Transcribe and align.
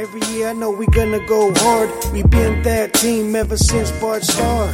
Every 0.00 0.22
year 0.32 0.48
I 0.48 0.52
know 0.54 0.70
we 0.70 0.86
gonna 0.86 1.20
go 1.26 1.52
hard. 1.56 1.90
We 2.14 2.22
been 2.22 2.62
that 2.62 2.94
team 2.94 3.36
ever 3.36 3.58
since 3.58 3.90
Bart 4.00 4.22
Starr. 4.22 4.72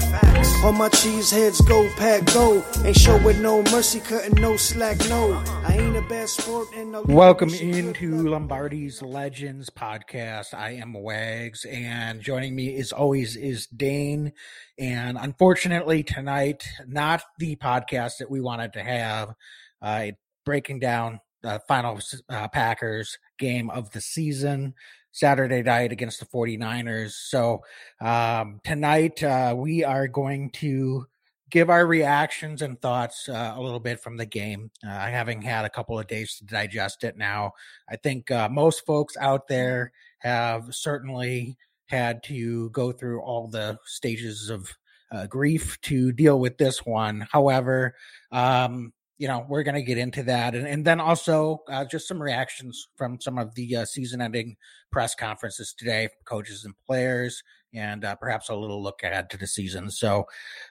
All 0.63 0.71
my 0.71 0.89
cheese 0.89 1.33
heads 1.33 1.61
go 1.63 1.91
pack 1.97 2.27
go. 2.27 2.65
Ain't 2.85 2.97
showing 2.97 3.43
no 3.43 3.61
mercy, 3.65 3.99
cutting 3.99 4.41
no 4.41 4.57
slack, 4.57 4.97
no. 5.09 5.33
I 5.67 5.79
ain't 5.81 5.97
a 5.97 6.03
bad 6.03 6.29
sport 6.29 6.69
and 6.77 6.93
no 6.93 7.03
Welcome 7.03 7.53
into 7.53 8.29
Lombardi's 8.29 9.03
Legends 9.03 9.69
podcast. 9.69 10.55
I 10.55 10.75
am 10.75 10.93
Wags, 10.93 11.65
and 11.65 12.21
joining 12.21 12.55
me 12.55 12.77
as 12.77 12.93
always 12.93 13.35
is 13.35 13.67
Dane. 13.67 14.33
And 14.79 15.19
unfortunately, 15.19 16.05
tonight, 16.05 16.69
not 16.87 17.25
the 17.41 17.57
podcast 17.57 18.19
that 18.19 18.31
we 18.31 18.41
wanted 18.41 18.75
to 18.75 18.83
have, 18.85 19.35
uh, 19.83 20.13
breaking 20.45 20.79
down 20.79 21.19
the 21.43 21.61
final 21.67 22.01
uh, 22.29 22.47
Packers 22.49 23.19
game 23.39 23.71
of 23.71 23.91
the 23.91 24.01
season. 24.01 24.75
Saturday 25.17 25.63
night 25.63 25.93
against 25.93 26.21
the 26.21 26.27
49ers. 26.27 27.13
So 27.13 27.63
um, 28.03 28.61
tonight 28.63 29.23
uh, 29.23 29.55
we 29.57 29.83
are 29.83 30.09
going 30.09 30.51
to 30.51 31.07
give 31.51 31.71
our 31.71 31.87
reactions 31.87 32.61
and 32.61 32.79
thoughts 32.83 33.27
uh, 33.27 33.55
a 33.57 33.63
little 33.63 33.81
bit 33.81 33.99
from 33.99 34.19
the 34.19 34.27
game. 34.27 34.71
Uh, 34.85 34.89
having 34.89 35.41
had 35.41 35.65
a 35.65 35.71
couple 35.71 35.99
of 35.99 36.07
days 36.07 36.37
to 36.37 36.45
digest 36.45 37.03
it 37.03 37.17
now, 37.17 37.53
I 37.89 37.97
think 37.97 38.31
uh, 38.31 38.51
most 38.51 38.85
folks 38.85 39.17
out 39.17 39.49
there 39.49 39.93
have 40.19 40.75
certainly 40.75 41.57
had 41.87 42.23
to 42.25 42.69
go 42.71 42.93
through 42.93 43.23
all 43.23 43.49
the 43.49 43.79
stages 43.87 44.51
of 44.51 44.71
uh, 45.13 45.27
grief 45.27 45.81
to 45.81 46.13
deal 46.13 46.39
with 46.39 46.59
this 46.59 46.85
one. 46.85 47.27
However, 47.33 47.95
um, 48.33 48.93
you 49.19 49.29
know, 49.29 49.47
we're 49.49 49.63
going 49.63 49.75
to 49.75 49.83
get 49.83 49.99
into 49.99 50.23
that. 50.25 50.55
And, 50.55 50.67
and 50.67 50.85
then 50.85 51.01
also 51.01 51.63
uh, 51.71 51.85
just 51.85 52.07
some 52.07 52.23
reactions 52.23 52.89
from 52.97 53.21
some 53.21 53.39
of 53.39 53.55
the 53.55 53.77
uh, 53.77 53.85
season 53.85 54.21
ending 54.21 54.57
press 54.93 55.15
conferences 55.15 55.75
today, 55.77 56.09
coaches 56.25 56.65
and 56.65 56.75
players, 56.87 57.43
and 57.75 58.05
uh, 58.05 58.15
perhaps 58.17 58.49
a 58.49 58.55
little 58.55 58.83
look 58.83 59.03
ahead 59.03 59.31
to 59.31 59.37
the 59.39 59.47
season. 59.47 59.91
So, 59.91 60.27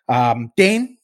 um, 0.08 0.52
Dane, 0.56 0.98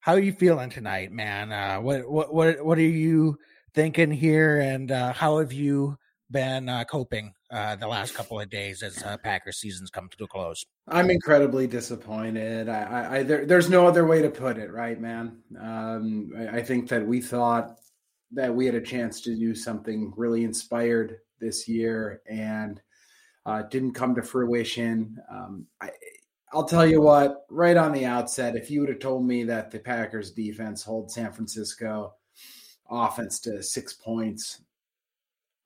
how 0.00 0.12
are 0.12 0.20
you 0.20 0.32
feeling 0.32 0.70
tonight, 0.70 1.12
man? 1.12 1.52
Uh, 1.52 1.80
what, 1.80 2.10
what, 2.10 2.34
what, 2.34 2.64
what 2.64 2.78
are 2.78 2.82
you 2.82 3.38
thinking 3.74 4.10
here? 4.10 4.60
And 4.60 4.90
uh, 4.90 5.12
how 5.12 5.38
have 5.38 5.52
you 5.52 5.96
been 6.30 6.68
uh, 6.68 6.84
coping 6.84 7.34
uh, 7.52 7.76
the 7.76 7.86
last 7.86 8.14
couple 8.14 8.40
of 8.40 8.48
days 8.48 8.82
as 8.82 9.02
uh, 9.02 9.16
Packers 9.18 9.58
seasons 9.58 9.90
come 9.90 10.08
to 10.16 10.24
a 10.24 10.26
close? 10.26 10.64
I'm 10.88 11.10
incredibly 11.10 11.66
disappointed. 11.66 12.68
I, 12.68 12.82
I, 12.82 13.16
I 13.16 13.22
there, 13.22 13.44
there's 13.44 13.68
no 13.68 13.86
other 13.86 14.06
way 14.06 14.22
to 14.22 14.30
put 14.30 14.56
it, 14.56 14.72
right, 14.72 14.98
man? 14.98 15.42
Um, 15.60 16.32
I, 16.36 16.58
I, 16.58 16.62
think 16.62 16.88
that 16.88 17.06
we 17.06 17.20
thought 17.20 17.78
that 18.32 18.54
we 18.54 18.64
had 18.64 18.74
a 18.74 18.80
chance 18.80 19.20
to 19.22 19.36
do 19.36 19.54
something 19.54 20.12
really 20.16 20.44
inspired 20.44 21.18
this 21.40 21.68
year, 21.68 22.22
and 22.26 22.80
uh, 23.44 23.62
didn't 23.62 23.92
come 23.92 24.14
to 24.14 24.22
fruition. 24.22 25.18
Um, 25.30 25.66
I, 25.80 25.90
I'll 26.54 26.64
tell 26.64 26.86
you 26.86 27.00
what, 27.00 27.44
right 27.50 27.76
on 27.76 27.92
the 27.92 28.06
outset, 28.06 28.56
if 28.56 28.70
you 28.70 28.80
would 28.80 28.88
have 28.88 28.98
told 28.98 29.26
me 29.26 29.44
that 29.44 29.70
the 29.70 29.78
Packers 29.78 30.30
defense 30.30 30.82
holds 30.82 31.14
San 31.14 31.32
Francisco 31.32 32.14
offense 32.90 33.40
to 33.40 33.62
six 33.62 33.94
points 33.94 34.60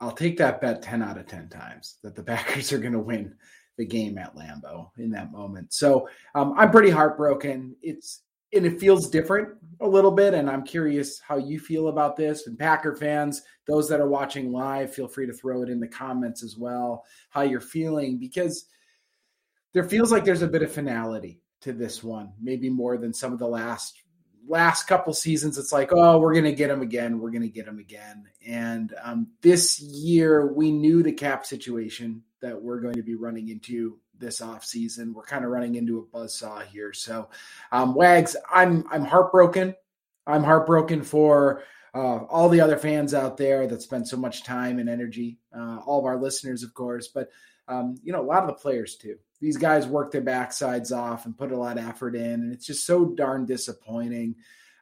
I'll 0.00 0.12
take 0.12 0.36
that 0.38 0.60
bet 0.60 0.82
10 0.82 1.02
out 1.02 1.18
of 1.18 1.26
10 1.26 1.48
times 1.48 1.96
that 2.02 2.14
the 2.14 2.22
Packers 2.24 2.72
are 2.72 2.78
going 2.78 2.92
to 2.92 2.98
win 2.98 3.34
the 3.78 3.86
game 3.86 4.18
at 4.18 4.34
Lambeau 4.34 4.90
in 4.98 5.10
that 5.10 5.32
moment. 5.32 5.72
So 5.72 6.08
um, 6.34 6.54
I'm 6.56 6.70
pretty 6.70 6.90
heartbroken. 6.90 7.76
It's 7.82 8.22
and 8.52 8.64
it 8.64 8.80
feels 8.80 9.10
different 9.10 9.48
a 9.80 9.88
little 9.88 10.10
bit. 10.10 10.34
And 10.34 10.48
I'm 10.48 10.64
curious 10.64 11.20
how 11.20 11.36
you 11.36 11.58
feel 11.58 11.88
about 11.88 12.16
this. 12.16 12.46
And 12.46 12.58
Packer 12.58 12.94
fans, 12.94 13.42
those 13.66 13.88
that 13.88 14.00
are 14.00 14.08
watching 14.08 14.52
live, 14.52 14.94
feel 14.94 15.08
free 15.08 15.26
to 15.26 15.32
throw 15.32 15.62
it 15.62 15.68
in 15.68 15.80
the 15.80 15.88
comments 15.88 16.42
as 16.42 16.56
well, 16.56 17.04
how 17.30 17.42
you're 17.42 17.60
feeling, 17.60 18.18
because 18.18 18.66
there 19.72 19.84
feels 19.84 20.12
like 20.12 20.24
there's 20.24 20.42
a 20.42 20.48
bit 20.48 20.62
of 20.62 20.72
finality 20.72 21.40
to 21.62 21.72
this 21.72 22.02
one, 22.02 22.32
maybe 22.40 22.70
more 22.70 22.96
than 22.96 23.12
some 23.12 23.32
of 23.32 23.38
the 23.38 23.48
last 23.48 24.00
last 24.48 24.84
couple 24.84 25.12
seasons, 25.14 25.58
it's 25.58 25.72
like, 25.72 25.92
oh, 25.92 26.18
we're 26.18 26.32
going 26.32 26.44
to 26.44 26.52
get 26.52 26.70
him 26.70 26.82
again. 26.82 27.20
We're 27.20 27.30
going 27.30 27.42
to 27.42 27.48
get 27.48 27.66
him 27.66 27.78
again. 27.78 28.26
And 28.46 28.94
um, 29.02 29.28
this 29.42 29.80
year, 29.80 30.52
we 30.52 30.70
knew 30.70 31.02
the 31.02 31.12
cap 31.12 31.46
situation 31.46 32.22
that 32.40 32.60
we're 32.60 32.80
going 32.80 32.94
to 32.94 33.02
be 33.02 33.14
running 33.14 33.48
into 33.48 33.98
this 34.18 34.40
off 34.40 34.64
season. 34.64 35.12
We're 35.12 35.24
kind 35.24 35.44
of 35.44 35.50
running 35.50 35.74
into 35.74 35.98
a 35.98 36.02
buzz 36.02 36.38
saw 36.38 36.60
here. 36.60 36.92
So, 36.92 37.28
um, 37.72 37.94
Wags, 37.94 38.36
I'm 38.50 38.84
I'm 38.90 39.04
heartbroken. 39.04 39.74
I'm 40.26 40.42
heartbroken 40.42 41.02
for 41.02 41.62
uh, 41.94 42.24
all 42.24 42.48
the 42.48 42.60
other 42.60 42.76
fans 42.76 43.14
out 43.14 43.36
there 43.36 43.66
that 43.66 43.82
spend 43.82 44.08
so 44.08 44.16
much 44.16 44.44
time 44.44 44.78
and 44.78 44.88
energy. 44.88 45.38
Uh, 45.56 45.78
all 45.86 46.00
of 46.00 46.04
our 46.04 46.20
listeners, 46.20 46.62
of 46.62 46.74
course, 46.74 47.08
but 47.08 47.28
um, 47.68 47.96
you 48.02 48.12
know, 48.12 48.20
a 48.20 48.26
lot 48.26 48.42
of 48.42 48.48
the 48.48 48.54
players 48.54 48.96
too 48.96 49.18
these 49.40 49.56
guys 49.56 49.86
work 49.86 50.10
their 50.10 50.22
backsides 50.22 50.92
off 50.92 51.26
and 51.26 51.36
put 51.36 51.52
a 51.52 51.56
lot 51.56 51.78
of 51.78 51.86
effort 51.86 52.14
in, 52.14 52.32
and 52.32 52.52
it's 52.52 52.66
just 52.66 52.86
so 52.86 53.06
darn 53.06 53.44
disappointing 53.44 54.36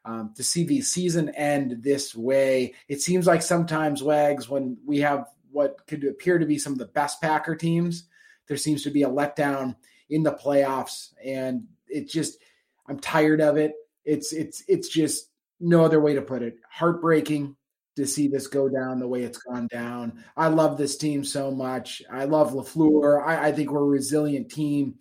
um, 0.04 0.32
to 0.36 0.44
see 0.44 0.64
the 0.64 0.80
season 0.80 1.30
end 1.30 1.82
this 1.82 2.14
way. 2.14 2.74
It 2.88 3.00
seems 3.00 3.26
like 3.26 3.42
sometimes 3.42 4.02
Wags 4.02 4.48
when 4.48 4.76
we 4.86 5.00
have 5.00 5.26
what 5.50 5.86
could 5.86 6.04
appear 6.04 6.38
to 6.38 6.46
be 6.46 6.58
some 6.58 6.72
of 6.72 6.78
the 6.78 6.86
best 6.86 7.20
Packer 7.20 7.56
teams, 7.56 8.08
there 8.48 8.56
seems 8.56 8.82
to 8.82 8.90
be 8.90 9.02
a 9.02 9.08
letdown 9.08 9.76
in 10.10 10.22
the 10.22 10.32
playoffs, 10.32 11.12
and 11.24 11.64
it 11.88 12.08
just 12.08 12.38
I'm 12.86 12.98
tired 12.98 13.40
of 13.40 13.56
it. 13.56 13.72
It's 14.04 14.32
it's 14.32 14.62
it's 14.68 14.88
just 14.88 15.30
no 15.58 15.84
other 15.84 16.00
way 16.00 16.14
to 16.14 16.22
put 16.22 16.42
it. 16.42 16.58
Heartbreaking 16.70 17.56
to 17.96 18.06
see 18.06 18.28
this 18.28 18.46
go 18.46 18.68
down 18.68 18.98
the 18.98 19.08
way 19.08 19.22
it's 19.22 19.38
gone 19.38 19.68
down. 19.68 20.24
I 20.36 20.48
love 20.48 20.76
this 20.76 20.96
team 20.96 21.24
so 21.24 21.50
much. 21.50 22.02
I 22.10 22.24
love 22.24 22.52
LaFleur. 22.52 23.22
I, 23.24 23.48
I 23.48 23.52
think 23.52 23.70
we're 23.70 23.80
a 23.80 23.84
resilient 23.84 24.50
team, 24.50 24.96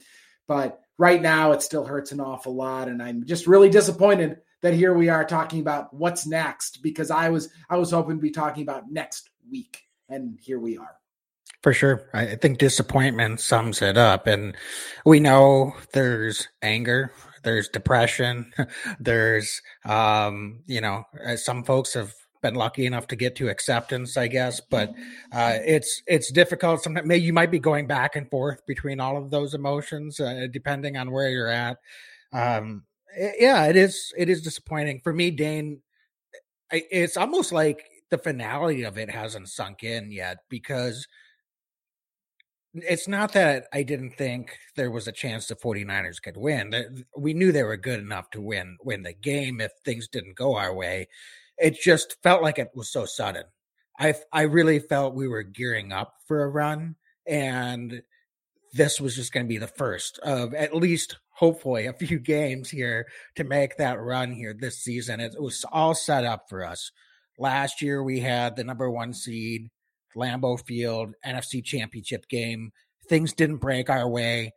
but 0.48 0.82
right 0.98 1.22
now 1.22 1.52
it 1.52 1.62
still 1.62 1.86
hurts 1.86 2.12
an 2.12 2.20
awful 2.20 2.56
lot. 2.56 2.88
And 2.88 3.02
I'm 3.02 3.26
just 3.26 3.48
really 3.48 3.70
disappointed 3.70 4.38
that 4.62 4.74
here 4.74 4.94
we 4.94 5.10
are 5.10 5.26
talking 5.26 5.60
about 5.60 5.94
what's 5.94 6.26
next 6.26 6.82
because 6.82 7.12
I 7.12 7.30
was 7.30 7.50
I 7.70 7.78
was 7.78 7.92
hoping 7.92 8.18
to 8.18 8.22
be 8.22 8.32
talking 8.32 8.64
about 8.64 8.92
next 8.92 9.30
week. 9.50 9.84
And 10.10 10.40
here 10.42 10.60
we 10.60 10.78
are. 10.78 10.96
For 11.64 11.74
sure. 11.74 12.10
I 12.14 12.36
think 12.36 12.58
disappointment 12.58 13.40
sums 13.40 13.82
it 13.82 13.98
up. 13.98 14.28
And 14.28 14.56
we 15.06 15.22
know 15.22 15.74
there's 15.94 16.50
anger, 16.62 17.14
there's 17.44 17.70
depression, 17.70 18.52
there's, 19.00 19.62
um, 19.86 20.62
you 20.66 20.82
know, 20.82 21.06
some 21.38 21.64
folks 21.64 21.94
have 21.94 22.14
been 22.44 22.54
lucky 22.54 22.86
enough 22.86 23.08
to 23.08 23.16
get 23.16 23.36
to 23.38 23.50
acceptance, 23.50 24.16
I 24.18 24.28
guess. 24.28 24.60
But 24.60 24.90
uh, 25.32 25.58
it's 25.66 26.04
it's 26.06 26.32
difficult. 26.32 26.84
Sometimes 26.84 27.08
maybe 27.08 27.26
you 27.26 27.34
might 27.34 27.50
be 27.50 27.58
going 27.58 27.88
back 27.88 28.16
and 28.16 28.30
forth 28.30 28.64
between 28.68 29.00
all 29.00 29.18
of 29.18 29.32
those 29.32 29.56
emotions, 29.56 30.20
uh, 30.20 30.46
depending 30.52 30.96
on 30.96 31.10
where 31.10 31.30
you're 31.30 31.50
at. 31.50 31.78
Um, 32.32 32.84
it, 33.18 33.36
yeah, 33.40 33.66
it 33.66 33.76
is. 33.76 34.14
It 34.16 34.30
is 34.30 34.44
disappointing 34.44 35.02
for 35.04 35.12
me, 35.12 35.32
Dane. 35.32 35.82
It's 36.70 37.18
almost 37.18 37.52
like 37.52 37.84
the 38.12 38.18
finality 38.20 38.84
of 38.84 39.00
it 39.00 39.10
hasn't 39.10 39.50
sunk 39.50 39.84
in 39.84 40.12
yet 40.12 40.38
because 40.50 41.08
it's 42.74 43.08
not 43.08 43.34
that 43.34 43.68
I 43.72 43.84
didn't 43.84 44.18
think 44.18 44.58
there 44.76 44.90
was 44.90 45.08
a 45.08 45.12
chance 45.12 45.48
the 45.48 45.56
49ers 45.56 46.22
could 46.22 46.38
win. 46.38 47.06
We 47.16 47.36
knew 47.36 47.52
they 47.52 47.64
were 47.64 47.78
good 47.78 48.00
enough 48.00 48.32
to 48.32 48.42
win 48.42 48.78
win 48.84 49.04
the 49.04 49.14
game 49.14 49.62
if 49.62 49.72
things 49.86 50.08
didn't 50.08 50.36
go 50.36 50.56
our 50.56 50.74
way 50.74 51.08
it 51.58 51.80
just 51.80 52.18
felt 52.24 52.42
like 52.42 52.60
it 52.60 52.72
was 52.76 52.92
so 52.92 53.06
sudden. 53.06 53.44
I 54.00 54.16
I 54.32 54.44
really 54.44 54.80
felt 54.80 55.16
we 55.16 55.28
were 55.28 55.44
gearing 55.44 55.92
up 55.92 56.16
for 56.28 56.44
a 56.44 56.50
run, 56.50 56.96
and 57.28 58.02
this 58.74 59.00
was 59.00 59.16
just 59.16 59.32
going 59.32 59.46
to 59.46 59.50
be 59.50 59.60
the 59.60 59.68
first 59.68 60.20
of 60.20 60.54
at 60.54 60.76
least 60.76 61.18
hopefully 61.30 61.86
a 61.86 61.94
few 61.94 62.20
games 62.36 62.70
here 62.70 63.06
to 63.36 63.44
make 63.44 63.78
that 63.78 64.02
run 64.02 64.32
here 64.32 64.54
this 64.54 64.80
season. 64.80 65.20
It 65.20 65.36
was 65.40 65.66
all 65.72 65.94
set 65.94 66.26
up 66.26 66.46
for 66.50 66.66
us. 66.66 66.92
Last 67.38 67.82
year 67.82 68.04
we 68.04 68.20
had 68.20 68.56
the 68.56 68.64
number 68.64 68.90
one 68.90 69.14
seed, 69.14 69.70
Lambeau 70.16 70.64
Field, 70.64 71.16
NFC 71.26 71.64
Championship 71.64 72.28
game. 72.30 72.72
Things 73.10 73.34
didn't 73.34 73.58
break 73.58 73.90
our 73.90 74.08
way. 74.08 74.54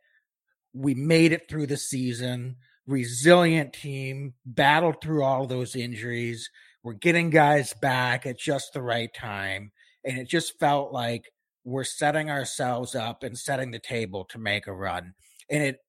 We 0.73 0.93
made 0.93 1.31
it 1.31 1.49
through 1.49 1.67
the 1.67 1.77
season. 1.77 2.57
Resilient 2.85 3.73
team, 3.73 4.35
battled 4.45 5.01
through 5.01 5.23
all 5.23 5.45
those 5.45 5.75
injuries 5.75 6.49
we're 6.87 6.93
getting 6.93 7.29
guys 7.29 7.73
back 7.73 8.25
at 8.25 8.39
just 8.39 8.71
the 8.71 8.81
right 8.81 9.13
time. 9.13 9.73
And 10.05 10.17
it 10.17 10.29
just 10.29 10.57
felt 10.57 10.93
like 10.93 11.33
we're 11.65 11.83
setting 11.83 12.29
ourselves 12.29 12.95
up 12.95 13.23
and 13.23 13.37
setting 13.37 13.71
the 13.71 13.79
table 13.79 14.23
to 14.29 14.39
make 14.39 14.67
a 14.67 14.73
run. 14.73 15.13
And 15.49 15.61
it 15.61 15.79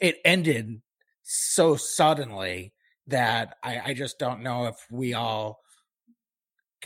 it 0.00 0.16
ended 0.24 0.82
so 1.22 1.76
suddenly 1.76 2.72
that 3.06 3.54
I, 3.62 3.80
I 3.86 3.94
just 3.94 4.18
don't 4.18 4.42
know 4.42 4.66
if 4.66 4.74
we 4.90 5.14
all 5.14 5.60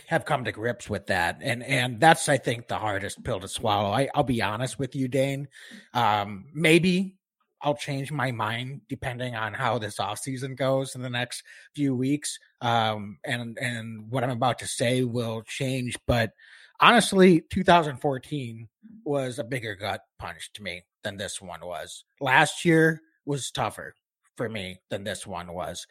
have 0.08 0.26
come 0.26 0.44
to 0.44 0.52
grips 0.52 0.90
with 0.90 1.06
that 1.06 1.38
and 1.42 1.62
and 1.62 2.00
that's 2.00 2.26
i 2.28 2.38
think 2.38 2.66
the 2.66 2.78
hardest 2.78 3.22
pill 3.24 3.38
to 3.38 3.46
swallow 3.46 3.90
I, 3.90 4.08
i'll 4.14 4.22
be 4.22 4.40
honest 4.40 4.78
with 4.78 4.96
you 4.96 5.06
dane 5.06 5.48
um, 5.92 6.46
maybe 6.54 7.18
I'll 7.62 7.76
change 7.76 8.10
my 8.10 8.32
mind 8.32 8.82
depending 8.88 9.34
on 9.34 9.54
how 9.54 9.78
this 9.78 10.00
off 10.00 10.18
season 10.18 10.54
goes 10.54 10.94
in 10.94 11.02
the 11.02 11.10
next 11.10 11.42
few 11.74 11.94
weeks. 11.94 12.38
Um, 12.60 13.18
and 13.24 13.56
and 13.58 14.10
what 14.10 14.24
I'm 14.24 14.30
about 14.30 14.58
to 14.60 14.66
say 14.66 15.04
will 15.04 15.42
change. 15.42 15.96
But 16.06 16.32
honestly, 16.80 17.42
2014 17.50 18.68
was 19.04 19.38
a 19.38 19.44
bigger 19.44 19.74
gut 19.74 20.02
punch 20.18 20.52
to 20.54 20.62
me 20.62 20.84
than 21.04 21.16
this 21.16 21.40
one 21.40 21.64
was. 21.64 22.04
Last 22.20 22.64
year 22.64 23.02
was 23.24 23.50
tougher 23.50 23.94
for 24.36 24.48
me 24.48 24.80
than 24.90 25.04
this 25.04 25.26
one 25.26 25.52
was. 25.52 25.86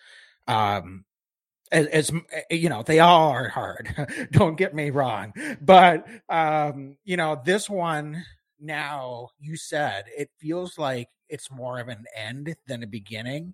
Um, 0.48 1.06
as, 1.72 2.12
you 2.50 2.68
know, 2.68 2.84
they 2.84 3.00
all 3.00 3.30
are 3.30 3.48
hard. 3.48 4.28
Don't 4.32 4.58
get 4.58 4.76
me 4.76 4.90
wrong, 4.90 5.34
but 5.62 6.06
um, 6.28 6.98
you 7.06 7.16
know, 7.16 7.42
this 7.44 7.70
one 7.70 8.26
now 8.62 9.30
you 9.40 9.56
said 9.58 10.06
it 10.16 10.30
feels 10.40 10.78
like 10.78 11.10
it's 11.30 11.52
more 11.52 11.80
of 11.80 11.88
an 11.88 12.06
end 12.16 12.56
than 12.68 12.84
a 12.84 12.88
beginning 12.88 13.54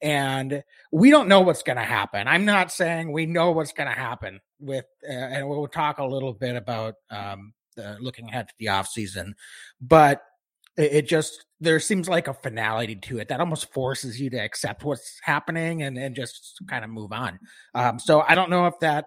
and 0.00 0.62
we 0.92 1.10
don't 1.10 1.28
know 1.28 1.40
what's 1.40 1.62
going 1.62 1.76
to 1.76 1.82
happen. 1.82 2.28
I'm 2.28 2.44
not 2.44 2.70
saying 2.70 3.10
we 3.10 3.26
know 3.26 3.50
what's 3.50 3.72
going 3.72 3.88
to 3.88 3.98
happen 3.98 4.40
with 4.60 4.84
uh, 5.08 5.12
and 5.12 5.48
we'll 5.48 5.66
talk 5.66 5.98
a 5.98 6.04
little 6.04 6.32
bit 6.32 6.56
about 6.56 6.94
um, 7.10 7.52
the, 7.76 7.96
looking 8.00 8.28
ahead 8.28 8.48
to 8.48 8.54
the 8.58 8.68
off 8.68 8.88
season 8.88 9.34
but 9.80 10.22
it, 10.76 11.08
just 11.08 11.44
there 11.60 11.80
seems 11.80 12.08
like 12.08 12.28
a 12.28 12.34
finality 12.34 12.94
to 12.94 13.18
it 13.18 13.28
that 13.28 13.40
almost 13.40 13.72
forces 13.72 14.20
you 14.20 14.30
to 14.30 14.36
accept 14.36 14.84
what's 14.84 15.18
happening 15.22 15.82
and, 15.82 15.98
and 15.98 16.14
just 16.14 16.60
kind 16.68 16.84
of 16.84 16.90
move 16.90 17.12
on. 17.12 17.38
Um, 17.74 17.98
so 17.98 18.24
i 18.28 18.34
don't 18.34 18.50
know 18.50 18.66
if 18.66 18.78
that 18.80 19.06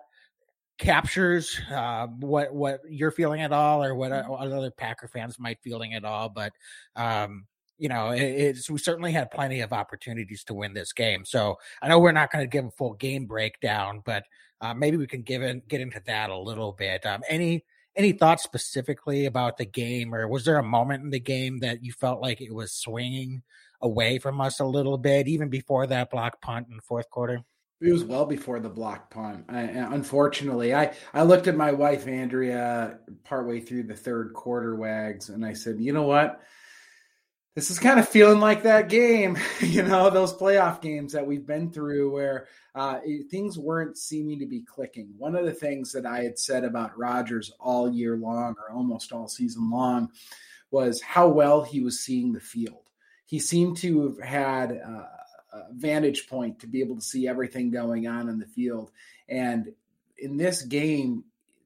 captures 0.81 1.61
uh, 1.71 2.07
what 2.07 2.53
what 2.53 2.81
you're 2.89 3.11
feeling 3.11 3.41
at 3.41 3.53
all, 3.53 3.83
or 3.83 3.95
what, 3.95 4.11
uh, 4.11 4.23
what 4.23 4.51
other 4.51 4.71
Packer 4.71 5.07
fans 5.07 5.39
might 5.39 5.61
feeling 5.61 5.93
at 5.93 6.03
all. 6.03 6.27
But 6.27 6.53
um, 6.95 7.45
you 7.77 7.87
know, 7.87 8.09
it, 8.09 8.21
it's 8.21 8.69
we 8.69 8.79
certainly 8.79 9.11
had 9.11 9.31
plenty 9.31 9.61
of 9.61 9.71
opportunities 9.71 10.43
to 10.45 10.53
win 10.53 10.73
this 10.73 10.91
game. 10.91 11.23
So 11.23 11.57
I 11.81 11.87
know 11.87 11.99
we're 11.99 12.11
not 12.11 12.31
going 12.31 12.43
to 12.43 12.49
give 12.49 12.65
a 12.65 12.71
full 12.71 12.95
game 12.95 13.25
breakdown, 13.27 14.01
but 14.03 14.23
uh, 14.59 14.73
maybe 14.73 14.97
we 14.97 15.07
can 15.07 15.21
give 15.21 15.43
in, 15.43 15.61
get 15.67 15.81
into 15.81 16.01
that 16.07 16.29
a 16.29 16.37
little 16.37 16.73
bit. 16.73 17.05
Um, 17.05 17.21
any 17.29 17.63
any 17.95 18.11
thoughts 18.11 18.43
specifically 18.43 19.25
about 19.25 19.57
the 19.57 19.65
game, 19.65 20.15
or 20.15 20.27
was 20.27 20.45
there 20.45 20.57
a 20.57 20.63
moment 20.63 21.03
in 21.03 21.11
the 21.11 21.19
game 21.19 21.59
that 21.59 21.83
you 21.83 21.93
felt 21.93 22.21
like 22.21 22.41
it 22.41 22.53
was 22.53 22.71
swinging 22.71 23.43
away 23.81 24.17
from 24.17 24.41
us 24.41 24.59
a 24.59 24.65
little 24.65 24.97
bit, 24.97 25.27
even 25.27 25.49
before 25.49 25.85
that 25.87 26.09
block 26.09 26.41
punt 26.41 26.67
in 26.69 26.75
the 26.75 26.81
fourth 26.81 27.09
quarter? 27.09 27.43
It 27.81 27.91
was 27.91 28.03
well 28.03 28.25
before 28.27 28.59
the 28.59 28.69
block 28.69 29.09
punt. 29.09 29.45
I, 29.49 29.61
unfortunately, 29.61 30.75
I, 30.75 30.93
I 31.15 31.23
looked 31.23 31.47
at 31.47 31.55
my 31.55 31.71
wife 31.71 32.07
Andrea 32.07 32.99
partway 33.23 33.59
through 33.59 33.83
the 33.83 33.95
third 33.95 34.33
quarter 34.33 34.75
wags, 34.75 35.29
and 35.29 35.43
I 35.43 35.53
said, 35.53 35.79
"You 35.79 35.91
know 35.91 36.03
what? 36.03 36.41
This 37.55 37.71
is 37.71 37.79
kind 37.79 37.99
of 37.99 38.07
feeling 38.07 38.39
like 38.39 38.61
that 38.63 38.87
game. 38.87 39.35
you 39.61 39.81
know, 39.81 40.11
those 40.11 40.31
playoff 40.31 40.79
games 40.79 41.11
that 41.13 41.25
we've 41.25 41.47
been 41.47 41.71
through 41.71 42.11
where 42.11 42.47
uh, 42.75 42.99
it, 43.03 43.31
things 43.31 43.57
weren't 43.57 43.97
seeming 43.97 44.37
to 44.39 44.45
be 44.45 44.61
clicking. 44.61 45.09
One 45.17 45.35
of 45.35 45.45
the 45.45 45.51
things 45.51 45.91
that 45.93 46.05
I 46.05 46.21
had 46.21 46.37
said 46.37 46.63
about 46.63 46.97
Rodgers 46.97 47.51
all 47.59 47.91
year 47.91 48.15
long, 48.15 48.55
or 48.59 48.71
almost 48.71 49.11
all 49.11 49.27
season 49.27 49.71
long, 49.71 50.11
was 50.69 51.01
how 51.01 51.27
well 51.29 51.63
he 51.63 51.81
was 51.81 51.99
seeing 51.99 52.31
the 52.31 52.39
field. 52.39 52.91
He 53.25 53.39
seemed 53.39 53.77
to 53.77 54.07
have 54.07 54.19
had." 54.19 54.81
Uh, 54.85 55.05
vantage 55.71 56.27
point 56.27 56.59
to 56.59 56.67
be 56.67 56.81
able 56.81 56.95
to 56.95 57.01
see 57.01 57.27
everything 57.27 57.71
going 57.71 58.07
on 58.07 58.29
in 58.29 58.39
the 58.39 58.45
field. 58.45 58.91
And 59.27 59.73
in 60.17 60.37
this 60.37 60.61
game, 60.61 61.23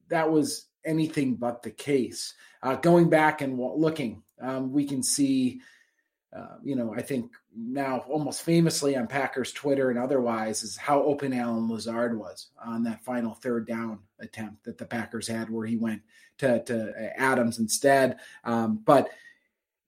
that 0.08 0.30
was 0.30 0.66
anything 0.84 1.34
but 1.34 1.62
the 1.62 1.70
case. 1.70 2.34
Uh, 2.62 2.76
going 2.76 3.08
back 3.08 3.42
and 3.42 3.58
looking, 3.58 4.22
um, 4.40 4.72
we 4.72 4.84
can 4.84 5.02
see, 5.02 5.60
uh, 6.34 6.56
you 6.62 6.76
know, 6.76 6.94
I 6.94 7.02
think 7.02 7.32
now 7.56 8.04
almost 8.08 8.42
famously 8.42 8.96
on 8.96 9.06
Packers 9.06 9.52
Twitter 9.52 9.90
and 9.90 9.98
otherwise 9.98 10.62
is 10.62 10.76
how 10.76 11.02
open 11.02 11.32
Allen 11.32 11.68
Lazard 11.68 12.18
was 12.18 12.48
on 12.64 12.84
that 12.84 13.04
final 13.04 13.34
third 13.34 13.66
down 13.66 14.00
attempt 14.20 14.64
that 14.64 14.78
the 14.78 14.84
Packers 14.84 15.28
had, 15.28 15.50
where 15.50 15.66
he 15.66 15.76
went 15.76 16.02
to, 16.38 16.62
to 16.64 17.12
Adams 17.20 17.58
instead. 17.58 18.18
Um, 18.44 18.80
but 18.84 19.10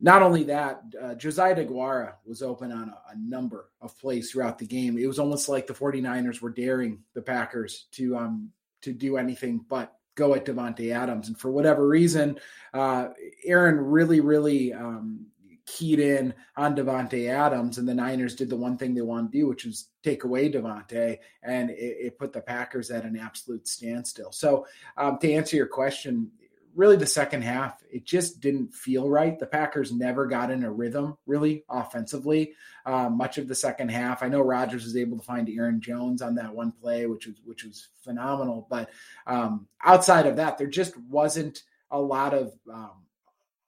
not 0.01 0.23
only 0.23 0.45
that, 0.45 0.83
uh, 1.01 1.15
Josiah 1.15 1.57
DeGuara 1.57 2.15
was 2.25 2.43
open 2.43 2.71
on 2.71 2.91
a, 2.91 3.13
a, 3.13 3.17
number 3.19 3.71
of 3.81 3.99
plays 3.99 4.31
throughout 4.31 4.59
the 4.59 4.67
game. 4.67 4.97
It 4.97 5.07
was 5.07 5.19
almost 5.19 5.49
like 5.49 5.67
the 5.67 5.75
49ers 5.75 6.41
were 6.41 6.51
daring 6.51 7.01
the 7.15 7.23
Packers 7.23 7.87
to 7.93 8.17
um, 8.17 8.51
to 8.83 8.93
do 8.93 9.17
anything 9.17 9.65
but 9.69 9.95
go 10.15 10.35
at 10.35 10.45
Davante 10.45 10.95
Adams. 10.95 11.29
And 11.29 11.39
for 11.39 11.51
whatever 11.51 11.87
reason, 11.87 12.39
uh, 12.75 13.09
Aaron 13.45 13.77
really, 13.77 14.21
really 14.21 14.73
um, 14.73 15.27
keyed 15.67 16.01
in 16.01 16.35
on 16.57 16.75
Davante 16.75 17.29
Adams, 17.29 17.79
and 17.79 17.89
the 17.89 17.95
Niners 17.95 18.35
did 18.35 18.49
the 18.49 18.57
one 18.57 18.77
thing 18.77 18.95
they 18.95 19.01
wanted 19.01 19.33
to 19.33 19.39
do, 19.39 19.47
which 19.49 19.65
was 19.65 19.89
take 20.03 20.25
away 20.25 20.51
Davante, 20.51 21.19
and 21.43 21.71
it, 21.71 21.75
it 21.75 22.19
put 22.19 22.33
the 22.33 22.41
Packers 22.41 22.91
at 22.91 23.05
an 23.05 23.17
absolute 23.17 23.69
standstill. 23.69 24.33
So, 24.33 24.67
um, 24.97 25.19
to 25.19 25.33
answer 25.33 25.57
your 25.57 25.67
question, 25.67 26.31
really 26.75 26.97
the 26.97 27.07
second 27.07 27.43
half, 27.43 27.83
it 27.91 28.05
just 28.05 28.41
didn't 28.41 28.73
feel 28.73 29.09
right. 29.09 29.39
The 29.39 29.47
Packers 29.47 29.93
never 29.93 30.27
got 30.27 30.51
in 30.51 30.65
a 30.65 30.71
rhythm 30.71 31.17
really 31.27 31.65
offensively. 31.69 32.55
Uh, 32.87 33.09
much 33.09 33.39
of 33.39 33.49
the 33.49 33.55
second 33.55 33.91
half, 33.91 34.23
I 34.23 34.29
know 34.29 34.41
Rodgers 34.41 34.85
was 34.85 34.97
able 34.97 35.19
to 35.19 35.25
find 35.25 35.49
Aaron 35.49 35.81
Jones 35.81 36.23
on 36.23 36.35
that 36.37 36.55
one 36.55 36.73
play, 36.73 37.07
which 37.07 37.27
was 37.27 37.37
which 37.45 37.65
was 37.65 37.89
phenomenal. 38.03 38.67
But 38.71 38.91
um, 39.27 39.67
outside 39.85 40.27
of 40.27 40.37
that, 40.37 40.59
there 40.59 40.67
just 40.67 40.97
wasn't 40.97 41.63
a 41.91 42.01
lot 42.01 42.35
of 42.35 42.53
um, 42.73 43.05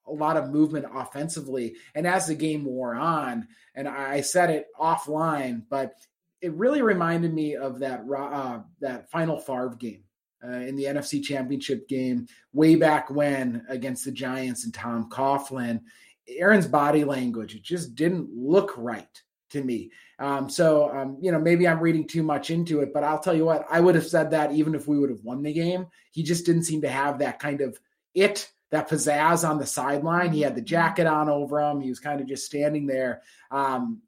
a 0.07 0.13
lot 0.13 0.37
of 0.37 0.51
movement 0.51 0.87
offensively. 0.93 1.77
And 1.95 2.07
as 2.07 2.27
the 2.27 2.35
game 2.35 2.65
wore 2.65 2.95
on, 2.95 3.49
and 3.75 3.89
I 3.89 4.21
said 4.21 4.51
it 4.51 4.67
offline, 4.79 5.63
but 5.69 5.95
it 6.41 6.53
really 6.55 6.83
reminded 6.83 7.35
me 7.35 7.57
of 7.57 7.81
that 7.81 8.05
uh, 8.11 8.61
that 8.81 9.11
final 9.11 9.39
Favre 9.39 9.77
game 9.79 10.05
uh, 10.45 10.51
in 10.51 10.77
the 10.77 10.85
NFC 10.85 11.23
Championship 11.23 11.89
game 11.89 12.27
way 12.53 12.77
back 12.77 13.11
when 13.11 13.65
against 13.69 14.05
the 14.05 14.13
Giants 14.13 14.65
and 14.65 14.75
Tom 14.75 15.09
Coughlin. 15.11 15.83
Aaron's 16.29 16.69
body 16.69 17.03
language 17.03 17.57
it 17.57 17.63
just 17.63 17.95
didn't 17.97 18.31
look 18.33 18.75
right 18.77 19.23
to 19.51 19.63
me. 19.63 19.91
Um, 20.19 20.49
so 20.49 20.91
um, 20.97 21.19
you 21.21 21.33
know 21.33 21.41
maybe 21.41 21.67
I'm 21.67 21.81
reading 21.81 22.07
too 22.07 22.23
much 22.23 22.51
into 22.51 22.81
it, 22.81 22.93
but 22.93 23.05
I'll 23.05 23.19
tell 23.19 23.35
you 23.35 23.45
what 23.45 23.67
I 23.71 23.81
would 23.81 23.95
have 23.95 24.07
said 24.07 24.31
that 24.31 24.53
even 24.53 24.75
if 24.75 24.87
we 24.87 24.99
would 24.99 25.11
have 25.11 25.25
won 25.25 25.43
the 25.43 25.53
game. 25.53 25.87
He 26.13 26.23
just 26.23 26.47
didn't 26.47 26.65
seem 26.65 26.83
to 26.83 26.89
have 26.89 27.19
that 27.19 27.39
kind 27.39 27.61
of 27.61 27.79
it 28.15 28.51
that 28.71 28.89
pizzazz 28.89 29.49
on 29.49 29.59
the 29.59 29.67
sideline. 29.67 30.33
He 30.33 30.43
had 30.43 30.55
the 30.55 30.63
jacket 30.63 31.07
on 31.07 31.29
over 31.29 31.61
him. 31.61 31.81
He 31.81 31.89
was 31.89 32.01
kind 32.01 32.21
of 32.21 32.27
just 32.27 32.47
standing 32.47 32.87
there. 32.87 33.23
Um, 33.51 34.03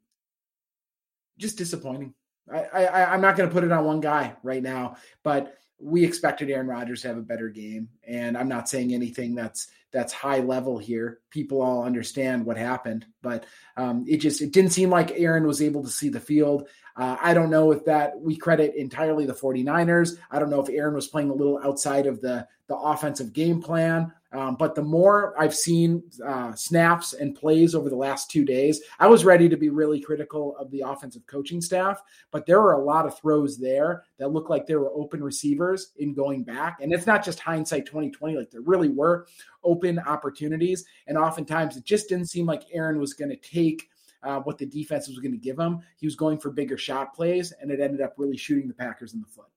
just 1.37 1.57
disappointing. 1.57 2.13
I, 2.51 2.85
I, 2.85 3.13
I'm 3.13 3.21
not 3.21 3.35
going 3.35 3.49
to 3.49 3.53
put 3.53 3.63
it 3.63 3.71
on 3.71 3.85
one 3.85 3.99
guy 3.99 4.35
right 4.43 4.61
now, 4.61 4.97
but 5.23 5.57
we 5.83 6.03
expected 6.03 6.49
Aaron 6.49 6.67
Rodgers 6.67 7.01
to 7.01 7.09
have 7.09 7.17
a 7.17 7.21
better 7.21 7.49
game, 7.49 7.89
and 8.07 8.37
I'm 8.37 8.47
not 8.47 8.69
saying 8.69 8.93
anything 8.93 9.35
that's 9.35 9.67
that's 9.93 10.11
high 10.11 10.39
level 10.39 10.77
here. 10.77 11.19
People 11.29 11.61
all 11.61 11.83
understand 11.83 12.45
what 12.45 12.57
happened, 12.57 13.05
but 13.21 13.45
um, 13.77 14.03
it 14.07 14.17
just 14.17 14.41
it 14.41 14.51
didn't 14.51 14.71
seem 14.71 14.89
like 14.89 15.11
Aaron 15.11 15.47
was 15.47 15.61
able 15.61 15.83
to 15.83 15.89
see 15.89 16.09
the 16.09 16.19
field. 16.19 16.67
Uh, 16.95 17.15
I 17.21 17.33
don't 17.33 17.49
know 17.49 17.71
if 17.71 17.85
that 17.85 18.19
we 18.19 18.35
credit 18.35 18.75
entirely 18.75 19.25
the 19.25 19.33
49ers. 19.33 20.17
I 20.29 20.39
don't 20.39 20.49
know 20.49 20.61
if 20.61 20.69
Aaron 20.69 20.93
was 20.95 21.07
playing 21.07 21.29
a 21.29 21.33
little 21.33 21.59
outside 21.63 22.07
of 22.07 22.21
the 22.21 22.47
the 22.67 22.75
offensive 22.75 23.33
game 23.33 23.61
plan. 23.61 24.11
Um, 24.31 24.55
but 24.55 24.73
the 24.73 24.81
more 24.81 25.39
I've 25.39 25.53
seen 25.53 26.01
uh, 26.25 26.53
snaps 26.55 27.13
and 27.13 27.35
plays 27.35 27.75
over 27.75 27.87
the 27.87 27.95
last 27.95 28.31
two 28.31 28.43
days, 28.43 28.81
I 28.99 29.05
was 29.05 29.25
ready 29.25 29.47
to 29.47 29.57
be 29.57 29.69
really 29.69 30.01
critical 30.01 30.57
of 30.57 30.71
the 30.71 30.81
offensive 30.81 31.25
coaching 31.27 31.61
staff. 31.61 32.01
But 32.31 32.47
there 32.47 32.59
were 32.59 32.73
a 32.73 32.83
lot 32.83 33.05
of 33.05 33.17
throws 33.19 33.59
there 33.59 34.03
that 34.17 34.31
looked 34.31 34.49
like 34.49 34.65
there 34.65 34.79
were 34.79 34.91
open 34.95 35.23
receivers 35.23 35.91
in 35.97 36.15
going 36.15 36.43
back. 36.43 36.79
And 36.81 36.91
it's 36.91 37.05
not 37.05 37.23
just 37.23 37.39
hindsight 37.39 37.85
2020, 37.85 38.37
like 38.37 38.49
there 38.49 38.61
really 38.61 38.89
were 38.89 39.27
open 39.63 39.99
opportunities. 39.99 40.85
And 41.07 41.17
oftentimes 41.17 41.77
it 41.77 41.83
just 41.83 42.09
didn't 42.09 42.27
seem 42.27 42.45
like 42.45 42.63
Aaron 42.71 42.99
was 42.99 43.13
going 43.13 43.29
to 43.29 43.37
take 43.37 43.89
uh, 44.23 44.39
what 44.39 44.57
the 44.57 44.65
defense 44.65 45.07
was 45.07 45.19
going 45.19 45.31
to 45.31 45.37
give 45.37 45.59
him. 45.59 45.79
He 45.97 46.07
was 46.07 46.15
going 46.15 46.37
for 46.37 46.49
bigger 46.49 46.77
shot 46.77 47.13
plays, 47.13 47.51
and 47.59 47.71
it 47.71 47.79
ended 47.79 48.01
up 48.01 48.13
really 48.17 48.37
shooting 48.37 48.67
the 48.67 48.73
Packers 48.73 49.13
in 49.13 49.21
the 49.21 49.27
foot. 49.27 49.47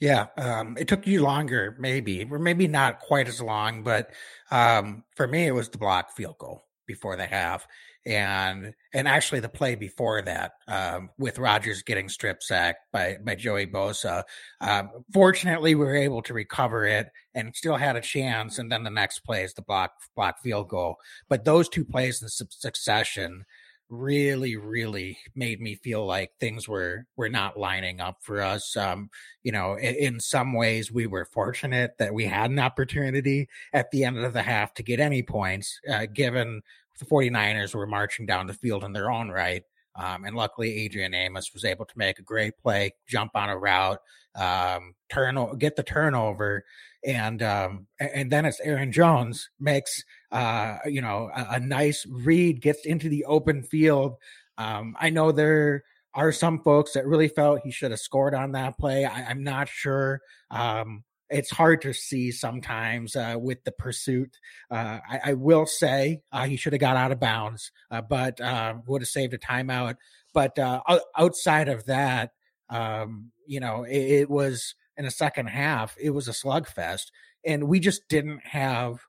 Yeah, 0.00 0.26
um, 0.36 0.76
it 0.78 0.88
took 0.88 1.06
you 1.06 1.22
longer, 1.22 1.76
maybe, 1.78 2.26
or 2.28 2.38
maybe 2.38 2.66
not 2.66 2.98
quite 2.98 3.28
as 3.28 3.40
long, 3.40 3.84
but 3.84 4.10
um, 4.50 5.04
for 5.14 5.28
me, 5.28 5.46
it 5.46 5.52
was 5.52 5.68
the 5.68 5.78
block 5.78 6.10
field 6.10 6.38
goal 6.38 6.64
before 6.86 7.16
the 7.16 7.26
half, 7.26 7.68
and 8.04 8.74
and 8.92 9.06
actually 9.06 9.40
the 9.40 9.48
play 9.48 9.74
before 9.74 10.22
that 10.22 10.52
um, 10.68 11.10
with 11.18 11.38
Rodgers 11.38 11.82
getting 11.82 12.08
strip 12.08 12.42
sacked 12.42 12.80
by 12.92 13.18
by 13.24 13.34
Joey 13.34 13.66
Bosa. 13.66 14.24
Um, 14.60 14.90
fortunately, 15.12 15.74
we 15.74 15.84
were 15.84 15.96
able 15.96 16.22
to 16.22 16.34
recover 16.34 16.84
it 16.84 17.08
and 17.34 17.54
still 17.54 17.76
had 17.76 17.96
a 17.96 18.00
chance. 18.00 18.58
And 18.58 18.70
then 18.70 18.84
the 18.84 18.90
next 18.90 19.20
play 19.20 19.44
is 19.44 19.54
the 19.54 19.62
block 19.62 19.92
block 20.16 20.40
field 20.42 20.68
goal. 20.68 20.96
But 21.28 21.44
those 21.44 21.68
two 21.68 21.84
plays 21.84 22.22
in 22.22 22.28
succession 22.28 23.44
really 23.92 24.56
really 24.56 25.18
made 25.34 25.60
me 25.60 25.74
feel 25.74 26.06
like 26.06 26.30
things 26.40 26.66
were 26.66 27.04
were 27.16 27.28
not 27.28 27.58
lining 27.58 28.00
up 28.00 28.16
for 28.22 28.40
us 28.40 28.74
um 28.74 29.10
you 29.42 29.52
know 29.52 29.74
in, 29.74 29.94
in, 29.96 30.20
some 30.20 30.54
ways 30.54 30.90
we 30.90 31.06
were 31.06 31.26
fortunate 31.26 31.90
that 31.98 32.14
we 32.14 32.24
had 32.24 32.50
an 32.50 32.58
opportunity 32.58 33.46
at 33.74 33.90
the 33.90 34.02
end 34.02 34.16
of 34.16 34.32
the 34.32 34.40
half 34.40 34.72
to 34.72 34.82
get 34.82 34.98
any 34.98 35.22
points 35.22 35.78
uh, 35.92 36.06
given 36.06 36.62
the 36.98 37.06
49ers 37.06 37.74
were 37.74 37.86
marching 37.86 38.26
down 38.26 38.46
the 38.46 38.54
field 38.54 38.84
in 38.84 38.92
their 38.92 39.10
own 39.10 39.28
right 39.28 39.64
um, 39.96 40.24
and 40.24 40.36
luckily 40.36 40.84
adrian 40.84 41.14
amos 41.14 41.52
was 41.52 41.64
able 41.64 41.84
to 41.84 41.96
make 41.96 42.18
a 42.18 42.22
great 42.22 42.56
play 42.58 42.92
jump 43.08 43.32
on 43.34 43.50
a 43.50 43.56
route 43.56 43.98
um 44.34 44.94
turn 45.10 45.36
get 45.58 45.76
the 45.76 45.82
turnover 45.82 46.64
and 47.04 47.42
um 47.42 47.86
and 48.00 48.30
then 48.30 48.44
it's 48.44 48.60
aaron 48.60 48.92
jones 48.92 49.50
makes 49.60 50.04
uh, 50.32 50.78
you 50.86 51.02
know, 51.02 51.30
a, 51.36 51.46
a, 51.50 51.60
nice 51.60 52.06
read 52.08 52.62
gets 52.62 52.86
into 52.86 53.10
the 53.10 53.24
open 53.26 53.62
field. 53.62 54.16
Um, 54.56 54.96
I 54.98 55.10
know 55.10 55.30
there 55.30 55.84
are 56.14 56.32
some 56.32 56.62
folks 56.62 56.94
that 56.94 57.06
really 57.06 57.28
felt 57.28 57.60
he 57.62 57.70
should 57.70 57.90
have 57.90 58.00
scored 58.00 58.34
on 58.34 58.52
that 58.52 58.78
play. 58.78 59.04
I, 59.04 59.30
am 59.30 59.44
not 59.44 59.68
sure. 59.68 60.22
Um, 60.50 61.04
it's 61.32 61.50
hard 61.50 61.80
to 61.82 61.94
see 61.94 62.30
sometimes 62.30 63.16
uh, 63.16 63.36
with 63.38 63.64
the 63.64 63.72
pursuit. 63.72 64.38
Uh, 64.70 64.98
I, 65.08 65.20
I, 65.26 65.32
will 65.32 65.66
say 65.66 66.20
uh, 66.30 66.44
he 66.44 66.56
should 66.56 66.74
have 66.74 66.80
got 66.80 66.96
out 66.96 67.10
of 67.10 67.18
bounds, 67.18 67.72
uh, 67.90 68.02
but 68.02 68.40
uh, 68.40 68.74
would 68.86 69.00
have 69.00 69.08
saved 69.08 69.32
a 69.34 69.38
timeout. 69.38 69.96
But 70.34 70.58
uh, 70.58 70.82
outside 71.16 71.68
of 71.68 71.86
that, 71.86 72.32
um, 72.68 73.32
you 73.46 73.60
know, 73.60 73.84
it, 73.84 73.96
it, 73.96 74.30
was 74.30 74.74
in 74.96 75.04
the 75.04 75.10
second 75.10 75.46
half. 75.46 75.96
It 76.00 76.10
was 76.10 76.28
a 76.28 76.32
slugfest, 76.32 77.06
and 77.44 77.64
we 77.64 77.80
just 77.80 78.06
didn't 78.08 78.40
have 78.44 79.00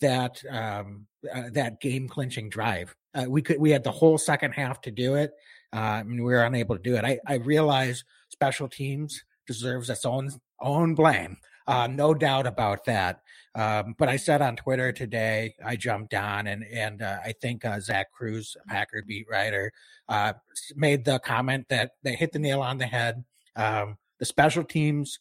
that 0.00 0.42
um, 0.50 1.06
that 1.52 1.80
game 1.80 2.08
clinching 2.08 2.48
drive. 2.48 2.94
we 3.26 3.42
could 3.42 3.60
we 3.60 3.70
had 3.70 3.84
the 3.84 3.92
whole 3.92 4.18
second 4.18 4.52
half 4.52 4.80
to 4.82 4.90
do 4.90 5.14
it. 5.14 5.32
Mean, 5.72 6.24
we 6.24 6.32
were 6.32 6.44
unable 6.44 6.76
to 6.76 6.82
do 6.82 6.96
it. 6.96 7.04
I, 7.04 7.18
I 7.26 7.34
realize 7.36 8.04
special 8.30 8.68
teams 8.68 9.22
deserves 9.46 9.90
its 9.90 10.04
own 10.04 10.30
own 10.60 10.94
blame. 10.94 11.36
Uh, 11.66 11.86
no 11.86 12.14
doubt 12.14 12.46
about 12.46 12.84
that. 12.84 13.22
Um, 13.54 13.94
but 13.98 14.08
I 14.08 14.16
said 14.16 14.42
on 14.42 14.56
Twitter 14.56 14.92
today, 14.92 15.54
I 15.64 15.76
jumped 15.76 16.14
on 16.14 16.46
and 16.46 16.64
and 16.64 17.02
uh, 17.02 17.18
I 17.24 17.32
think 17.32 17.64
uh, 17.64 17.80
Zach 17.80 18.12
Kruse, 18.12 18.56
Packer 18.68 19.02
beat 19.06 19.26
writer, 19.30 19.72
uh, 20.08 20.34
made 20.74 21.04
the 21.04 21.18
comment 21.18 21.66
that 21.70 21.92
they 22.02 22.14
hit 22.14 22.32
the 22.32 22.38
nail 22.38 22.60
on 22.60 22.78
the 22.78 22.86
head. 22.86 23.24
Um, 23.56 23.96
the 24.18 24.26
special 24.26 24.64
teams 24.64 25.18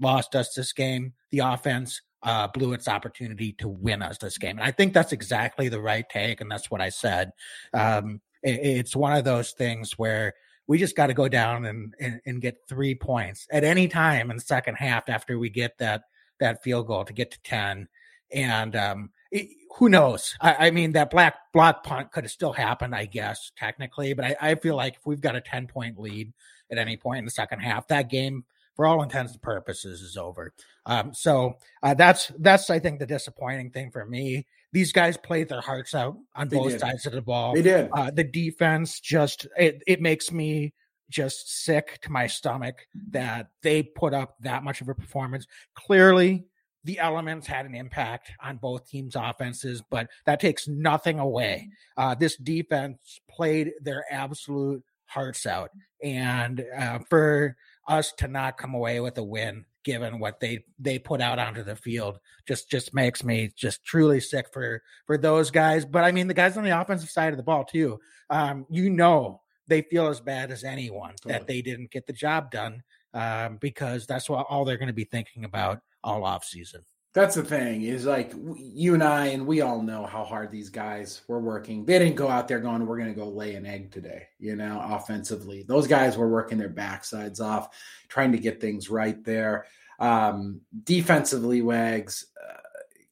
lost 0.00 0.34
us 0.34 0.54
this 0.54 0.72
game. 0.72 1.12
The 1.30 1.40
offense 1.40 2.00
uh, 2.22 2.48
blew 2.48 2.72
its 2.72 2.88
opportunity 2.88 3.52
to 3.52 3.68
win 3.68 4.02
us 4.02 4.18
this 4.18 4.38
game. 4.38 4.58
And 4.58 4.66
I 4.66 4.70
think 4.70 4.94
that's 4.94 5.12
exactly 5.12 5.68
the 5.68 5.80
right 5.80 6.08
take, 6.08 6.40
and 6.40 6.50
that's 6.50 6.70
what 6.70 6.80
I 6.80 6.88
said. 6.88 7.32
Um, 7.74 8.20
it, 8.42 8.60
it's 8.62 8.96
one 8.96 9.12
of 9.14 9.24
those 9.24 9.52
things 9.52 9.98
where 9.98 10.32
we 10.66 10.78
just 10.78 10.96
got 10.96 11.08
to 11.08 11.14
go 11.14 11.28
down 11.28 11.66
and, 11.66 11.94
and, 12.00 12.20
and 12.26 12.40
get 12.40 12.56
three 12.68 12.94
points 12.94 13.46
at 13.50 13.64
any 13.64 13.88
time 13.88 14.30
in 14.30 14.36
the 14.36 14.42
second 14.42 14.76
half 14.76 15.08
after 15.08 15.38
we 15.38 15.50
get 15.50 15.78
that 15.78 16.02
that 16.40 16.62
field 16.62 16.86
goal 16.86 17.04
to 17.04 17.12
get 17.12 17.30
to 17.30 17.40
10 17.42 17.88
and 18.32 18.74
um, 18.74 19.10
it, 19.30 19.48
who 19.76 19.88
knows? 19.88 20.36
I, 20.40 20.66
I, 20.66 20.70
mean 20.72 20.92
that 20.92 21.10
black 21.10 21.36
block 21.52 21.84
punt 21.84 22.10
could 22.10 22.24
have 22.24 22.30
still 22.30 22.52
happened 22.52 22.94
i 22.94 23.04
guess 23.04 23.52
technically 23.56 24.14
but 24.14 24.24
I, 24.24 24.36
I, 24.40 24.54
feel 24.56 24.74
like 24.74 24.96
if 24.96 25.06
we've 25.06 25.20
got 25.20 25.36
a 25.36 25.40
10 25.40 25.68
point 25.68 25.98
lead 25.98 26.32
at 26.70 26.78
any 26.78 26.96
point 26.96 27.18
in 27.20 27.24
the 27.24 27.30
second 27.30 27.60
half 27.60 27.86
that 27.88 28.10
game 28.10 28.44
for 28.74 28.86
all 28.86 29.02
intents 29.02 29.32
and 29.32 29.42
purposes 29.42 30.00
is 30.00 30.16
over. 30.16 30.52
Um, 30.86 31.14
so 31.14 31.56
uh, 31.82 31.94
that's 31.94 32.32
that's 32.38 32.68
i 32.70 32.78
think 32.78 32.98
the 32.98 33.06
disappointing 33.06 33.70
thing 33.70 33.90
for 33.90 34.04
me 34.04 34.46
these 34.74 34.90
guys 34.90 35.16
played 35.16 35.48
their 35.48 35.60
hearts 35.60 35.94
out 35.94 36.16
on 36.34 36.48
they 36.48 36.56
both 36.56 36.72
did. 36.72 36.80
sides 36.80 37.06
of 37.06 37.12
the 37.12 37.22
ball. 37.22 37.54
They 37.54 37.62
did. 37.62 37.88
Uh, 37.92 38.10
the 38.10 38.24
defense 38.24 38.98
just 38.98 39.46
it, 39.56 39.80
it 39.86 40.02
makes 40.02 40.32
me 40.32 40.74
just 41.08 41.64
sick 41.64 42.00
to 42.02 42.10
my 42.10 42.26
stomach 42.26 42.74
that 43.10 43.46
they 43.62 43.84
put 43.84 44.12
up 44.12 44.34
that 44.40 44.64
much 44.64 44.80
of 44.80 44.88
a 44.88 44.94
performance. 44.94 45.46
Clearly, 45.76 46.46
the 46.82 46.98
elements 46.98 47.46
had 47.46 47.66
an 47.66 47.74
impact 47.76 48.32
on 48.42 48.56
both 48.56 48.88
teams' 48.88 49.14
offenses, 49.14 49.80
but 49.90 50.08
that 50.26 50.40
takes 50.40 50.66
nothing 50.66 51.20
away. 51.20 51.70
Uh, 51.96 52.16
this 52.16 52.36
defense 52.36 53.20
played 53.30 53.74
their 53.80 54.04
absolute 54.10 54.82
hearts 55.06 55.46
out, 55.46 55.70
and 56.02 56.64
uh, 56.76 56.98
for 57.08 57.56
us 57.86 58.12
to 58.18 58.26
not 58.26 58.58
come 58.58 58.74
away 58.74 58.98
with 58.98 59.16
a 59.18 59.22
win 59.22 59.66
given 59.84 60.18
what 60.18 60.40
they 60.40 60.64
they 60.78 60.98
put 60.98 61.20
out 61.20 61.38
onto 61.38 61.62
the 61.62 61.76
field. 61.76 62.18
Just 62.46 62.70
just 62.70 62.94
makes 62.94 63.22
me 63.22 63.52
just 63.54 63.84
truly 63.84 64.20
sick 64.20 64.46
for 64.52 64.82
for 65.06 65.16
those 65.16 65.50
guys. 65.50 65.84
But 65.84 66.04
i 66.04 66.12
mean 66.12 66.26
the 66.26 66.34
guys 66.34 66.56
on 66.56 66.64
the 66.64 66.80
offensive 66.80 67.10
side 67.10 67.32
of 67.32 67.36
the 67.36 67.42
ball 67.42 67.64
too 67.64 68.00
um 68.30 68.66
you 68.70 68.90
know 68.90 69.40
they 69.66 69.82
feel 69.82 70.08
as 70.08 70.20
bad 70.20 70.50
as 70.50 70.64
anyone 70.64 71.14
totally. 71.16 71.32
that 71.32 71.46
they 71.46 71.62
didn't 71.62 71.90
get 71.90 72.06
the 72.06 72.12
job 72.12 72.50
done 72.50 72.82
um 73.12 73.58
because 73.60 74.06
that's 74.06 74.28
what 74.28 74.46
all 74.48 74.64
they're 74.64 74.78
going 74.78 74.88
to 74.88 74.92
be 74.92 75.04
thinking 75.04 75.44
about 75.44 75.80
all 76.02 76.24
off 76.24 76.44
season 76.44 76.82
that's 77.14 77.36
the 77.36 77.44
thing 77.44 77.82
is 77.82 78.06
like 78.06 78.32
you 78.56 78.94
and 78.94 79.02
I, 79.02 79.26
and 79.26 79.46
we 79.46 79.60
all 79.60 79.80
know 79.80 80.04
how 80.04 80.24
hard 80.24 80.50
these 80.50 80.68
guys 80.68 81.22
were 81.28 81.38
working. 81.38 81.84
They 81.84 82.00
didn't 82.00 82.16
go 82.16 82.28
out 82.28 82.48
there 82.48 82.58
going, 82.58 82.84
we're 82.84 82.98
going 82.98 83.14
to 83.14 83.18
go 83.18 83.28
lay 83.28 83.54
an 83.54 83.64
egg 83.64 83.92
today, 83.92 84.26
you 84.40 84.56
know, 84.56 84.84
offensively. 84.84 85.62
Those 85.62 85.86
guys 85.86 86.16
were 86.16 86.28
working 86.28 86.58
their 86.58 86.68
backsides 86.68 87.40
off, 87.40 87.68
trying 88.08 88.32
to 88.32 88.38
get 88.38 88.60
things 88.60 88.90
right 88.90 89.22
there. 89.24 89.66
Um, 90.00 90.60
defensively, 90.82 91.62
Wags, 91.62 92.26
uh, 92.42 92.58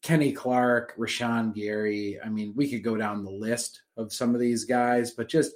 Kenny 0.03 0.33
Clark, 0.33 0.97
Rashan 0.99 1.55
Gary. 1.55 2.19
I 2.25 2.29
mean, 2.29 2.55
we 2.57 2.69
could 2.69 2.83
go 2.83 2.97
down 2.97 3.23
the 3.23 3.31
list 3.31 3.83
of 3.97 4.13
some 4.13 4.35
of 4.35 4.41
these 4.41 4.65
guys, 4.65 5.13
but 5.13 5.29
just 5.29 5.53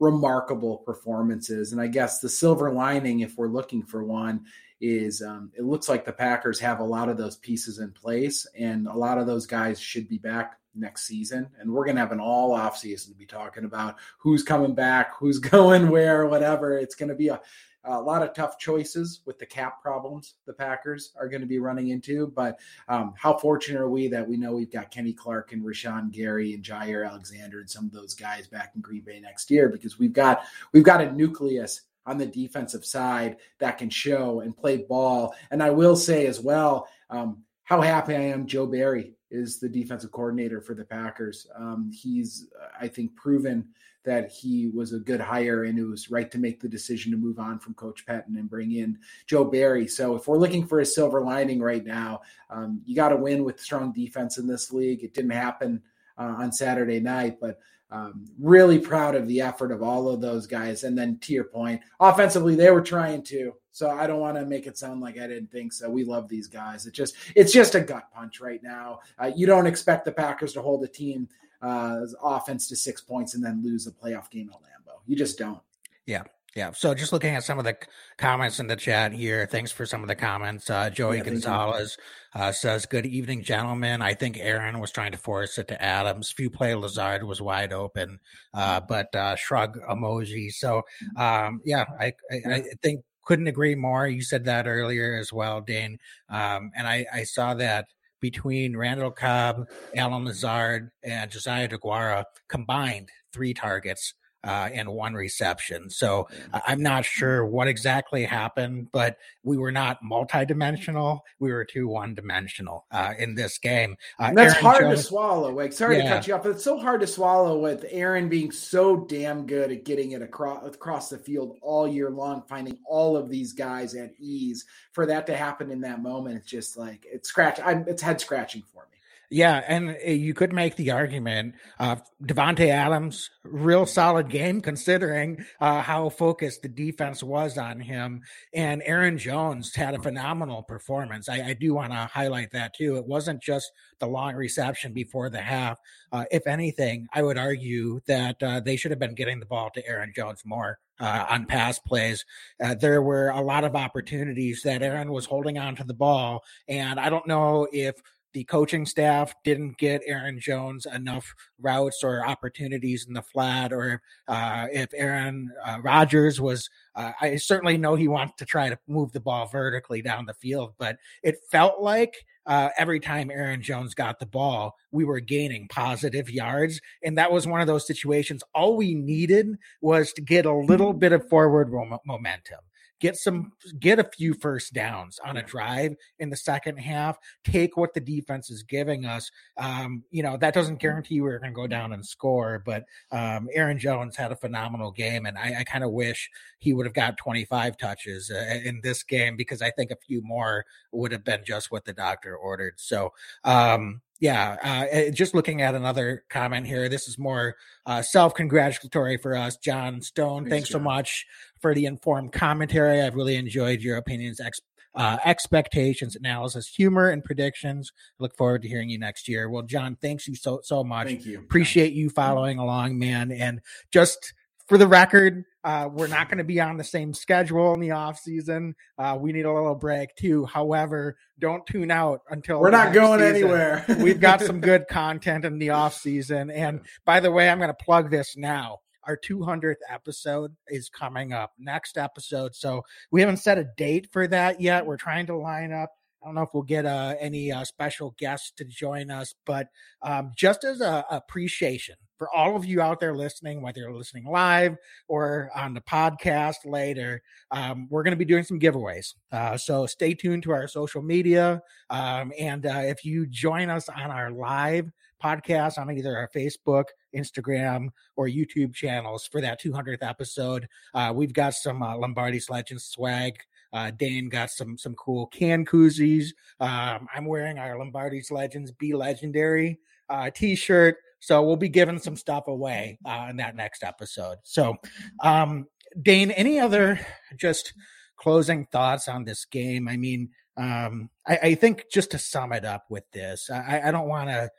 remarkable 0.00 0.78
performances. 0.78 1.72
And 1.72 1.80
I 1.80 1.86
guess 1.86 2.18
the 2.18 2.28
silver 2.28 2.70
lining, 2.70 3.20
if 3.20 3.38
we're 3.38 3.48
looking 3.48 3.82
for 3.82 4.04
one, 4.04 4.44
is 4.80 5.22
um, 5.22 5.50
it 5.56 5.64
looks 5.64 5.88
like 5.88 6.04
the 6.04 6.12
Packers 6.12 6.60
have 6.60 6.80
a 6.80 6.84
lot 6.84 7.08
of 7.08 7.16
those 7.16 7.36
pieces 7.36 7.78
in 7.78 7.92
place, 7.92 8.46
and 8.58 8.86
a 8.86 8.96
lot 8.96 9.18
of 9.18 9.26
those 9.26 9.46
guys 9.46 9.80
should 9.80 10.08
be 10.08 10.18
back 10.18 10.58
next 10.74 11.06
season. 11.06 11.48
And 11.58 11.72
we're 11.72 11.84
going 11.84 11.96
to 11.96 12.02
have 12.02 12.12
an 12.12 12.20
all 12.20 12.52
off 12.52 12.76
season 12.76 13.12
to 13.12 13.18
be 13.18 13.26
talking 13.26 13.64
about 13.64 13.96
who's 14.18 14.42
coming 14.42 14.74
back, 14.74 15.14
who's 15.18 15.38
going 15.40 15.90
where, 15.90 16.26
whatever. 16.26 16.78
It's 16.78 16.94
going 16.94 17.08
to 17.08 17.14
be 17.14 17.28
a, 17.28 17.40
a 17.84 18.00
lot 18.00 18.22
of 18.22 18.34
tough 18.34 18.58
choices 18.58 19.20
with 19.24 19.38
the 19.38 19.46
cap 19.46 19.80
problems 19.80 20.34
the 20.46 20.52
Packers 20.52 21.12
are 21.18 21.28
going 21.28 21.40
to 21.40 21.46
be 21.46 21.58
running 21.58 21.88
into. 21.88 22.28
But 22.28 22.58
um, 22.88 23.14
how 23.16 23.38
fortunate 23.38 23.80
are 23.80 23.88
we 23.88 24.08
that 24.08 24.28
we 24.28 24.36
know 24.36 24.52
we've 24.52 24.72
got 24.72 24.90
Kenny 24.90 25.12
Clark 25.12 25.52
and 25.52 25.64
Rashan 25.64 26.10
Gary 26.12 26.54
and 26.54 26.62
Jaire 26.62 27.08
Alexander 27.08 27.60
and 27.60 27.70
some 27.70 27.86
of 27.86 27.92
those 27.92 28.14
guys 28.14 28.46
back 28.46 28.72
in 28.74 28.80
Green 28.80 29.02
Bay 29.02 29.20
next 29.20 29.50
year 29.50 29.68
because 29.68 29.98
we've 29.98 30.12
got 30.12 30.42
we've 30.72 30.84
got 30.84 31.00
a 31.00 31.12
nucleus 31.12 31.82
on 32.06 32.18
the 32.18 32.26
defensive 32.26 32.84
side 32.84 33.36
that 33.58 33.78
can 33.78 33.90
show 33.90 34.40
and 34.40 34.56
play 34.56 34.78
ball. 34.78 35.34
And 35.50 35.62
I 35.62 35.70
will 35.70 35.96
say 35.96 36.26
as 36.26 36.40
well, 36.40 36.88
um, 37.10 37.42
how 37.64 37.80
happy 37.80 38.14
I 38.14 38.20
am 38.20 38.46
Joe 38.46 38.66
Barry 38.66 39.12
is 39.30 39.58
the 39.58 39.68
defensive 39.68 40.12
coordinator 40.12 40.60
for 40.60 40.74
the 40.74 40.84
Packers. 40.84 41.46
Um, 41.56 41.90
he's, 41.92 42.48
I 42.80 42.86
think, 42.88 43.16
proven 43.16 43.68
that 44.04 44.30
he 44.30 44.68
was 44.68 44.92
a 44.92 45.00
good 45.00 45.20
hire 45.20 45.64
and 45.64 45.76
it 45.76 45.84
was 45.84 46.12
right 46.12 46.30
to 46.30 46.38
make 46.38 46.60
the 46.60 46.68
decision 46.68 47.10
to 47.10 47.18
move 47.18 47.40
on 47.40 47.58
from 47.58 47.74
Coach 47.74 48.06
Pettine 48.06 48.38
and 48.38 48.48
bring 48.48 48.70
in 48.70 48.98
Joe 49.26 49.44
Barry. 49.44 49.88
So 49.88 50.14
if 50.14 50.28
we're 50.28 50.38
looking 50.38 50.64
for 50.64 50.78
a 50.78 50.86
silver 50.86 51.20
lining 51.22 51.60
right 51.60 51.84
now, 51.84 52.20
um, 52.48 52.80
you 52.86 52.94
got 52.94 53.08
to 53.08 53.16
win 53.16 53.42
with 53.42 53.60
strong 53.60 53.92
defense 53.92 54.38
in 54.38 54.46
this 54.46 54.72
league. 54.72 55.02
It 55.02 55.12
didn't 55.12 55.32
happen 55.32 55.82
uh, 56.16 56.36
on 56.38 56.52
Saturday 56.52 57.00
night, 57.00 57.38
but 57.40 57.58
um, 57.90 58.26
really 58.38 58.78
proud 58.78 59.14
of 59.14 59.28
the 59.28 59.40
effort 59.40 59.70
of 59.70 59.82
all 59.82 60.08
of 60.08 60.20
those 60.20 60.46
guys. 60.46 60.84
And 60.84 60.96
then 60.98 61.18
to 61.18 61.32
your 61.32 61.44
point, 61.44 61.80
offensively, 62.00 62.54
they 62.54 62.70
were 62.70 62.82
trying 62.82 63.22
to. 63.24 63.54
So 63.72 63.90
I 63.90 64.06
don't 64.06 64.20
want 64.20 64.36
to 64.38 64.46
make 64.46 64.66
it 64.66 64.78
sound 64.78 65.00
like 65.00 65.18
I 65.18 65.26
didn't 65.26 65.52
think 65.52 65.72
so. 65.72 65.88
We 65.90 66.04
love 66.04 66.28
these 66.28 66.48
guys. 66.48 66.86
It 66.86 66.94
just 66.94 67.14
it's 67.34 67.52
just 67.52 67.74
a 67.74 67.80
gut 67.80 68.08
punch 68.14 68.40
right 68.40 68.62
now. 68.62 69.00
Uh, 69.18 69.30
you 69.36 69.46
don't 69.46 69.66
expect 69.66 70.04
the 70.04 70.12
Packers 70.12 70.52
to 70.54 70.62
hold 70.62 70.82
a 70.82 70.88
team 70.88 71.28
uh, 71.62 72.00
offense 72.22 72.68
to 72.68 72.76
six 72.76 73.00
points 73.00 73.34
and 73.34 73.44
then 73.44 73.62
lose 73.62 73.86
a 73.86 73.92
playoff 73.92 74.30
game 74.30 74.50
at 74.52 74.56
Lambeau. 74.56 74.98
You 75.06 75.16
just 75.16 75.38
don't. 75.38 75.60
Yeah. 76.06 76.24
Yeah. 76.56 76.70
So 76.72 76.94
just 76.94 77.12
looking 77.12 77.34
at 77.34 77.44
some 77.44 77.58
of 77.58 77.66
the 77.66 77.76
comments 78.16 78.60
in 78.60 78.66
the 78.66 78.76
chat 78.76 79.12
here. 79.12 79.46
Thanks 79.46 79.70
for 79.70 79.84
some 79.84 80.00
of 80.00 80.08
the 80.08 80.14
comments. 80.14 80.70
Uh, 80.70 80.88
Joey 80.88 81.18
yeah, 81.18 81.24
Gonzalez 81.24 81.98
uh, 82.34 82.50
says, 82.50 82.86
Good 82.86 83.04
evening, 83.04 83.42
gentlemen. 83.42 84.00
I 84.00 84.14
think 84.14 84.38
Aaron 84.38 84.80
was 84.80 84.90
trying 84.90 85.12
to 85.12 85.18
force 85.18 85.58
it 85.58 85.68
to 85.68 85.82
Adams. 85.82 86.30
Few 86.30 86.48
play 86.48 86.74
Lazard 86.74 87.24
was 87.24 87.42
wide 87.42 87.74
open, 87.74 88.20
uh, 88.54 88.80
but 88.80 89.14
uh, 89.14 89.36
shrug 89.36 89.78
emoji. 89.82 90.50
So, 90.50 90.82
um, 91.18 91.60
yeah, 91.62 91.84
I, 92.00 92.14
I, 92.32 92.40
I, 92.50 92.62
think 92.82 93.02
couldn't 93.26 93.48
agree 93.48 93.74
more. 93.74 94.06
You 94.06 94.22
said 94.22 94.46
that 94.46 94.66
earlier 94.66 95.18
as 95.20 95.30
well, 95.34 95.60
Dane. 95.60 95.98
Um, 96.30 96.70
and 96.74 96.86
I, 96.86 97.04
I 97.12 97.24
saw 97.24 97.52
that 97.54 97.88
between 98.20 98.78
Randall 98.78 99.10
Cobb, 99.10 99.68
Allen 99.94 100.24
Lazard, 100.24 100.90
and 101.02 101.30
Josiah 101.30 101.68
DeGuara 101.68 102.24
combined 102.48 103.10
three 103.34 103.52
targets 103.52 104.14
uh, 104.44 104.68
and 104.72 104.88
one 104.88 105.14
reception. 105.14 105.90
So 105.90 106.28
I'm 106.52 106.82
not 106.82 107.04
sure 107.04 107.44
what 107.44 107.68
exactly 107.68 108.24
happened, 108.24 108.88
but 108.92 109.16
we 109.42 109.56
were 109.56 109.72
not 109.72 109.98
multidimensional. 110.04 111.20
We 111.38 111.52
were 111.52 111.64
too 111.64 111.88
one 111.88 112.14
dimensional 112.14 112.86
uh, 112.90 113.14
in 113.18 113.34
this 113.34 113.58
game. 113.58 113.96
Uh, 114.18 114.32
that's 114.32 114.54
Aaron 114.54 114.64
hard 114.64 114.82
Jones, 114.82 115.00
to 115.00 115.06
swallow. 115.06 115.50
Like, 115.50 115.72
sorry 115.72 115.98
yeah. 115.98 116.04
to 116.04 116.08
cut 116.08 116.26
you 116.26 116.34
off, 116.34 116.42
but 116.42 116.52
it's 116.52 116.64
so 116.64 116.78
hard 116.78 117.00
to 117.00 117.06
swallow 117.06 117.58
with 117.58 117.84
Aaron 117.90 118.28
being 118.28 118.52
so 118.52 118.96
damn 118.96 119.46
good 119.46 119.72
at 119.72 119.84
getting 119.84 120.12
it 120.12 120.22
across 120.22 120.66
across 120.66 121.10
the 121.10 121.18
field 121.18 121.58
all 121.60 121.88
year 121.88 122.10
long, 122.10 122.42
finding 122.48 122.78
all 122.86 123.16
of 123.16 123.28
these 123.28 123.52
guys 123.52 123.94
at 123.94 124.12
ease. 124.18 124.64
For 124.92 125.06
that 125.06 125.26
to 125.26 125.36
happen 125.36 125.70
in 125.70 125.80
that 125.82 126.00
moment, 126.02 126.36
it's 126.36 126.50
just 126.50 126.76
like 126.76 127.06
it's 127.10 127.28
scratch. 127.28 127.58
I'm, 127.64 127.84
it's 127.88 128.02
head 128.02 128.20
scratching 128.20 128.62
for 128.72 128.86
me. 128.90 128.95
Yeah, 129.30 129.62
and 129.66 129.90
uh, 129.90 130.10
you 130.10 130.34
could 130.34 130.52
make 130.52 130.76
the 130.76 130.92
argument 130.92 131.54
uh 131.80 131.96
Davante 132.22 132.68
Adams 132.68 133.28
real 133.42 133.84
solid 133.86 134.28
game 134.28 134.60
considering 134.60 135.44
uh, 135.60 135.82
how 135.82 136.08
focused 136.08 136.62
the 136.62 136.68
defense 136.68 137.22
was 137.22 137.58
on 137.58 137.80
him 137.80 138.22
and 138.54 138.82
Aaron 138.84 139.18
Jones 139.18 139.74
had 139.74 139.94
a 139.94 140.02
phenomenal 140.02 140.62
performance. 140.62 141.28
I, 141.28 141.42
I 141.42 141.52
do 141.54 141.74
want 141.74 141.92
to 141.92 142.08
highlight 142.12 142.52
that 142.52 142.74
too. 142.74 142.96
It 142.96 143.06
wasn't 143.06 143.42
just 143.42 143.70
the 143.98 144.06
long 144.06 144.34
reception 144.34 144.92
before 144.92 145.30
the 145.30 145.40
half. 145.40 145.78
Uh, 146.12 146.24
if 146.30 146.46
anything, 146.46 147.08
I 147.12 147.22
would 147.22 147.38
argue 147.38 148.00
that 148.06 148.42
uh, 148.42 148.60
they 148.60 148.76
should 148.76 148.90
have 148.92 149.00
been 149.00 149.14
getting 149.14 149.40
the 149.40 149.46
ball 149.46 149.70
to 149.74 149.86
Aaron 149.86 150.12
Jones 150.14 150.42
more 150.44 150.78
uh, 151.00 151.26
on 151.28 151.46
pass 151.46 151.78
plays. 151.78 152.24
Uh, 152.62 152.74
there 152.74 153.02
were 153.02 153.28
a 153.28 153.40
lot 153.40 153.64
of 153.64 153.76
opportunities 153.76 154.62
that 154.62 154.82
Aaron 154.82 155.12
was 155.12 155.26
holding 155.26 155.58
on 155.58 155.76
to 155.76 155.84
the 155.84 155.94
ball, 155.94 156.42
and 156.68 156.98
I 156.98 157.10
don't 157.10 157.26
know 157.26 157.68
if 157.72 157.96
the 158.36 158.44
coaching 158.44 158.84
staff 158.84 159.34
didn't 159.44 159.78
get 159.78 160.02
Aaron 160.04 160.38
Jones 160.38 160.84
enough 160.84 161.34
routes 161.58 162.04
or 162.04 162.22
opportunities 162.22 163.06
in 163.08 163.14
the 163.14 163.22
flat, 163.22 163.72
or 163.72 164.02
uh, 164.28 164.66
if 164.70 164.90
Aaron 164.92 165.50
uh, 165.64 165.78
Rodgers 165.82 166.38
was, 166.38 166.68
uh, 166.94 167.12
I 167.18 167.36
certainly 167.36 167.78
know 167.78 167.94
he 167.94 168.08
wants 168.08 168.34
to 168.36 168.44
try 168.44 168.68
to 168.68 168.78
move 168.86 169.12
the 169.12 169.20
ball 169.20 169.46
vertically 169.46 170.02
down 170.02 170.26
the 170.26 170.34
field, 170.34 170.74
but 170.76 170.98
it 171.22 171.38
felt 171.50 171.80
like 171.80 172.26
uh, 172.44 172.68
every 172.76 173.00
time 173.00 173.30
Aaron 173.30 173.62
Jones 173.62 173.94
got 173.94 174.18
the 174.18 174.26
ball, 174.26 174.76
we 174.90 175.06
were 175.06 175.20
gaining 175.20 175.66
positive 175.68 176.30
yards. 176.30 176.78
And 177.02 177.16
that 177.16 177.32
was 177.32 177.46
one 177.46 177.62
of 177.62 177.66
those 177.66 177.86
situations. 177.86 178.42
All 178.54 178.76
we 178.76 178.94
needed 178.94 179.56
was 179.80 180.12
to 180.12 180.20
get 180.20 180.44
a 180.44 180.52
little 180.52 180.92
bit 180.92 181.12
of 181.12 181.26
forward 181.30 181.72
momentum 182.04 182.58
get 183.00 183.16
some 183.16 183.52
get 183.78 183.98
a 183.98 184.04
few 184.04 184.34
first 184.34 184.72
downs 184.72 185.18
on 185.24 185.36
a 185.36 185.42
drive 185.42 185.94
in 186.18 186.30
the 186.30 186.36
second 186.36 186.76
half 186.76 187.18
take 187.44 187.76
what 187.76 187.94
the 187.94 188.00
defense 188.00 188.50
is 188.50 188.62
giving 188.62 189.04
us 189.04 189.30
um, 189.58 190.02
you 190.10 190.22
know 190.22 190.36
that 190.36 190.54
doesn't 190.54 190.80
guarantee 190.80 191.20
we're 191.20 191.38
going 191.38 191.52
to 191.52 191.54
go 191.54 191.66
down 191.66 191.92
and 191.92 192.04
score 192.04 192.62
but 192.64 192.84
um, 193.12 193.48
aaron 193.54 193.78
jones 193.78 194.16
had 194.16 194.32
a 194.32 194.36
phenomenal 194.36 194.90
game 194.90 195.26
and 195.26 195.36
i, 195.38 195.56
I 195.60 195.64
kind 195.64 195.84
of 195.84 195.90
wish 195.90 196.30
he 196.58 196.72
would 196.72 196.86
have 196.86 196.94
got 196.94 197.16
25 197.18 197.76
touches 197.76 198.30
uh, 198.30 198.58
in 198.64 198.80
this 198.82 199.02
game 199.02 199.36
because 199.36 199.62
i 199.62 199.70
think 199.70 199.90
a 199.90 199.96
few 199.96 200.22
more 200.22 200.64
would 200.92 201.12
have 201.12 201.24
been 201.24 201.42
just 201.44 201.70
what 201.70 201.84
the 201.84 201.92
doctor 201.92 202.36
ordered 202.36 202.74
so 202.76 203.12
um, 203.44 204.00
yeah, 204.18 204.56
uh, 204.62 204.86
eh, 204.90 205.10
just 205.10 205.34
looking 205.34 205.60
at 205.60 205.74
another 205.74 206.24
comment 206.30 206.66
here. 206.66 206.88
This 206.88 207.06
is 207.06 207.18
more 207.18 207.56
uh, 207.84 208.00
self-congratulatory 208.00 209.18
for 209.18 209.36
us, 209.36 209.56
John 209.58 210.00
Stone. 210.00 210.44
Thanks, 210.44 210.50
thanks 210.50 210.70
so 210.70 210.78
much 210.78 211.26
for 211.60 211.74
the 211.74 211.86
informed 211.86 212.32
commentary. 212.32 213.02
I've 213.02 213.14
really 213.14 213.36
enjoyed 213.36 213.80
your 213.80 213.96
opinions, 213.96 214.40
ex- 214.40 214.60
uh, 214.94 215.18
expectations, 215.24 216.16
analysis, 216.16 216.66
humor, 216.68 217.10
and 217.10 217.22
predictions. 217.22 217.92
look 218.18 218.34
forward 218.36 218.62
to 218.62 218.68
hearing 218.68 218.88
you 218.88 218.98
next 218.98 219.28
year. 219.28 219.50
Well, 219.50 219.62
John, 219.62 219.96
thanks 220.00 220.26
you 220.26 220.34
so 220.34 220.60
so 220.62 220.82
much. 220.82 221.08
Thank 221.08 221.26
you. 221.26 221.38
Appreciate 221.38 221.92
you 221.92 222.08
following 222.08 222.58
along, 222.58 222.98
man. 222.98 223.30
And 223.30 223.60
just 223.92 224.32
for 224.66 224.78
the 224.78 224.86
record, 224.88 225.44
uh, 225.64 225.88
we're 225.92 226.06
not 226.06 226.28
going 226.28 226.38
to 226.38 226.44
be 226.44 226.60
on 226.60 226.76
the 226.76 226.84
same 226.84 227.12
schedule 227.12 227.74
in 227.74 227.80
the 227.80 227.90
off 227.90 228.18
season. 228.18 228.74
Uh, 228.98 229.16
we 229.20 229.32
need 229.32 229.44
a 229.44 229.52
little 229.52 229.74
break 229.74 230.14
too. 230.16 230.44
However, 230.46 231.16
don't 231.38 231.66
tune 231.66 231.90
out 231.90 232.20
until 232.30 232.60
we're 232.60 232.70
not 232.70 232.92
going 232.92 233.20
season. 233.20 233.36
anywhere. 233.36 233.84
We've 234.00 234.20
got 234.20 234.40
some 234.40 234.60
good 234.60 234.88
content 234.88 235.44
in 235.44 235.58
the 235.58 235.70
off 235.70 235.94
season. 235.94 236.50
And 236.50 236.80
by 237.04 237.20
the 237.20 237.30
way, 237.30 237.48
I'm 237.50 237.58
going 237.58 237.68
to 237.68 237.74
plug 237.74 238.10
this 238.10 238.36
now. 238.36 238.78
Our 239.06 239.16
200th 239.16 239.76
episode 239.90 240.54
is 240.68 240.88
coming 240.88 241.32
up 241.32 241.52
next 241.58 241.98
episode. 241.98 242.54
So 242.54 242.82
we 243.10 243.20
haven't 243.20 243.38
set 243.38 243.58
a 243.58 243.68
date 243.76 244.08
for 244.12 244.26
that 244.28 244.60
yet. 244.60 244.84
We're 244.84 244.96
trying 244.96 245.26
to 245.26 245.36
line 245.36 245.72
up 245.72 245.90
I 246.22 246.28
don't 246.28 246.34
know 246.34 246.42
if 246.42 246.54
we'll 246.54 246.64
get 246.64 246.86
uh, 246.86 247.14
any 247.20 247.52
uh, 247.52 247.62
special 247.62 248.16
guests 248.18 248.50
to 248.56 248.64
join 248.64 249.12
us, 249.12 249.36
but 249.44 249.68
um, 250.02 250.32
just 250.34 250.64
as 250.64 250.80
a 250.80 251.04
appreciation 251.08 251.94
for 252.18 252.28
all 252.34 252.56
of 252.56 252.64
you 252.64 252.80
out 252.80 252.98
there 252.98 253.14
listening, 253.14 253.62
whether 253.62 253.80
you're 253.80 253.94
listening 253.94 254.24
live 254.24 254.76
or 255.06 255.50
on 255.54 255.72
the 255.72 255.80
podcast 255.80 256.56
later, 256.64 257.22
um, 257.50 257.86
we're 257.90 258.02
going 258.02 258.12
to 258.12 258.16
be 258.16 258.24
doing 258.24 258.42
some 258.42 258.58
giveaways. 258.58 259.14
Uh, 259.30 259.56
so 259.56 259.86
stay 259.86 260.14
tuned 260.14 260.42
to 260.42 260.50
our 260.50 260.66
social 260.66 261.02
media. 261.02 261.62
Um, 261.90 262.32
and 262.38 262.66
uh, 262.66 262.82
if 262.82 263.04
you 263.04 263.26
join 263.26 263.70
us 263.70 263.88
on 263.88 264.10
our 264.10 264.30
live 264.30 264.90
podcast 265.22 265.78
on 265.78 265.90
either 265.90 266.16
our 266.16 266.28
Facebook, 266.34 266.86
Instagram, 267.16 267.88
or 268.16 268.26
YouTube 268.28 268.74
channels 268.74 269.26
for 269.26 269.40
that 269.40 269.60
200th 269.60 270.02
episode, 270.02 270.68
uh, 270.94 271.12
we've 271.14 271.32
got 271.32 271.54
some 271.54 271.82
uh, 271.82 271.96
Lombardi's 271.96 272.50
Legends 272.50 272.84
swag 272.84 273.38
uh, 273.72 273.90
Dane 273.90 274.28
got 274.28 274.50
some 274.50 274.78
some 274.78 274.94
cool 274.94 275.26
can 275.26 275.64
koozies. 275.64 276.28
Um, 276.60 277.06
I'm 277.14 277.26
wearing 277.26 277.58
our 277.58 277.78
Lombardi's 277.78 278.30
Legends 278.30 278.72
Be 278.72 278.94
Legendary 278.94 279.78
uh, 280.08 280.30
t-shirt. 280.30 280.96
So 281.20 281.42
we'll 281.42 281.56
be 281.56 281.68
giving 281.68 281.98
some 281.98 282.16
stuff 282.16 282.46
away 282.46 282.98
uh, 283.04 283.26
in 283.30 283.36
that 283.36 283.56
next 283.56 283.82
episode. 283.82 284.38
So, 284.44 284.76
um, 285.22 285.66
Dane, 286.00 286.30
any 286.30 286.60
other 286.60 287.00
just 287.36 287.72
closing 288.16 288.66
thoughts 288.66 289.08
on 289.08 289.24
this 289.24 289.44
game? 289.44 289.88
I 289.88 289.96
mean, 289.96 290.30
um, 290.56 291.10
I, 291.26 291.38
I 291.42 291.54
think 291.54 291.86
just 291.92 292.12
to 292.12 292.18
sum 292.18 292.52
it 292.52 292.64
up 292.64 292.84
with 292.88 293.04
this, 293.12 293.50
I, 293.50 293.82
I 293.86 293.90
don't 293.90 294.08
want 294.08 294.30
to 294.30 294.50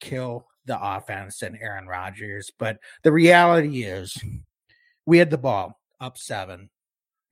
kill 0.00 0.46
the 0.66 0.78
offense 0.80 1.42
and 1.42 1.58
Aaron 1.60 1.86
Rodgers, 1.86 2.50
but 2.58 2.78
the 3.02 3.12
reality 3.12 3.82
is 3.82 4.16
we 5.06 5.18
had 5.18 5.30
the 5.30 5.38
ball 5.38 5.80
up 6.00 6.18
seven 6.18 6.70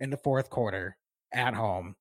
in 0.00 0.10
the 0.10 0.16
fourth 0.16 0.50
quarter 0.50 0.96
at 1.32 1.54
home 1.54 1.96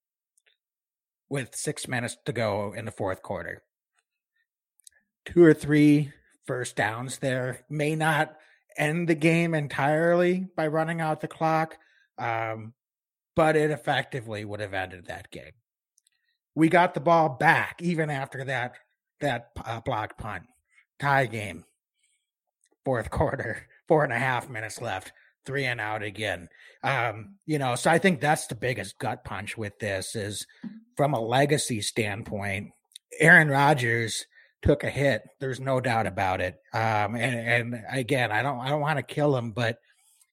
with 1.29 1.55
six 1.55 1.87
minutes 1.87 2.17
to 2.25 2.33
go 2.33 2.73
in 2.73 2.85
the 2.85 2.91
fourth 2.91 3.21
quarter. 3.21 3.63
Two 5.25 5.43
or 5.43 5.53
three 5.53 6.11
first 6.45 6.75
downs 6.75 7.19
there 7.19 7.61
may 7.69 7.95
not 7.95 8.35
end 8.77 9.07
the 9.07 9.15
game 9.15 9.53
entirely 9.53 10.47
by 10.55 10.67
running 10.67 10.99
out 10.99 11.21
the 11.21 11.27
clock, 11.27 11.77
um, 12.17 12.73
but 13.35 13.55
it 13.55 13.71
effectively 13.71 14.43
would 14.43 14.59
have 14.59 14.73
ended 14.73 15.05
that 15.05 15.31
game. 15.31 15.53
We 16.55 16.67
got 16.67 16.93
the 16.93 16.99
ball 16.99 17.29
back 17.29 17.81
even 17.81 18.09
after 18.09 18.43
that 18.45 18.75
that 19.21 19.51
uh, 19.63 19.79
blocked 19.81 20.17
punt 20.17 20.43
tie 21.01 21.25
game. 21.25 21.65
Fourth 22.85 23.09
quarter, 23.09 23.67
four 23.87 24.03
and 24.03 24.13
a 24.13 24.19
half 24.19 24.49
minutes 24.49 24.81
left 24.81 25.11
three 25.45 25.65
and 25.65 25.81
out 25.81 26.03
again. 26.03 26.49
Um, 26.83 27.35
you 27.45 27.59
know, 27.59 27.75
so 27.75 27.89
I 27.89 27.97
think 27.97 28.21
that's 28.21 28.47
the 28.47 28.55
biggest 28.55 28.97
gut 28.99 29.23
punch 29.23 29.57
with 29.57 29.77
this 29.79 30.15
is 30.15 30.45
from 30.95 31.13
a 31.13 31.19
legacy 31.19 31.81
standpoint, 31.81 32.71
Aaron 33.19 33.49
Rodgers 33.49 34.25
took 34.61 34.83
a 34.83 34.89
hit. 34.89 35.23
There's 35.39 35.59
no 35.59 35.81
doubt 35.81 36.05
about 36.05 36.41
it. 36.41 36.55
Um, 36.73 37.15
and, 37.15 37.75
and 37.75 37.83
again, 37.91 38.31
I 38.31 38.43
don't 38.43 38.59
I 38.59 38.69
don't 38.69 38.81
want 38.81 38.97
to 38.97 39.03
kill 39.03 39.35
him, 39.35 39.51
but 39.51 39.79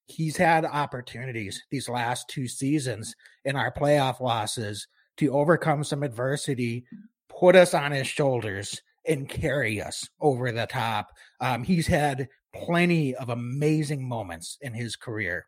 he's 0.05 0.37
had 0.37 0.65
opportunities 0.65 1.63
these 1.69 1.89
last 1.89 2.27
two 2.29 2.47
seasons 2.47 3.15
in 3.45 3.55
our 3.55 3.71
playoff 3.71 4.19
losses 4.19 4.87
to 5.17 5.31
overcome 5.31 5.83
some 5.83 6.03
adversity, 6.03 6.85
put 7.27 7.55
us 7.55 7.73
on 7.73 7.91
his 7.91 8.07
shoulders 8.07 8.81
and 9.09 9.27
carry 9.27 9.81
us 9.81 10.07
over 10.21 10.51
the 10.51 10.67
top. 10.67 11.11
Um, 11.41 11.63
he's 11.63 11.87
had 11.87 12.29
plenty 12.53 13.15
of 13.15 13.29
amazing 13.29 14.07
moments 14.07 14.57
in 14.61 14.73
his 14.73 14.95
career. 14.95 15.47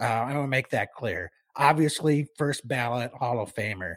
Uh, 0.00 0.04
I 0.04 0.34
want 0.34 0.44
to 0.44 0.48
make 0.48 0.70
that 0.70 0.92
clear. 0.94 1.30
Obviously, 1.56 2.26
first 2.36 2.66
ballot 2.66 3.12
Hall 3.12 3.40
of 3.40 3.54
Famer, 3.54 3.96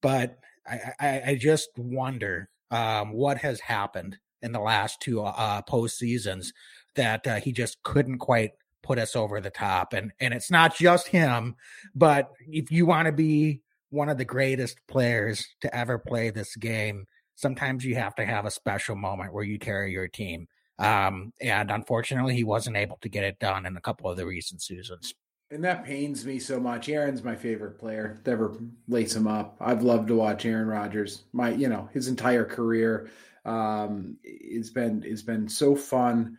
but 0.00 0.36
I, 0.66 0.80
I, 1.00 1.22
I 1.26 1.38
just 1.40 1.70
wonder 1.76 2.48
um, 2.70 3.12
what 3.12 3.38
has 3.38 3.60
happened 3.60 4.18
in 4.42 4.52
the 4.52 4.60
last 4.60 5.00
two 5.00 5.22
uh, 5.22 5.62
post 5.62 5.98
seasons 5.98 6.52
that 6.94 7.26
uh, 7.26 7.36
he 7.36 7.52
just 7.52 7.82
couldn't 7.82 8.18
quite 8.18 8.52
put 8.82 8.98
us 8.98 9.16
over 9.16 9.40
the 9.40 9.50
top. 9.50 9.92
And 9.92 10.12
and 10.20 10.32
it's 10.32 10.50
not 10.50 10.76
just 10.76 11.08
him, 11.08 11.56
but 11.94 12.30
if 12.46 12.70
you 12.70 12.86
want 12.86 13.06
to 13.06 13.12
be 13.12 13.62
one 13.90 14.08
of 14.08 14.18
the 14.18 14.24
greatest 14.24 14.78
players 14.88 15.46
to 15.60 15.74
ever 15.74 15.98
play 15.98 16.30
this 16.30 16.56
game, 16.56 17.06
sometimes 17.36 17.84
you 17.84 17.94
have 17.94 18.14
to 18.16 18.26
have 18.26 18.44
a 18.44 18.50
special 18.50 18.96
moment 18.96 19.32
where 19.32 19.44
you 19.44 19.58
carry 19.58 19.92
your 19.92 20.08
team. 20.08 20.48
Um, 20.78 21.32
and 21.40 21.70
unfortunately, 21.70 22.34
he 22.34 22.44
wasn't 22.44 22.76
able 22.76 22.98
to 23.02 23.08
get 23.08 23.24
it 23.24 23.38
done 23.38 23.64
in 23.64 23.76
a 23.76 23.80
couple 23.80 24.10
of 24.10 24.16
the 24.16 24.26
recent 24.26 24.60
seasons. 24.60 25.14
And 25.50 25.62
that 25.64 25.84
pains 25.84 26.26
me 26.26 26.40
so 26.40 26.58
much. 26.58 26.88
Aaron's 26.88 27.22
my 27.22 27.36
favorite 27.36 27.78
player 27.78 28.20
Never 28.26 28.46
ever 28.46 28.58
lace 28.88 29.14
him 29.14 29.28
up. 29.28 29.56
I've 29.60 29.82
loved 29.82 30.08
to 30.08 30.16
watch 30.16 30.44
Aaron 30.44 30.66
Rodgers. 30.66 31.22
My, 31.32 31.50
you 31.50 31.68
know, 31.68 31.88
his 31.92 32.08
entire 32.08 32.44
career. 32.44 33.10
Um, 33.44 34.16
it's 34.24 34.70
been 34.70 35.04
it's 35.06 35.22
been 35.22 35.48
so 35.48 35.76
fun 35.76 36.36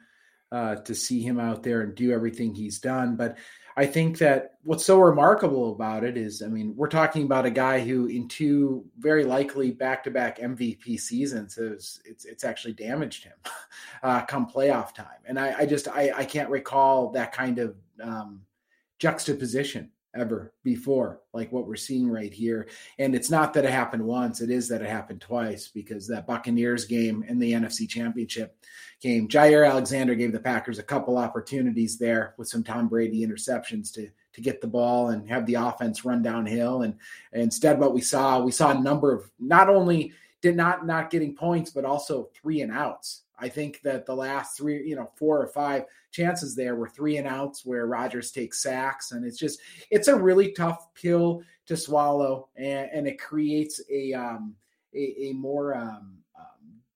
uh, 0.52 0.76
to 0.76 0.94
see 0.94 1.22
him 1.22 1.40
out 1.40 1.64
there 1.64 1.82
and 1.82 1.96
do 1.96 2.12
everything 2.12 2.54
he's 2.54 2.80
done. 2.80 3.16
But 3.16 3.38
I 3.78 3.86
think 3.86 4.18
that 4.18 4.56
what's 4.64 4.84
so 4.84 5.00
remarkable 5.00 5.72
about 5.72 6.04
it 6.04 6.18
is, 6.18 6.42
I 6.42 6.48
mean, 6.48 6.76
we're 6.76 6.88
talking 6.88 7.24
about 7.24 7.46
a 7.46 7.52
guy 7.52 7.80
who, 7.80 8.08
in 8.08 8.28
two 8.28 8.84
very 8.98 9.24
likely 9.24 9.70
back-to-back 9.70 10.40
MVP 10.40 11.00
seasons, 11.00 11.54
has 11.56 12.02
it's 12.04 12.26
it's 12.26 12.44
actually 12.44 12.74
damaged 12.74 13.24
him 13.24 13.36
uh, 14.04 14.26
come 14.26 14.50
playoff 14.50 14.96
time. 14.96 15.22
And 15.26 15.40
I, 15.40 15.60
I 15.60 15.66
just 15.68 15.88
I, 15.88 16.12
I 16.16 16.26
can't 16.26 16.50
recall 16.50 17.12
that 17.12 17.32
kind 17.32 17.60
of 17.60 17.76
um, 18.02 18.42
juxtaposition 18.98 19.92
ever 20.16 20.54
before, 20.64 21.22
like 21.34 21.52
what 21.52 21.68
we're 21.68 21.76
seeing 21.76 22.10
right 22.10 22.34
here. 22.34 22.68
And 22.98 23.14
it's 23.14 23.30
not 23.30 23.54
that 23.54 23.66
it 23.66 23.72
happened 23.72 24.04
once, 24.04 24.42
it 24.42 24.50
is 24.50 24.68
that 24.70 24.82
it 24.82 24.90
happened 24.90 25.22
twice 25.22 25.68
because 25.68 26.08
that 26.08 26.26
Buccaneers 26.26 26.86
game 26.86 27.24
and 27.28 27.40
the 27.40 27.54
NFC 27.54 27.88
Championship 27.88 28.58
game, 29.02 29.28
Jaire 29.28 29.70
Alexander 29.70 30.16
gave 30.16 30.32
the 30.32 30.40
Packers 30.40 30.80
a 30.80 30.84
couple 30.84 31.18
opportunities 31.18 31.98
there 31.98 32.34
with 32.38 32.48
some 32.48 32.64
Tom 32.64 32.88
Brady 32.88 33.26
interceptions 33.26 33.94
to 33.94 34.10
to 34.38 34.42
get 34.42 34.62
the 34.62 34.68
ball 34.68 35.10
and 35.10 35.28
have 35.28 35.48
the 35.48 35.56
offense 35.56 36.06
run 36.06 36.22
downhill. 36.22 36.84
And, 36.84 36.94
and 37.34 37.42
instead, 37.42 37.80
what 37.80 37.96
we 37.96 38.02
saw, 38.02 38.40
we 38.40 38.52
saw 38.52 38.70
a 38.70 38.80
number 38.80 39.12
of 39.12 39.32
not 39.40 39.68
only 39.68 40.14
did 40.42 40.56
not 40.56 40.86
not 40.86 41.10
getting 41.10 41.36
points, 41.36 41.72
but 41.72 41.86
also 41.86 42.30
three 42.40 42.62
and 42.62 42.72
outs. 42.72 43.24
I 43.40 43.50
think 43.50 43.82
that 43.82 44.06
the 44.06 44.16
last 44.16 44.56
three, 44.56 44.88
you 44.88 44.96
know, 44.96 45.12
four 45.16 45.42
or 45.42 45.48
five 45.48 45.86
chances 46.12 46.56
there 46.56 46.76
were 46.76 46.88
three 46.88 47.18
and 47.18 47.28
outs 47.28 47.66
where 47.66 47.88
Rodgers 47.88 48.32
takes 48.32 48.62
sacks, 48.62 49.12
and 49.12 49.26
it's 49.26 49.40
just 49.40 49.60
it's 49.90 50.08
a 50.08 50.16
really 50.16 50.52
tough 50.52 50.94
pill 50.94 51.42
to 51.66 51.76
swallow, 51.76 52.50
and, 52.56 52.90
and 52.94 53.08
it 53.08 53.20
creates 53.20 53.82
a 53.92 54.14
um, 54.14 54.56
a, 54.94 55.30
a 55.30 55.34
more 55.34 55.76
um, 55.76 56.18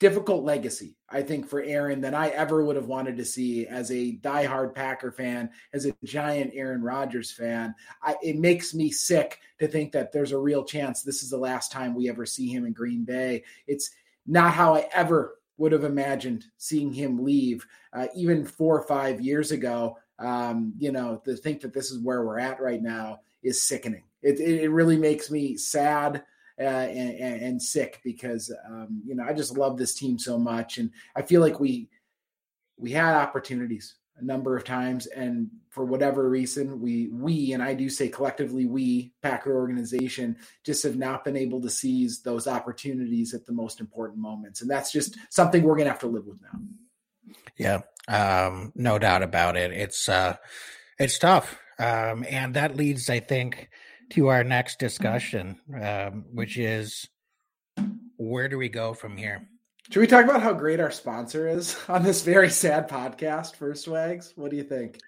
difficult 0.01 0.43
legacy, 0.43 0.97
I 1.09 1.21
think, 1.21 1.47
for 1.47 1.61
Aaron 1.61 2.01
than 2.01 2.15
I 2.15 2.29
ever 2.29 2.65
would 2.65 2.75
have 2.75 2.87
wanted 2.87 3.17
to 3.17 3.23
see 3.23 3.67
as 3.67 3.91
a 3.91 4.17
diehard 4.17 4.73
Packer 4.73 5.11
fan, 5.11 5.51
as 5.73 5.85
a 5.85 5.93
giant 6.03 6.51
Aaron 6.55 6.81
Rodgers 6.81 7.31
fan. 7.31 7.75
I, 8.01 8.15
it 8.23 8.37
makes 8.37 8.73
me 8.73 8.89
sick 8.89 9.39
to 9.59 9.67
think 9.67 9.91
that 9.91 10.11
there's 10.11 10.31
a 10.31 10.39
real 10.39 10.63
chance 10.63 11.03
this 11.03 11.21
is 11.21 11.29
the 11.29 11.37
last 11.37 11.71
time 11.71 11.93
we 11.93 12.09
ever 12.09 12.25
see 12.25 12.49
him 12.49 12.65
in 12.65 12.73
Green 12.73 13.05
Bay. 13.05 13.43
It's 13.67 13.91
not 14.25 14.53
how 14.53 14.73
I 14.73 14.89
ever 14.91 15.35
would 15.57 15.71
have 15.71 15.83
imagined 15.83 16.45
seeing 16.57 16.91
him 16.91 17.23
leave 17.23 17.63
uh, 17.93 18.07
even 18.15 18.43
four 18.43 18.79
or 18.79 18.87
five 18.87 19.21
years 19.21 19.51
ago. 19.51 19.99
Um, 20.17 20.73
you 20.79 20.91
know, 20.91 21.21
to 21.25 21.35
think 21.35 21.61
that 21.61 21.73
this 21.73 21.91
is 21.91 21.99
where 21.99 22.25
we're 22.25 22.39
at 22.39 22.59
right 22.59 22.81
now 22.81 23.19
is 23.43 23.61
sickening. 23.61 24.03
It, 24.23 24.39
it 24.39 24.69
really 24.69 24.97
makes 24.97 25.29
me 25.29 25.57
sad 25.57 26.23
uh, 26.61 26.87
and, 26.87 27.41
and, 27.41 27.61
sick 27.61 27.99
because 28.03 28.53
um, 28.69 29.01
you 29.05 29.15
know 29.15 29.23
I 29.23 29.33
just 29.33 29.57
love 29.57 29.77
this 29.77 29.95
team 29.95 30.19
so 30.19 30.37
much, 30.37 30.77
and 30.77 30.91
I 31.15 31.23
feel 31.23 31.41
like 31.41 31.59
we 31.59 31.89
we 32.77 32.91
had 32.91 33.15
opportunities 33.15 33.95
a 34.17 34.23
number 34.23 34.55
of 34.55 34.63
times, 34.63 35.07
and 35.07 35.49
for 35.69 35.83
whatever 35.85 36.29
reason, 36.29 36.79
we 36.79 37.09
we 37.11 37.53
and 37.53 37.63
I 37.63 37.73
do 37.73 37.89
say 37.89 38.07
collectively 38.07 38.65
we 38.65 39.13
Packer 39.21 39.55
organization 39.55 40.37
just 40.63 40.83
have 40.83 40.97
not 40.97 41.23
been 41.23 41.35
able 41.35 41.61
to 41.61 41.69
seize 41.69 42.21
those 42.21 42.47
opportunities 42.47 43.33
at 43.33 43.45
the 43.45 43.53
most 43.53 43.79
important 43.79 44.19
moments, 44.19 44.61
and 44.61 44.69
that's 44.69 44.91
just 44.91 45.17
something 45.29 45.63
we're 45.63 45.77
gonna 45.77 45.89
have 45.89 45.99
to 45.99 46.07
live 46.07 46.25
with 46.25 46.39
now. 46.41 46.59
Yeah, 47.57 47.81
um, 48.07 48.71
no 48.75 48.99
doubt 48.99 49.23
about 49.23 49.57
it. 49.57 49.71
It's 49.71 50.07
uh, 50.07 50.37
it's 50.99 51.17
tough, 51.17 51.59
um, 51.79 52.23
and 52.29 52.53
that 52.53 52.75
leads, 52.75 53.09
I 53.09 53.19
think, 53.19 53.69
to 54.11 54.27
our 54.27 54.43
next 54.43 54.79
discussion, 54.79 55.59
um, 55.81 56.25
which 56.33 56.57
is 56.57 57.07
where 58.17 58.47
do 58.47 58.57
we 58.57 58.69
go 58.69 58.93
from 58.93 59.17
here? 59.17 59.47
Should 59.89 59.99
we 59.99 60.07
talk 60.07 60.25
about 60.25 60.41
how 60.41 60.53
great 60.53 60.79
our 60.79 60.91
sponsor 60.91 61.47
is 61.47 61.77
on 61.89 62.03
this 62.03 62.21
very 62.21 62.49
sad 62.49 62.89
podcast, 62.89 63.55
First 63.55 63.87
Wags? 63.87 64.33
What 64.35 64.51
do 64.51 64.57
you 64.57 64.63
think? 64.63 64.99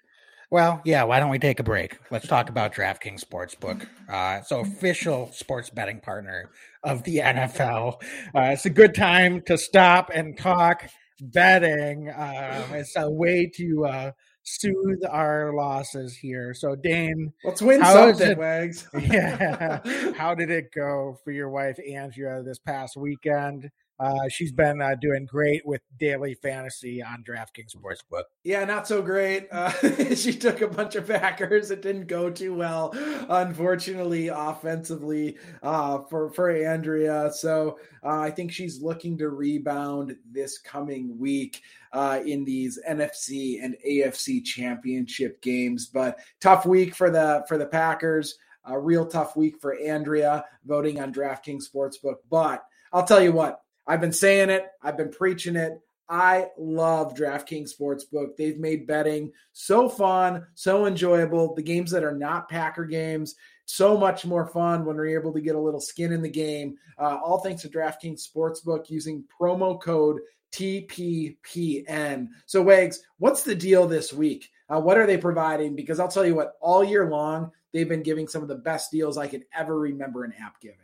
Well, 0.50 0.80
yeah, 0.84 1.02
why 1.04 1.20
don't 1.20 1.30
we 1.30 1.38
take 1.38 1.58
a 1.58 1.64
break? 1.64 1.98
Let's 2.10 2.28
talk 2.28 2.48
about 2.48 2.74
DraftKings 2.74 3.24
Sportsbook. 3.24 3.86
Uh, 4.08 4.42
so, 4.42 4.60
official 4.60 5.32
sports 5.32 5.70
betting 5.70 6.00
partner 6.00 6.50
of 6.82 7.02
the 7.02 7.16
NFL. 7.18 7.94
Uh, 8.34 8.40
it's 8.52 8.66
a 8.66 8.70
good 8.70 8.94
time 8.94 9.42
to 9.46 9.58
stop 9.58 10.10
and 10.14 10.38
talk 10.38 10.88
betting. 11.20 12.08
Uh, 12.08 12.66
it's 12.72 12.94
a 12.96 13.10
way 13.10 13.50
to 13.56 13.86
uh, 13.86 14.12
soothe 14.44 15.02
our 15.10 15.52
losses 15.54 16.14
here. 16.14 16.54
So, 16.54 16.76
Dane, 16.76 17.32
let's 17.44 17.60
win 17.60 17.84
something, 17.84 18.32
it, 18.32 18.38
Wags. 18.38 18.88
yeah. 19.00 19.80
How 20.16 20.34
did 20.34 20.50
it 20.50 20.70
go 20.74 21.18
for 21.24 21.32
your 21.32 21.50
wife, 21.50 21.78
Andrea, 21.90 22.42
this 22.42 22.58
past 22.58 22.96
weekend? 22.96 23.70
Uh, 24.00 24.28
she's 24.28 24.50
been 24.50 24.80
uh, 24.82 24.96
doing 25.00 25.24
great 25.24 25.64
with 25.64 25.80
daily 26.00 26.34
fantasy 26.34 27.00
on 27.00 27.22
DraftKings 27.22 27.76
Sportsbook. 27.76 28.24
Yeah, 28.42 28.64
not 28.64 28.88
so 28.88 29.00
great. 29.00 29.46
Uh, 29.52 29.70
she 30.16 30.32
took 30.32 30.62
a 30.62 30.66
bunch 30.66 30.96
of 30.96 31.06
backers. 31.06 31.70
It 31.70 31.80
didn't 31.80 32.08
go 32.08 32.28
too 32.28 32.54
well, 32.54 32.92
unfortunately, 33.28 34.28
offensively 34.28 35.38
uh, 35.62 36.00
for 36.10 36.30
for 36.30 36.50
Andrea. 36.50 37.30
So 37.32 37.78
uh, 38.02 38.18
I 38.18 38.30
think 38.30 38.50
she's 38.50 38.82
looking 38.82 39.16
to 39.18 39.28
rebound 39.28 40.16
this 40.30 40.58
coming 40.58 41.18
week. 41.18 41.62
Uh, 41.92 42.20
in 42.26 42.44
these 42.44 42.76
NFC 42.90 43.62
and 43.62 43.76
AFC 43.88 44.44
championship 44.44 45.40
games, 45.40 45.86
but 45.86 46.18
tough 46.40 46.66
week 46.66 46.92
for 46.92 47.08
the 47.08 47.44
for 47.46 47.56
the 47.56 47.66
Packers. 47.66 48.36
A 48.64 48.76
real 48.76 49.06
tough 49.06 49.36
week 49.36 49.60
for 49.60 49.78
Andrea 49.78 50.44
voting 50.64 51.00
on 51.00 51.14
DraftKings 51.14 51.62
Sportsbook. 51.72 52.16
But 52.28 52.64
I'll 52.92 53.04
tell 53.04 53.22
you 53.22 53.30
what, 53.30 53.63
I've 53.86 54.00
been 54.00 54.12
saying 54.12 54.50
it, 54.50 54.66
I've 54.82 54.96
been 54.96 55.10
preaching 55.10 55.56
it. 55.56 55.80
I 56.08 56.48
love 56.58 57.14
DraftKings 57.14 57.70
Sportsbook. 57.78 58.36
They've 58.36 58.58
made 58.58 58.86
betting 58.86 59.32
so 59.52 59.88
fun, 59.88 60.46
so 60.54 60.86
enjoyable. 60.86 61.54
The 61.54 61.62
games 61.62 61.90
that 61.92 62.04
are 62.04 62.16
not 62.16 62.50
Packer 62.50 62.84
games, 62.84 63.34
so 63.64 63.96
much 63.96 64.26
more 64.26 64.46
fun 64.46 64.84
when 64.84 64.96
we're 64.96 65.18
able 65.18 65.32
to 65.32 65.40
get 65.40 65.54
a 65.54 65.60
little 65.60 65.80
skin 65.80 66.12
in 66.12 66.20
the 66.20 66.28
game. 66.28 66.76
Uh, 66.98 67.18
all 67.24 67.40
thanks 67.40 67.62
to 67.62 67.68
DraftKings 67.68 68.28
Sportsbook 68.28 68.90
using 68.90 69.24
promo 69.40 69.80
code 69.80 70.20
TPPN. 70.52 72.28
So, 72.46 72.62
Wags, 72.62 73.00
what's 73.18 73.42
the 73.42 73.54
deal 73.54 73.86
this 73.86 74.12
week? 74.12 74.50
Uh, 74.68 74.80
what 74.80 74.98
are 74.98 75.06
they 75.06 75.18
providing? 75.18 75.74
Because 75.74 75.98
I'll 75.98 76.08
tell 76.08 76.26
you 76.26 76.34
what, 76.34 76.54
all 76.60 76.84
year 76.84 77.08
long, 77.08 77.50
they've 77.72 77.88
been 77.88 78.02
giving 78.02 78.28
some 78.28 78.42
of 78.42 78.48
the 78.48 78.54
best 78.54 78.90
deals 78.90 79.18
I 79.18 79.26
could 79.26 79.44
ever 79.54 79.78
remember 79.78 80.24
an 80.24 80.34
app 80.40 80.60
giving. 80.60 80.78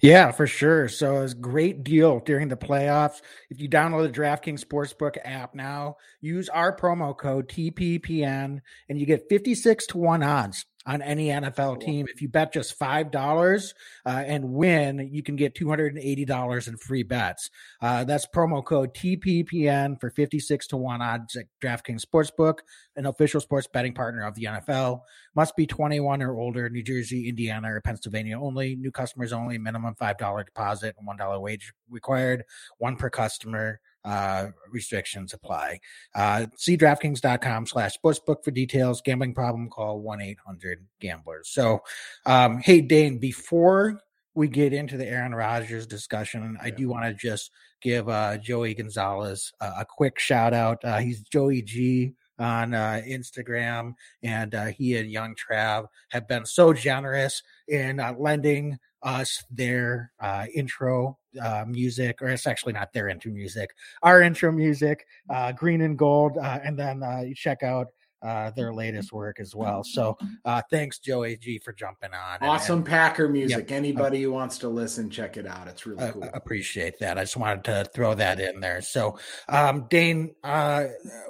Yeah, 0.00 0.32
for 0.32 0.46
sure. 0.46 0.88
So 0.88 1.22
it's 1.22 1.32
a 1.32 1.36
great 1.36 1.84
deal 1.84 2.20
during 2.20 2.48
the 2.48 2.56
playoffs. 2.56 3.22
If 3.50 3.60
you 3.60 3.68
download 3.68 4.12
the 4.12 4.20
DraftKings 4.20 4.64
Sportsbook 4.64 5.16
app 5.24 5.54
now, 5.54 5.96
use 6.20 6.48
our 6.48 6.76
promo 6.76 7.16
code 7.16 7.48
TPPN 7.48 8.60
and 8.88 8.98
you 8.98 9.06
get 9.06 9.28
56 9.28 9.86
to 9.88 9.98
1 9.98 10.22
odds 10.22 10.66
on 10.86 11.02
any 11.02 11.28
NFL 11.28 11.80
team. 11.80 12.06
If 12.08 12.22
you 12.22 12.28
bet 12.28 12.52
just 12.52 12.78
$5 12.78 13.74
uh, 14.04 14.08
and 14.08 14.52
win, 14.52 15.10
you 15.12 15.22
can 15.22 15.36
get 15.36 15.54
$280 15.54 16.68
in 16.68 16.76
free 16.76 17.02
bets. 17.02 17.50
Uh, 17.80 18.04
that's 18.04 18.26
promo 18.26 18.64
code 18.64 18.94
TPPN 18.94 20.00
for 20.00 20.10
56 20.10 20.66
to 20.68 20.76
1 20.76 21.02
odds 21.02 21.36
at 21.36 21.46
DraftKings 21.62 22.04
Sportsbook, 22.04 22.58
an 22.96 23.06
official 23.06 23.40
sports 23.40 23.68
betting 23.72 23.94
partner 23.94 24.26
of 24.26 24.34
the 24.34 24.44
NFL. 24.44 25.00
Must 25.34 25.56
be 25.56 25.66
21 25.66 26.22
or 26.22 26.38
older, 26.38 26.68
New 26.68 26.82
Jersey, 26.82 27.28
Indiana, 27.28 27.74
or 27.74 27.80
Pennsylvania 27.80 28.38
only. 28.38 28.76
New 28.76 28.90
customers 28.90 29.32
only, 29.32 29.58
minimum 29.58 29.94
$5 30.00 30.44
deposit 30.44 30.96
and 30.98 31.08
$1 31.08 31.40
wage 31.40 31.72
required, 31.88 32.44
one 32.78 32.96
per 32.96 33.10
customer 33.10 33.80
uh, 34.04 34.48
restrictions 34.70 35.32
apply. 35.32 35.80
Uh, 36.14 36.46
see 36.56 36.76
DraftKings.com 36.76 37.66
slash 37.66 37.96
sportsbook 37.96 38.44
for 38.44 38.50
details. 38.50 39.00
Gambling 39.00 39.34
problem, 39.34 39.68
call 39.68 40.00
1 40.00 40.20
800 40.20 40.84
Gamblers. 41.00 41.48
So, 41.48 41.80
um, 42.26 42.58
hey, 42.58 42.80
Dane, 42.80 43.18
before 43.18 44.00
we 44.34 44.48
get 44.48 44.72
into 44.72 44.96
the 44.96 45.06
Aaron 45.06 45.34
Rodgers 45.34 45.86
discussion, 45.86 46.56
I 46.60 46.70
do 46.70 46.88
want 46.88 47.04
to 47.04 47.14
just 47.14 47.50
give 47.82 48.08
uh, 48.08 48.38
Joey 48.38 48.74
Gonzalez 48.74 49.52
a 49.60 49.84
quick 49.84 50.18
shout 50.18 50.54
out. 50.54 50.78
Uh, 50.84 50.98
he's 50.98 51.20
Joey 51.20 51.62
G 51.62 52.14
on 52.38 52.74
uh, 52.74 53.00
Instagram, 53.06 53.94
and 54.22 54.54
uh, 54.54 54.66
he 54.66 54.96
and 54.96 55.10
Young 55.10 55.34
Trav 55.34 55.86
have 56.10 56.26
been 56.26 56.44
so 56.44 56.72
generous 56.72 57.42
in 57.68 58.00
uh, 58.00 58.14
lending 58.18 58.78
us 59.02 59.44
their 59.50 60.12
uh, 60.20 60.46
intro 60.54 61.18
uh, 61.40 61.64
music, 61.66 62.20
or 62.22 62.28
it's 62.28 62.46
actually 62.46 62.72
not 62.72 62.92
their 62.92 63.08
intro 63.08 63.32
music, 63.32 63.70
our 64.02 64.22
intro 64.22 64.52
music, 64.52 65.06
uh, 65.30 65.52
Green 65.52 65.80
and 65.80 65.98
Gold, 65.98 66.36
uh, 66.36 66.60
and 66.62 66.78
then 66.78 67.02
uh, 67.02 67.20
you 67.20 67.34
check 67.34 67.62
out 67.62 67.88
uh, 68.22 68.50
their 68.52 68.72
latest 68.72 69.12
work 69.12 69.40
as 69.40 69.52
well. 69.54 69.82
So 69.82 70.16
uh, 70.44 70.62
thanks, 70.70 71.00
Joey 71.00 71.36
G, 71.36 71.58
for 71.58 71.72
jumping 71.72 72.10
on. 72.14 72.48
Awesome 72.48 72.78
and, 72.78 72.86
Packer 72.86 73.28
music. 73.28 73.70
Yep. 73.70 73.76
Anybody 73.76 74.22
who 74.22 74.30
wants 74.30 74.58
to 74.58 74.68
listen, 74.68 75.10
check 75.10 75.36
it 75.36 75.46
out. 75.46 75.66
It's 75.66 75.86
really 75.86 76.12
cool. 76.12 76.28
appreciate 76.32 77.00
that. 77.00 77.18
I 77.18 77.22
just 77.22 77.36
wanted 77.36 77.64
to 77.64 77.84
throw 77.92 78.14
that 78.14 78.38
in 78.38 78.60
there. 78.60 78.80
So, 78.80 79.18
um, 79.48 79.86
Dane, 79.90 80.34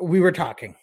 we 0.03 0.21
were 0.21 0.33
talking 0.33 0.77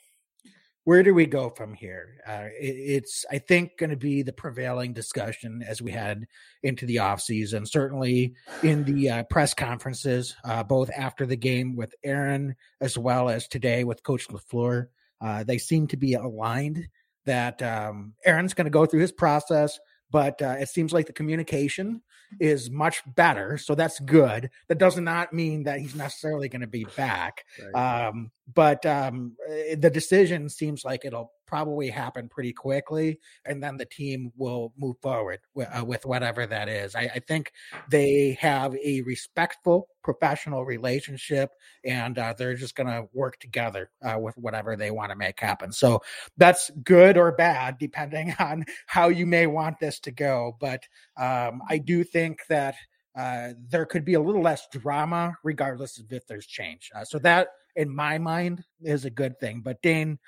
where 0.83 1.03
do 1.03 1.13
we 1.13 1.25
go 1.25 1.49
from 1.49 1.73
here? 1.73 2.17
Uh, 2.27 2.47
it, 2.59 2.75
it's, 2.75 3.25
I 3.31 3.37
think, 3.37 3.77
going 3.77 3.89
to 3.89 3.97
be 3.97 4.21
the 4.21 4.33
prevailing 4.33 4.93
discussion 4.93 5.63
as 5.67 5.81
we 5.81 5.91
head 5.91 6.27
into 6.63 6.85
the 6.85 6.97
offseason, 6.97 7.67
certainly 7.67 8.33
in 8.63 8.85
the 8.85 9.09
uh, 9.09 9.23
press 9.23 9.53
conferences, 9.53 10.35
uh, 10.43 10.63
both 10.63 10.89
after 10.95 11.25
the 11.25 11.37
game 11.37 11.75
with 11.75 11.93
Aaron 12.03 12.55
as 12.81 12.97
well 12.97 13.29
as 13.29 13.47
today 13.47 13.83
with 13.83 14.03
Coach 14.03 14.27
LaFleur. 14.29 14.87
Uh, 15.21 15.43
they 15.43 15.57
seem 15.57 15.87
to 15.87 15.97
be 15.97 16.13
aligned 16.13 16.87
that 17.25 17.61
um, 17.61 18.13
Aaron's 18.25 18.53
going 18.53 18.65
to 18.65 18.71
go 18.71 18.85
through 18.85 19.01
his 19.01 19.11
process 19.11 19.79
but 20.11 20.41
uh, 20.41 20.55
it 20.59 20.69
seems 20.69 20.93
like 20.93 21.05
the 21.07 21.13
communication 21.13 22.01
is 22.39 22.69
much 22.69 23.01
better. 23.15 23.57
So 23.57 23.75
that's 23.75 23.99
good. 23.99 24.49
That 24.67 24.77
does 24.77 24.97
not 24.97 25.33
mean 25.33 25.63
that 25.63 25.79
he's 25.79 25.95
necessarily 25.95 26.49
going 26.49 26.61
to 26.61 26.67
be 26.67 26.85
back. 26.95 27.45
Right. 27.73 28.07
Um, 28.07 28.31
but 28.53 28.85
um, 28.85 29.35
eh, 29.49 29.75
the 29.75 29.89
decision 29.89 30.49
seems 30.49 30.83
like 30.83 31.05
it'll 31.05 31.31
probably 31.49 31.89
happen 31.89 32.29
pretty 32.29 32.53
quickly, 32.53 33.17
and 33.43 33.61
then 33.61 33.75
the 33.75 33.85
team 33.85 34.31
will 34.37 34.71
move 34.77 34.95
forward 35.01 35.39
with, 35.55 35.67
uh, 35.75 35.83
with 35.83 36.05
whatever 36.05 36.45
that 36.45 36.69
is. 36.69 36.95
I, 36.95 37.09
I, 37.15 37.19
think 37.19 37.51
they 37.89 38.37
have 38.39 38.75
a 38.75 39.01
respectful, 39.01 39.87
professional 40.03 40.63
relationship, 40.63 41.49
and 41.83 42.19
uh, 42.19 42.35
they're 42.37 42.53
just 42.53 42.75
going 42.75 42.85
to 42.85 43.07
work 43.13 43.39
together 43.39 43.89
uh, 44.03 44.19
with 44.19 44.37
whatever 44.37 44.75
they 44.75 44.91
want 44.91 45.09
to 45.09 45.15
make 45.15 45.39
happen. 45.39 45.71
So 45.71 46.03
that's 46.37 46.69
good 46.83 47.17
or 47.17 47.31
bad, 47.31 47.79
depending 47.79 48.35
on 48.39 48.63
how 48.85 49.07
you 49.07 49.25
may 49.25 49.47
want 49.47 49.79
this 49.79 49.99
to 50.01 50.11
go. 50.11 50.55
But 50.59 50.83
um, 51.17 51.63
I 51.67 51.79
do 51.79 52.03
think 52.03 52.41
that 52.49 52.75
uh, 53.17 53.49
there 53.69 53.87
could 53.87 54.05
be 54.05 54.13
a 54.13 54.21
little 54.21 54.43
less 54.43 54.67
drama 54.71 55.35
regardless 55.43 55.97
of 55.97 56.13
if 56.13 56.27
there's 56.27 56.45
change. 56.45 56.91
Uh, 56.95 57.03
so 57.03 57.17
that, 57.17 57.47
in 57.75 57.93
my 57.93 58.17
mind, 58.17 58.63
is 58.81 59.05
a 59.05 59.09
good 59.09 59.39
thing. 59.39 59.61
But 59.61 59.81
Dane, 59.81 60.19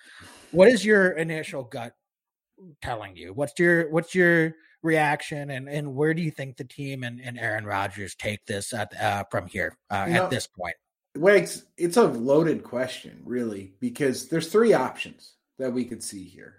what 0.52 0.68
is 0.68 0.86
your 0.86 1.12
initial 1.12 1.64
gut 1.64 1.94
telling 2.82 3.16
you? 3.16 3.34
What's 3.34 3.58
your 3.60 3.90
what's 3.92 4.16
your 4.16 4.56
reaction, 4.84 5.52
and 5.52 5.70
and 5.70 5.96
where 5.96 6.14
do 6.14 6.22
you 6.22 6.32
think 6.32 6.58
the 6.58 6.64
team 6.64 7.04
and, 7.04 7.20
and 7.22 7.40
Aaron 7.40 7.66
Rodgers 7.66 8.16
take 8.16 8.46
this 8.46 8.74
at 8.74 9.00
uh, 9.00 9.24
from 9.30 9.48
here 9.48 9.78
uh, 9.90 10.06
at 10.08 10.10
know, 10.10 10.30
this 10.30 10.48
point? 10.48 10.76
Wags, 11.16 11.66
it's 11.78 11.98
a 11.98 12.04
loaded 12.04 12.64
question, 12.64 13.22
really, 13.26 13.74
because 13.80 14.30
there's 14.30 14.48
three 14.48 14.74
options 14.74 15.34
that 15.60 15.74
we 15.74 15.86
could 15.86 16.02
see 16.02 16.24
here. 16.24 16.56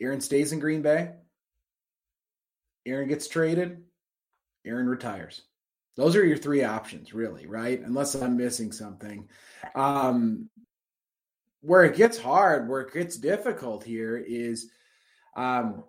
Aaron 0.00 0.20
stays 0.20 0.52
in 0.52 0.60
Green 0.60 0.80
Bay. 0.80 1.10
Aaron 2.86 3.08
gets 3.08 3.28
traded 3.28 3.82
Aaron 4.68 4.86
retires. 4.86 5.42
Those 5.98 6.14
are 6.14 6.24
your 6.24 6.36
three 6.36 6.62
options, 6.62 7.12
really, 7.12 7.48
right? 7.48 7.80
Unless 7.80 8.14
I'm 8.14 8.36
missing 8.36 8.70
something. 8.70 9.28
Um, 9.74 10.48
where 11.60 11.82
it 11.82 11.96
gets 11.96 12.16
hard, 12.16 12.68
where 12.68 12.82
it 12.82 12.94
gets 12.94 13.16
difficult 13.16 13.82
here 13.82 14.16
is 14.16 14.70
um, 15.36 15.82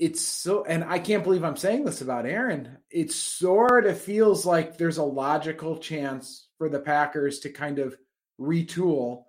it's 0.00 0.20
so, 0.20 0.64
and 0.64 0.82
I 0.82 0.98
can't 0.98 1.22
believe 1.22 1.44
I'm 1.44 1.56
saying 1.56 1.84
this 1.84 2.00
about 2.00 2.26
Aaron. 2.26 2.78
It 2.90 3.12
sort 3.12 3.86
of 3.86 4.00
feels 4.00 4.44
like 4.44 4.76
there's 4.76 4.98
a 4.98 5.04
logical 5.04 5.78
chance 5.78 6.48
for 6.58 6.68
the 6.68 6.80
Packers 6.80 7.38
to 7.40 7.50
kind 7.50 7.78
of 7.78 7.96
retool 8.40 9.26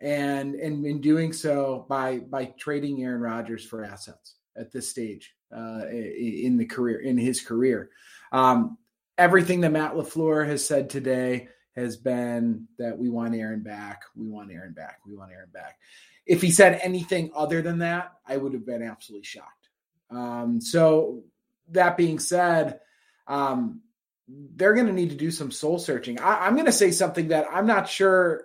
and 0.00 0.54
and 0.54 0.86
in 0.86 1.00
doing 1.00 1.32
so 1.32 1.84
by 1.88 2.18
by 2.18 2.44
trading 2.60 3.02
Aaron 3.02 3.20
Rodgers 3.20 3.64
for 3.64 3.84
assets 3.84 4.36
at 4.56 4.70
this 4.70 4.88
stage 4.88 5.34
uh, 5.52 5.80
in 5.90 6.58
the 6.58 6.66
career 6.66 7.00
in 7.00 7.18
his 7.18 7.40
career. 7.40 7.90
Um, 8.30 8.78
everything 9.18 9.60
that 9.60 9.72
Matt 9.72 9.94
LaFleur 9.94 10.46
has 10.46 10.66
said 10.66 10.90
today 10.90 11.48
has 11.76 11.96
been 11.96 12.68
that 12.78 12.96
we 12.96 13.08
want 13.08 13.34
Aaron 13.34 13.62
back. 13.62 14.02
We 14.14 14.28
want 14.28 14.52
Aaron 14.52 14.72
back. 14.72 15.00
We 15.06 15.14
want 15.14 15.32
Aaron 15.32 15.50
back. 15.52 15.78
If 16.26 16.40
he 16.40 16.50
said 16.50 16.80
anything 16.82 17.30
other 17.34 17.62
than 17.62 17.78
that, 17.78 18.12
I 18.26 18.36
would 18.36 18.54
have 18.54 18.64
been 18.64 18.82
absolutely 18.82 19.24
shocked. 19.24 19.68
Um, 20.10 20.60
so 20.60 21.24
that 21.70 21.96
being 21.96 22.18
said, 22.18 22.80
um, 23.26 23.80
they're 24.28 24.74
going 24.74 24.86
to 24.86 24.92
need 24.92 25.10
to 25.10 25.16
do 25.16 25.30
some 25.30 25.50
soul 25.50 25.78
searching. 25.78 26.20
I, 26.20 26.46
am 26.46 26.54
going 26.54 26.66
to 26.66 26.72
say 26.72 26.92
something 26.92 27.28
that 27.28 27.46
I'm 27.52 27.66
not 27.66 27.88
sure. 27.88 28.44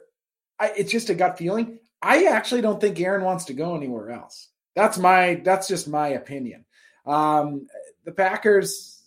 I, 0.60 0.74
it's 0.76 0.92
just 0.92 1.10
a 1.10 1.16
gut 1.16 1.38
feeling. 1.38 1.80
I 2.02 2.26
actually 2.26 2.62
don't 2.62 2.82
think 2.82 3.00
Aaron 3.00 3.24
wants 3.24 3.46
to 3.46 3.54
go 3.54 3.76
anywhere 3.76 4.12
else. 4.12 4.50
That's 4.76 4.98
my. 4.98 5.42
That's 5.44 5.68
just 5.68 5.88
my 5.88 6.10
opinion. 6.10 6.66
Um, 7.06 7.68
the 8.06 8.12
Packers, 8.12 8.99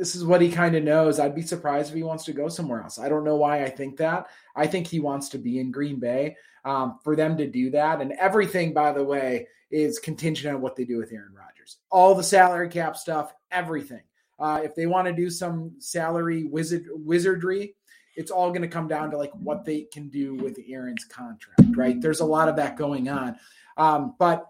this 0.00 0.16
is 0.16 0.24
what 0.24 0.40
he 0.40 0.50
kind 0.50 0.74
of 0.74 0.82
knows. 0.82 1.20
I'd 1.20 1.34
be 1.34 1.42
surprised 1.42 1.90
if 1.90 1.94
he 1.94 2.02
wants 2.02 2.24
to 2.24 2.32
go 2.32 2.48
somewhere 2.48 2.82
else. 2.82 2.98
I 2.98 3.10
don't 3.10 3.22
know 3.22 3.36
why 3.36 3.64
I 3.64 3.68
think 3.68 3.98
that. 3.98 4.28
I 4.56 4.66
think 4.66 4.86
he 4.86 4.98
wants 4.98 5.28
to 5.28 5.38
be 5.38 5.60
in 5.60 5.70
Green 5.70 6.00
Bay 6.00 6.36
um, 6.64 6.98
for 7.04 7.14
them 7.14 7.36
to 7.36 7.46
do 7.46 7.68
that. 7.72 8.00
And 8.00 8.12
everything, 8.12 8.72
by 8.72 8.92
the 8.92 9.04
way, 9.04 9.46
is 9.70 9.98
contingent 9.98 10.54
on 10.54 10.62
what 10.62 10.74
they 10.74 10.86
do 10.86 10.96
with 10.96 11.12
Aaron 11.12 11.34
Rodgers. 11.34 11.76
All 11.90 12.14
the 12.14 12.22
salary 12.22 12.70
cap 12.70 12.96
stuff, 12.96 13.34
everything. 13.50 14.00
Uh, 14.38 14.62
if 14.64 14.74
they 14.74 14.86
want 14.86 15.06
to 15.06 15.12
do 15.12 15.28
some 15.28 15.72
salary 15.80 16.44
wizard 16.44 16.86
wizardry, 16.92 17.74
it's 18.16 18.30
all 18.30 18.48
going 18.48 18.62
to 18.62 18.68
come 18.68 18.88
down 18.88 19.10
to 19.10 19.18
like 19.18 19.32
what 19.34 19.66
they 19.66 19.82
can 19.92 20.08
do 20.08 20.34
with 20.34 20.58
Aaron's 20.66 21.04
contract, 21.04 21.76
right? 21.76 22.00
There's 22.00 22.20
a 22.20 22.24
lot 22.24 22.48
of 22.48 22.56
that 22.56 22.78
going 22.78 23.10
on. 23.10 23.36
Um, 23.76 24.14
but 24.18 24.46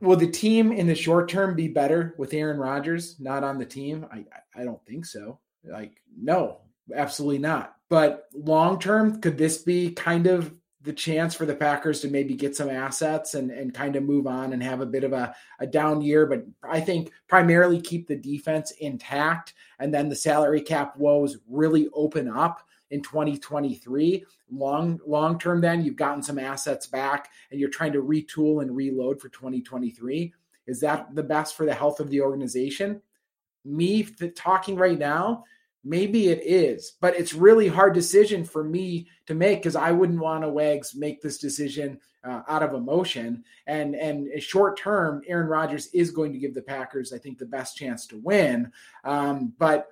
Will 0.00 0.16
the 0.16 0.30
team 0.30 0.72
in 0.72 0.86
the 0.86 0.94
short 0.94 1.28
term 1.28 1.54
be 1.54 1.68
better 1.68 2.14
with 2.18 2.34
Aaron 2.34 2.58
Rodgers 2.58 3.18
not 3.18 3.44
on 3.44 3.58
the 3.58 3.64
team? 3.64 4.06
I 4.12 4.24
I 4.54 4.64
don't 4.64 4.84
think 4.84 5.06
so. 5.06 5.38
Like 5.64 5.92
no, 6.16 6.60
absolutely 6.94 7.38
not. 7.38 7.76
But 7.88 8.26
long 8.34 8.78
term, 8.78 9.20
could 9.20 9.38
this 9.38 9.58
be 9.58 9.90
kind 9.92 10.26
of 10.26 10.52
the 10.86 10.92
chance 10.92 11.34
for 11.34 11.44
the 11.44 11.54
Packers 11.54 12.00
to 12.00 12.08
maybe 12.08 12.34
get 12.34 12.56
some 12.56 12.70
assets 12.70 13.34
and, 13.34 13.50
and 13.50 13.74
kind 13.74 13.96
of 13.96 14.04
move 14.04 14.26
on 14.26 14.52
and 14.52 14.62
have 14.62 14.80
a 14.80 14.86
bit 14.86 15.02
of 15.02 15.12
a, 15.12 15.34
a 15.58 15.66
down 15.66 16.00
year, 16.00 16.26
but 16.26 16.46
I 16.62 16.80
think 16.80 17.10
primarily 17.26 17.80
keep 17.80 18.06
the 18.06 18.16
defense 18.16 18.70
intact 18.70 19.52
and 19.80 19.92
then 19.92 20.08
the 20.08 20.14
salary 20.14 20.60
cap 20.62 20.96
woes 20.96 21.38
really 21.48 21.88
open 21.92 22.28
up 22.28 22.65
in 22.90 23.02
2023. 23.02 24.24
Long 24.50 25.00
long 25.06 25.38
term, 25.38 25.60
then 25.60 25.84
you've 25.84 25.96
gotten 25.96 26.22
some 26.22 26.38
assets 26.38 26.86
back 26.86 27.30
and 27.50 27.60
you're 27.60 27.68
trying 27.68 27.92
to 27.92 28.02
retool 28.02 28.62
and 28.62 28.74
reload 28.74 29.20
for 29.20 29.28
2023. 29.28 30.32
Is 30.66 30.80
that 30.80 31.14
the 31.14 31.22
best 31.22 31.56
for 31.56 31.66
the 31.66 31.74
health 31.74 32.00
of 32.00 32.10
the 32.10 32.20
organization? 32.20 33.00
Me 33.64 34.04
talking 34.34 34.76
right 34.76 34.98
now, 34.98 35.44
maybe 35.84 36.28
it 36.28 36.40
is, 36.44 36.96
but 37.00 37.16
it's 37.16 37.34
really 37.34 37.68
hard 37.68 37.94
decision 37.94 38.44
for 38.44 38.62
me 38.64 39.08
to 39.26 39.34
make 39.34 39.60
because 39.60 39.76
I 39.76 39.92
wouldn't 39.92 40.20
want 40.20 40.42
to 40.42 40.48
Wags 40.48 40.94
make 40.94 41.20
this 41.22 41.38
decision 41.38 41.98
uh, 42.24 42.42
out 42.48 42.62
of 42.62 42.74
emotion. 42.74 43.44
And 43.66 43.94
and 43.94 44.42
short 44.42 44.78
term, 44.78 45.22
Aaron 45.26 45.48
Rodgers 45.48 45.88
is 45.88 46.10
going 46.10 46.32
to 46.32 46.38
give 46.38 46.54
the 46.54 46.62
Packers, 46.62 47.12
I 47.12 47.18
think, 47.18 47.38
the 47.38 47.46
best 47.46 47.76
chance 47.76 48.06
to 48.08 48.18
win. 48.18 48.72
Um, 49.04 49.54
but 49.58 49.88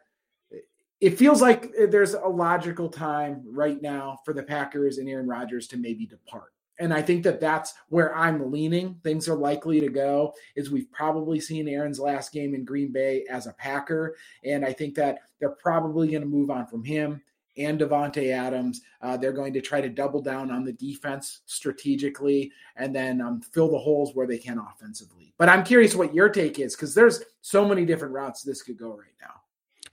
it 1.05 1.19
feels 1.19 1.43
like 1.43 1.71
there's 1.91 2.15
a 2.15 2.27
logical 2.27 2.89
time 2.89 3.43
right 3.45 3.83
now 3.83 4.19
for 4.25 4.33
the 4.33 4.43
Packers 4.43 4.97
and 4.97 5.07
Aaron 5.07 5.29
Rodgers 5.29 5.67
to 5.69 5.77
maybe 5.77 6.07
depart. 6.07 6.55
And 6.79 6.95
I 6.95 7.03
think 7.03 7.25
that 7.25 7.43
that's 7.43 7.75
where 7.91 8.17
I'm 8.17 8.51
leaning. 8.51 8.99
Things 9.05 9.29
are 9.29 9.37
likely 9.37 9.81
to 9.81 9.91
go. 9.91 10.33
Is 10.57 10.71
we've 10.71 10.91
probably 10.91 11.41
seen 11.41 11.69
Aaron's 11.69 12.01
last 12.01 12.33
game 12.33 12.55
in 12.55 12.65
Green 12.65 12.91
Bay 12.91 13.27
as 13.29 13.47
a 13.47 13.53
Packer, 13.53 14.17
and 14.45 14.65
I 14.65 14.73
think 14.73 14.95
that 14.95 15.19
they're 15.41 15.51
probably 15.51 16.09
going 16.09 16.23
to 16.23 16.27
move 16.27 16.51
on 16.51 16.67
from 16.67 16.83
him 16.83 17.21
and 17.59 17.79
Davante 17.79 18.33
Adams. 18.33 18.81
Uh, 19.03 19.19
they're 19.19 19.31
going 19.31 19.53
to 19.53 19.61
try 19.61 19.83
to 19.83 19.91
double 19.91 20.23
down 20.23 20.51
on 20.51 20.65
the 20.65 20.73
defense 20.73 21.43
strategically, 21.45 22.51
and 22.77 22.97
then 22.97 23.21
um, 23.21 23.43
fill 23.43 23.71
the 23.71 23.79
holes 23.79 24.15
where 24.15 24.27
they 24.27 24.39
can 24.39 24.59
offensively. 24.59 25.35
But 25.37 25.51
I'm 25.51 25.65
curious 25.65 25.95
what 25.95 26.15
your 26.15 26.31
take 26.31 26.59
is 26.59 26.75
because 26.75 26.95
there's 26.95 27.23
so 27.43 27.69
many 27.69 27.85
different 27.85 28.15
routes 28.15 28.43
this 28.43 28.63
could 28.63 28.79
go 28.79 28.97
right 28.97 29.15
now. 29.21 29.44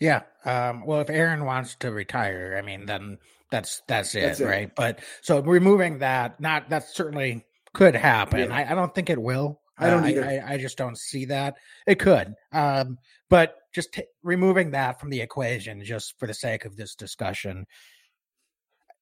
Yeah. 0.01 0.23
Um, 0.43 0.83
well, 0.85 0.99
if 0.99 1.09
Aaron 1.11 1.45
wants 1.45 1.75
to 1.75 1.91
retire, 1.91 2.55
I 2.57 2.65
mean, 2.65 2.87
then 2.87 3.19
that's 3.51 3.83
that's 3.87 4.15
it, 4.15 4.21
that's 4.21 4.39
it. 4.39 4.45
right? 4.45 4.71
But 4.75 4.99
so 5.21 5.41
removing 5.41 5.99
that, 5.99 6.41
not 6.41 6.69
that 6.71 6.89
certainly 6.89 7.45
could 7.73 7.95
happen. 7.95 8.49
Yeah. 8.49 8.55
I, 8.55 8.71
I, 8.71 8.75
don't 8.75 8.93
think 8.93 9.11
it 9.11 9.21
will. 9.21 9.61
I 9.77 9.91
don't 9.91 10.03
uh, 10.03 10.07
either. 10.07 10.25
I, 10.25 10.53
I, 10.55 10.57
just 10.57 10.77
don't 10.77 10.97
see 10.97 11.25
that. 11.25 11.53
It 11.85 11.99
could, 11.99 12.33
um, 12.51 12.97
but 13.29 13.55
just 13.73 13.93
t- 13.93 14.03
removing 14.23 14.71
that 14.71 14.99
from 14.99 15.11
the 15.11 15.21
equation, 15.21 15.85
just 15.85 16.15
for 16.17 16.27
the 16.27 16.33
sake 16.33 16.65
of 16.65 16.75
this 16.75 16.95
discussion, 16.95 17.65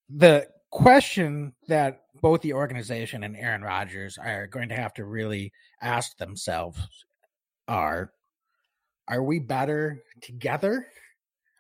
the 0.10 0.48
question 0.70 1.54
that 1.70 2.02
both 2.22 2.42
the 2.42 2.54
organization 2.54 3.24
and 3.24 3.38
Aaron 3.38 3.62
Rodgers 3.62 4.18
are 4.18 4.48
going 4.48 4.70
to 4.70 4.76
have 4.76 4.94
to 4.96 5.06
really 5.06 5.54
ask 5.82 6.18
themselves 6.18 6.82
are 7.70 8.12
are 9.10 9.24
we 9.24 9.40
better 9.40 10.04
together 10.22 10.88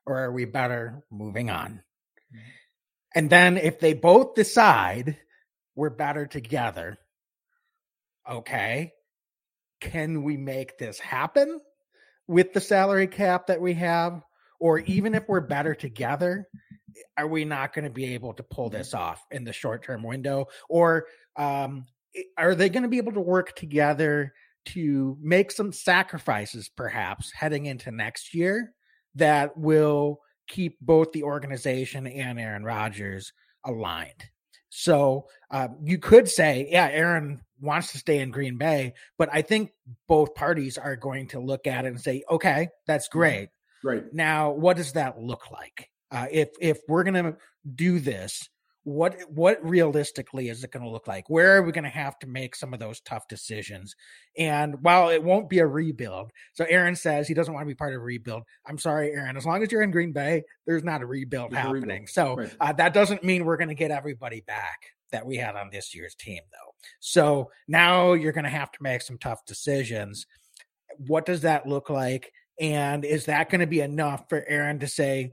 or 0.05 0.19
are 0.19 0.31
we 0.31 0.45
better 0.45 1.03
moving 1.11 1.49
on? 1.49 1.81
Mm-hmm. 2.33 2.39
And 3.15 3.29
then 3.29 3.57
if 3.57 3.79
they 3.79 3.93
both 3.93 4.35
decide 4.35 5.17
we're 5.75 5.89
better 5.89 6.27
together, 6.27 6.97
okay, 8.29 8.93
can 9.81 10.23
we 10.23 10.37
make 10.37 10.77
this 10.77 10.99
happen 10.99 11.59
with 12.27 12.53
the 12.53 12.61
salary 12.61 13.07
cap 13.07 13.47
that 13.47 13.61
we 13.61 13.73
have? 13.73 14.21
Or 14.59 14.79
even 14.79 15.15
if 15.15 15.27
we're 15.27 15.39
better 15.39 15.73
together, 15.73 16.47
are 17.17 17.27
we 17.27 17.45
not 17.45 17.73
going 17.73 17.85
to 17.85 17.91
be 17.91 18.13
able 18.13 18.33
to 18.33 18.43
pull 18.43 18.69
this 18.69 18.93
off 18.93 19.25
in 19.31 19.45
the 19.45 19.53
short 19.53 19.83
term 19.83 20.03
window? 20.03 20.47
Or 20.67 21.05
um, 21.37 21.85
are 22.37 22.55
they 22.55 22.69
going 22.69 22.83
to 22.83 22.89
be 22.89 22.97
able 22.97 23.13
to 23.13 23.21
work 23.21 23.55
together 23.55 24.33
to 24.65 25.17
make 25.21 25.51
some 25.51 25.71
sacrifices, 25.71 26.69
perhaps 26.69 27.31
heading 27.31 27.65
into 27.65 27.91
next 27.91 28.33
year, 28.33 28.73
that 29.15 29.57
will 29.57 30.19
keep 30.47 30.77
both 30.81 31.11
the 31.11 31.23
organization 31.23 32.07
and 32.07 32.39
Aaron 32.39 32.63
Rodgers 32.63 33.33
aligned. 33.65 34.29
So 34.69 35.27
uh, 35.51 35.69
you 35.83 35.97
could 35.97 36.29
say, 36.29 36.67
yeah, 36.69 36.89
Aaron 36.91 37.41
wants 37.59 37.91
to 37.91 37.97
stay 37.97 38.19
in 38.19 38.31
Green 38.31 38.57
Bay, 38.57 38.93
but 39.17 39.29
I 39.31 39.41
think 39.41 39.71
both 40.07 40.35
parties 40.35 40.77
are 40.77 40.95
going 40.95 41.27
to 41.29 41.39
look 41.39 41.67
at 41.67 41.85
it 41.85 41.89
and 41.89 41.99
say, 41.99 42.23
okay, 42.29 42.69
that's 42.85 43.07
great. 43.07 43.49
Right 43.83 44.03
now, 44.13 44.51
what 44.51 44.77
does 44.77 44.93
that 44.93 45.19
look 45.19 45.51
like? 45.51 45.89
Uh, 46.11 46.27
if 46.31 46.49
if 46.59 46.79
we're 46.87 47.03
going 47.03 47.23
to 47.23 47.37
do 47.75 47.99
this, 47.99 48.49
what 48.89 49.17
what 49.29 49.63
realistically 49.63 50.49
is 50.49 50.63
it 50.63 50.71
going 50.71 50.83
to 50.83 50.89
look 50.89 51.07
like? 51.07 51.29
Where 51.29 51.57
are 51.57 51.63
we 51.63 51.71
going 51.71 51.83
to 51.83 51.89
have 51.89 52.17
to 52.19 52.27
make 52.27 52.55
some 52.55 52.73
of 52.73 52.79
those 52.79 52.99
tough 53.01 53.27
decisions? 53.27 53.95
And 54.37 54.81
while 54.81 55.09
it 55.09 55.23
won't 55.23 55.49
be 55.49 55.59
a 55.59 55.67
rebuild 55.67 56.31
so 56.53 56.65
aaron 56.69 56.95
says 56.95 57.27
he 57.27 57.33
doesn't 57.33 57.53
want 57.53 57.63
to 57.65 57.67
be 57.67 57.75
part 57.75 57.93
of 57.93 58.01
a 58.01 58.03
rebuild 58.03 58.43
i'm 58.65 58.77
sorry 58.77 59.11
aaron 59.11 59.35
as 59.35 59.45
long 59.45 59.61
as 59.61 59.71
you're 59.71 59.81
in 59.81 59.91
green 59.91 60.11
bay 60.11 60.43
there's 60.65 60.83
not 60.83 61.01
a 61.01 61.05
rebuild 61.05 61.51
there's 61.51 61.63
happening 61.63 61.83
a 61.83 61.87
rebuild. 61.87 62.09
so 62.09 62.35
right. 62.35 62.55
uh, 62.61 62.73
that 62.73 62.93
doesn't 62.93 63.23
mean 63.23 63.43
we're 63.43 63.57
going 63.57 63.69
to 63.69 63.75
get 63.75 63.91
everybody 63.91 64.41
back 64.41 64.79
that 65.11 65.25
we 65.25 65.37
had 65.37 65.55
on 65.55 65.69
this 65.71 65.95
year's 65.95 66.15
team 66.15 66.41
though. 66.51 66.73
So 66.99 67.51
now 67.67 68.13
you're 68.13 68.31
going 68.31 68.43
to 68.43 68.49
have 68.49 68.71
to 68.71 68.83
make 68.83 69.01
some 69.01 69.17
tough 69.17 69.45
decisions. 69.45 70.25
What 71.07 71.25
does 71.25 71.41
that 71.41 71.67
look 71.67 71.89
like? 71.89 72.31
And 72.59 73.05
is 73.05 73.25
that 73.25 73.49
going 73.49 73.61
to 73.61 73.67
be 73.67 73.81
enough 73.81 74.27
for 74.29 74.43
aaron 74.47 74.79
to 74.79 74.87
say 74.87 75.31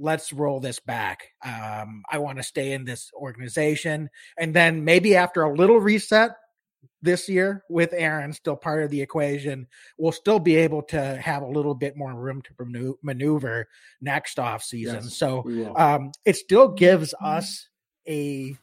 let's 0.00 0.32
roll 0.32 0.60
this 0.60 0.80
back. 0.80 1.28
Um, 1.44 2.02
I 2.10 2.18
want 2.18 2.38
to 2.38 2.42
stay 2.42 2.72
in 2.72 2.84
this 2.84 3.10
organization. 3.14 4.08
And 4.38 4.54
then 4.54 4.84
maybe 4.84 5.14
after 5.14 5.42
a 5.42 5.54
little 5.54 5.78
reset 5.78 6.30
this 7.02 7.28
year 7.28 7.62
with 7.68 7.92
Aaron 7.92 8.32
still 8.32 8.56
part 8.56 8.82
of 8.82 8.90
the 8.90 9.00
equation, 9.00 9.66
we'll 9.98 10.12
still 10.12 10.38
be 10.38 10.56
able 10.56 10.82
to 10.84 11.16
have 11.16 11.42
a 11.42 11.46
little 11.46 11.74
bit 11.74 11.96
more 11.96 12.14
room 12.14 12.42
to 12.42 12.96
maneuver 13.02 13.68
next 14.00 14.38
off 14.38 14.62
season. 14.62 15.02
Yes, 15.02 15.14
so 15.14 15.74
um, 15.76 16.12
it 16.24 16.36
still 16.36 16.68
gives 16.68 17.14
us 17.22 17.68
a 18.08 18.56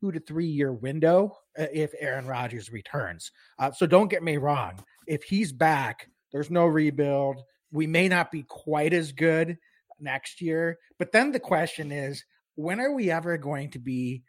two 0.00 0.12
to 0.12 0.20
three 0.20 0.46
year 0.46 0.72
window 0.72 1.36
uh, 1.58 1.66
if 1.72 1.92
Aaron 1.98 2.26
Rodgers 2.26 2.70
returns. 2.70 3.32
Uh, 3.58 3.72
so 3.72 3.86
don't 3.86 4.08
get 4.08 4.22
me 4.22 4.36
wrong. 4.36 4.82
If 5.06 5.24
he's 5.24 5.52
back, 5.52 6.08
there's 6.32 6.50
no 6.50 6.66
rebuild. 6.66 7.42
We 7.72 7.86
may 7.86 8.08
not 8.08 8.30
be 8.30 8.44
quite 8.44 8.94
as 8.94 9.12
good 9.12 9.58
next 10.00 10.40
year. 10.40 10.78
But 10.98 11.12
then 11.12 11.32
the 11.32 11.40
question 11.40 11.92
is, 11.92 12.24
when 12.56 12.80
are 12.80 12.92
we 12.92 13.10
ever 13.10 13.36
going 13.36 13.70
to 13.72 13.78
be 13.78 14.22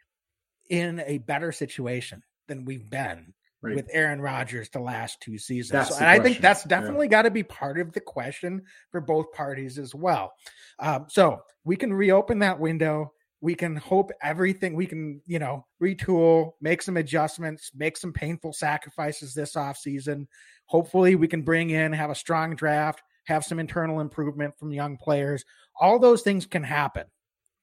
in 0.70 1.02
a 1.06 1.20
better 1.20 1.52
situation 1.52 2.24
than 2.48 2.66
we've 2.66 2.90
been 2.90 3.34
right. 3.62 3.76
with 3.76 3.90
Aaron 3.92 4.22
Rodgers 4.22 4.70
the 4.70 4.80
last 4.80 5.22
two 5.22 5.38
seasons? 5.38 5.90
So, 5.90 5.96
and 5.96 6.08
I 6.08 6.20
think 6.20 6.40
that's 6.40 6.64
definitely 6.64 7.08
yeah. 7.08 7.12
got 7.12 7.22
to 7.24 7.32
be 7.32 7.44
part 7.44 7.80
of 7.80 7.94
the 7.94 8.02
question 8.02 8.64
for 8.92 9.02
both 9.02 9.32
parties 9.32 9.78
as 9.78 9.94
well. 9.94 10.34
Um, 10.80 11.06
so 11.08 11.42
we 11.64 11.76
can 11.76 11.94
reopen 11.94 12.40
that 12.40 12.60
window. 12.60 13.12
We 13.42 13.54
can 13.54 13.76
hope 13.76 14.12
everything 14.24 14.76
we 14.76 14.88
can, 14.88 15.22
you 15.28 15.38
know, 15.38 15.68
retool, 15.82 16.54
make 16.62 16.82
some 16.82 16.98
adjustments, 16.98 17.70
make 17.76 17.96
some 17.98 18.12
painful 18.12 18.54
sacrifices 18.54 19.36
this 19.36 19.56
off 19.56 19.78
season. 19.78 20.28
Hopefully, 20.66 21.16
we 21.16 21.28
can 21.28 21.44
bring 21.44 21.70
in, 21.70 21.94
have 21.94 22.10
a 22.10 22.16
strong 22.16 22.56
draft, 22.56 23.04
have 23.26 23.44
some 23.44 23.60
internal 23.60 24.00
improvement 24.00 24.58
from 24.58 24.72
young 24.72 24.98
players. 24.98 25.44
All 25.80 26.00
those 26.00 26.22
things 26.22 26.46
can 26.46 26.64
happen. 26.64 27.06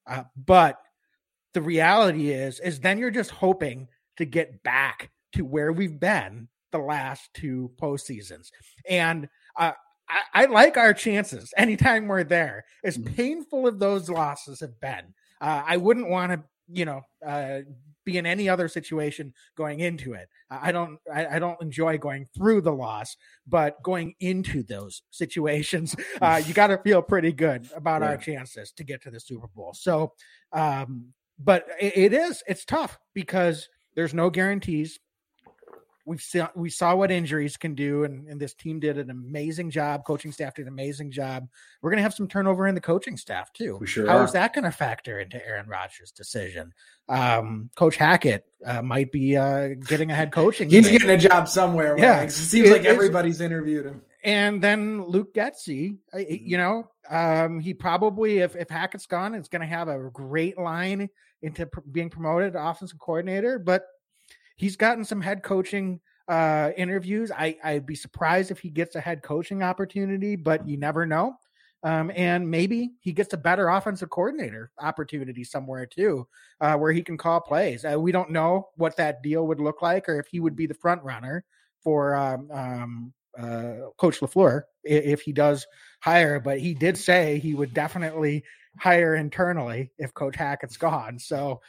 Uh, 0.07 0.25
but 0.37 0.79
the 1.55 1.63
reality 1.63 2.31
is, 2.31 2.61
is 2.61 2.81
then 2.81 2.99
you're 2.99 3.11
just 3.11 3.31
hoping 3.31 3.89
to 4.17 4.25
get 4.25 4.63
back 4.63 5.11
to 5.33 5.45
where 5.45 5.73
we've 5.73 5.99
been 5.99 6.49
the 6.73 6.79
last 6.79 7.31
two 7.35 7.71
postseasons. 7.81 8.51
And 8.89 9.29
uh, 9.57 9.73
I, 10.09 10.43
I, 10.43 10.45
like 10.47 10.77
our 10.77 10.95
chances 10.95 11.53
anytime 11.57 12.09
we're 12.09 12.25
there. 12.25 12.65
As 12.85 12.99
mm-hmm. 12.99 13.15
painful 13.15 13.69
as 13.69 13.77
those 13.77 14.11
losses 14.11 14.61
have 14.61 14.81
been, 14.81 15.15
uh, 15.41 15.63
I 15.67 15.77
wouldn't 15.77 16.09
want 16.09 16.33
to, 16.33 16.43
you 16.69 16.85
know, 16.85 17.03
uh, 17.25 17.61
be 18.05 18.19
in 18.19 18.27
any 18.27 18.49
other 18.49 18.69
situation 18.69 19.33
going 19.57 19.81
into 19.81 20.15
it. 20.15 20.29
I 20.51 20.73
don't 20.73 20.99
I, 21.13 21.37
I, 21.37 21.39
don't 21.39 21.61
enjoy 21.63 21.99
going 21.99 22.27
through 22.37 22.63
the 22.63 22.73
loss, 22.73 23.17
but 23.47 23.83
going 23.83 24.15
into 24.21 24.63
those 24.63 25.03
situations, 25.11 25.97
uh, 26.21 26.43
you 26.45 26.55
got 26.55 26.69
to 26.69 26.79
feel 26.79 27.03
pretty 27.03 27.33
good 27.33 27.69
about 27.75 28.03
yeah. 28.03 28.09
our 28.09 28.17
chances 28.17 28.73
to 28.73 28.85
get 28.85 29.03
to 29.03 29.11
the 29.11 29.21
Super 29.21 29.49
Bowl. 29.55 29.73
So, 29.75 30.13
um, 30.53 31.13
but 31.39 31.67
it, 31.81 31.97
it 31.97 32.13
is 32.13 32.43
it's 32.47 32.65
tough 32.65 32.99
because 33.15 33.69
there's 33.95 34.15
no 34.15 34.31
guarantees 34.31 34.99
we 36.05 36.19
saw 36.19 36.49
we 36.57 36.69
saw 36.69 36.95
what 36.97 37.11
injuries 37.11 37.57
can 37.57 37.75
do, 37.75 38.05
and, 38.05 38.27
and 38.27 38.41
this 38.41 38.55
team 38.55 38.81
did 38.81 38.99
an 38.99 39.11
amazing 39.11 39.71
job. 39.71 40.05
Coaching 40.05 40.33
staff 40.33 40.55
did 40.55 40.63
an 40.63 40.69
amazing 40.69 41.13
job. 41.13 41.47
We're 41.81 41.91
going 41.91 41.99
to 41.99 42.03
have 42.03 42.15
some 42.15 42.27
turnover 42.27 42.67
in 42.67 42.75
the 42.75 42.81
coaching 42.81 43.17
staff 43.17 43.53
too. 43.53 43.77
We 43.81 43.87
sure 43.87 44.07
How 44.07 44.19
are. 44.19 44.25
is 44.25 44.33
that 44.33 44.53
going 44.53 44.65
to 44.65 44.73
factor 44.73 45.21
into 45.21 45.45
Aaron 45.47 45.69
Rodgers' 45.69 46.11
decision? 46.11 46.73
Um, 47.09 47.71
Coach 47.77 47.97
Hackett 47.97 48.45
uh, 48.67 48.83
might 48.83 49.13
be 49.13 49.37
uh, 49.37 49.71
getting 49.87 50.11
a 50.11 50.15
head 50.15 50.33
coaching. 50.33 50.69
He's 50.71 50.91
getting 50.91 51.11
a 51.11 51.19
job 51.19 51.49
somewhere. 51.49 51.97
Yeah, 51.97 52.23
it 52.23 52.33
seems 52.33 52.69
it, 52.69 52.73
like 52.73 52.85
everybody's 52.85 53.41
interviewed 53.41 53.87
him. 53.87 54.03
And 54.25 54.63
then 54.63 55.05
Luke 55.05 55.35
Getsy, 55.35 55.99
mm-hmm. 56.15 56.21
you 56.29 56.57
know, 56.57 56.89
um, 57.09 57.61
he 57.61 57.75
probably 57.75 58.39
if 58.39 58.57
if 58.57 58.69
Hackett's 58.69 59.07
gone, 59.07 59.35
is 59.35 59.49
going 59.49 59.63
to 59.63 59.69
have 59.69 59.89
a 59.89 60.11
great 60.13 60.59
line 60.59 61.09
into 61.43 61.67
pr- 61.67 61.81
being 61.81 62.11
promoted 62.11 62.55
to 62.55 62.65
offensive 62.65 62.99
coordinator, 62.99 63.59
but 63.59 63.85
he's 64.63 64.77
gotten 64.77 65.05
some 65.05 65.21
head 65.21 65.43
coaching 65.43 66.01
uh, 66.29 66.71
interviews. 66.77 67.33
I, 67.33 67.59
I'd 67.65 67.85
be 67.85 67.97
surprised 67.97 68.53
if 68.53 68.61
he 68.61 68.71
gets 68.71 68.95
a 68.95 69.01
head 69.01 69.23
coaching 69.23 69.61
opportunity, 69.63 70.37
but 70.37 70.69
you 70.69 70.77
never 70.77 71.05
know. 71.05 71.35
Um, 71.83 72.13
and 72.15 72.49
maybe 72.49 72.93
he 73.01 73.13
gets 73.13 73.35
a 73.35 73.37
better 73.37 73.69
offensive 73.69 74.09
coordinator 74.09 74.71
opportunity 74.79 75.43
somewhere 75.43 75.85
too, 75.85 76.29
uh, 76.61 76.77
where 76.77 76.93
he 76.93 77.03
can 77.03 77.19
call 77.19 77.41
plays. 77.41 77.85
Uh, 77.85 77.99
we 77.99 78.13
don't 78.13 78.31
know 78.31 78.69
what 78.77 78.97
that 78.99 79.21
deal 79.21 79.49
would 79.49 79.59
look 79.59 79.83
like, 79.83 80.09
or 80.09 80.21
if 80.21 80.29
he 80.29 80.39
would 80.39 80.55
be 80.55 80.67
the 80.67 80.75
front 80.75 81.03
runner 81.03 81.45
for 81.83 82.15
um, 82.15 82.49
um, 82.53 83.13
uh, 83.37 83.89
Coach 83.99 84.21
LaFleur 84.21 84.63
if 84.85 85.23
he 85.23 85.33
does 85.33 85.67
hire. 86.01 86.39
But 86.39 86.61
he 86.61 86.73
did 86.73 86.97
say 86.97 87.41
he 87.41 87.55
would 87.55 87.75
definitely 87.75 88.45
hire 88.79 89.17
internally 89.17 89.91
if 89.99 90.15
Coach 90.15 90.37
Hackett's 90.37 90.77
gone. 90.77 91.19
So 91.19 91.61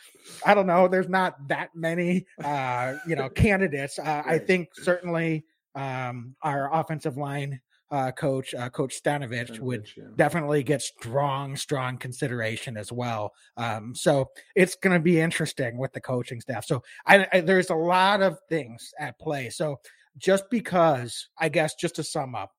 I 0.46 0.54
don't 0.54 0.68
know. 0.68 0.88
There's 0.88 1.10
not 1.10 1.48
that 1.48 1.70
many, 1.76 2.26
uh, 2.44 2.96
you 3.08 3.16
know, 3.16 3.30
candidates. 3.30 4.00
Uh, 4.00 4.24
I 4.26 4.38
think 4.38 4.70
certainly 4.74 5.46
um, 5.76 6.36
our 6.42 6.74
offensive 6.74 7.18
line 7.18 7.60
uh, 7.92 8.12
coach, 8.12 8.56
uh, 8.56 8.70
Coach 8.70 9.00
Stenavich, 9.04 9.60
would 9.60 9.88
yeah. 9.96 10.06
definitely 10.16 10.63
get 10.63 10.82
strong, 10.82 11.56
strong 11.56 11.98
consideration 11.98 12.76
as 12.76 12.92
well. 12.92 13.34
Um, 13.56 13.94
so 13.94 14.32
it's 14.56 14.76
going 14.76 14.98
to 14.98 15.04
be 15.04 15.20
interesting 15.20 15.78
with 15.78 15.94
the 15.94 16.02
coaching 16.02 16.42
staff. 16.42 16.66
So 16.66 16.82
I, 17.06 17.28
I, 17.32 17.42
there's 17.42 17.70
a 17.70 17.76
lot 17.76 18.22
of 18.22 18.39
things 18.50 18.94
at 19.00 19.20
play. 19.20 19.50
So 19.50 19.80
just 20.18 20.50
because, 20.50 21.30
I 21.38 21.50
guess, 21.50 21.76
just 21.76 21.96
to 21.96 22.04
sum 22.04 22.34
up, 22.34 22.52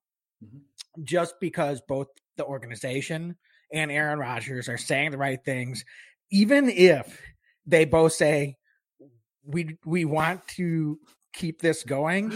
mm-hmm. 0.45 0.59
just 1.03 1.35
because 1.41 1.81
both 1.89 2.09
the 2.37 2.45
organization 2.45 3.37
and 3.75 3.91
Aaron 3.91 4.19
Rodgers 4.19 4.69
are 4.69 4.79
saying 4.79 5.11
the 5.11 5.19
right 5.19 5.45
things, 5.45 5.85
even 6.31 6.71
if 6.71 7.21
they 7.67 7.85
both 7.85 8.13
say 8.13 8.57
we 9.45 9.77
we 9.85 10.05
want 10.05 10.47
to 10.49 10.99
keep 11.33 11.61
this 11.61 11.83
going, 11.83 12.33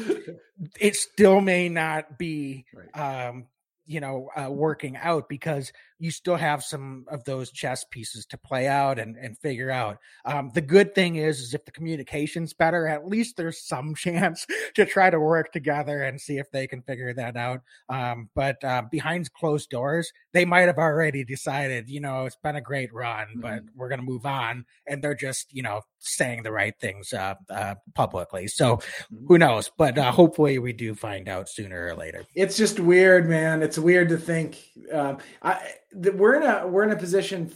it 0.80 0.96
still 0.96 1.40
may 1.40 1.68
not 1.68 2.18
be 2.18 2.66
right. 2.74 3.28
um, 3.28 3.46
you 3.86 4.00
know 4.00 4.28
uh, 4.36 4.50
working 4.50 4.96
out 4.96 5.28
because 5.28 5.72
you 5.98 6.10
still 6.10 6.36
have 6.36 6.62
some 6.62 7.04
of 7.08 7.24
those 7.24 7.50
chess 7.50 7.84
pieces 7.90 8.26
to 8.26 8.38
play 8.38 8.68
out 8.68 8.98
and, 8.98 9.16
and 9.16 9.38
figure 9.38 9.70
out. 9.70 9.98
Um, 10.24 10.50
the 10.54 10.60
good 10.60 10.94
thing 10.94 11.16
is 11.16 11.40
is 11.40 11.54
if 11.54 11.64
the 11.64 11.72
communication's 11.72 12.52
better 12.52 12.86
at 12.86 13.06
least 13.06 13.36
there's 13.36 13.66
some 13.66 13.94
chance 13.96 14.46
to 14.74 14.84
try 14.84 15.10
to 15.10 15.20
work 15.20 15.52
together 15.52 16.02
and 16.02 16.20
see 16.20 16.38
if 16.38 16.50
they 16.50 16.66
can 16.66 16.82
figure 16.82 17.12
that 17.14 17.36
out. 17.36 17.60
Um, 17.88 18.28
but 18.34 18.62
uh, 18.64 18.82
behind 18.90 19.32
closed 19.32 19.70
doors 19.70 20.12
they 20.32 20.44
might 20.44 20.66
have 20.66 20.78
already 20.78 21.24
decided 21.24 21.88
you 21.88 22.00
know 22.00 22.24
it's 22.24 22.36
been 22.36 22.56
a 22.56 22.60
great 22.60 22.92
run 22.92 23.26
mm-hmm. 23.28 23.40
but 23.40 23.62
we're 23.74 23.88
going 23.88 24.00
to 24.00 24.06
move 24.06 24.26
on 24.26 24.64
and 24.86 25.02
they're 25.02 25.14
just 25.14 25.52
you 25.52 25.62
know 25.62 25.82
saying 25.98 26.42
the 26.42 26.52
right 26.52 26.74
things 26.80 27.12
uh, 27.12 27.34
uh, 27.50 27.74
publicly. 27.94 28.46
So 28.46 28.76
mm-hmm. 28.76 29.26
who 29.26 29.38
knows? 29.38 29.70
But 29.76 29.98
uh, 29.98 30.12
hopefully 30.12 30.58
we 30.58 30.72
do 30.72 30.94
find 30.94 31.28
out 31.28 31.48
sooner 31.48 31.86
or 31.86 31.94
later. 31.94 32.24
It's 32.34 32.56
just 32.56 32.80
weird 32.80 33.28
man. 33.28 33.62
It's 33.62 33.78
weird 33.78 34.08
to 34.10 34.16
think 34.16 34.58
um, 34.92 35.18
I, 35.42 35.60
we're 35.94 36.34
in 36.34 36.42
a 36.42 36.66
we're 36.66 36.84
in 36.84 36.90
a 36.90 36.96
position 36.96 37.52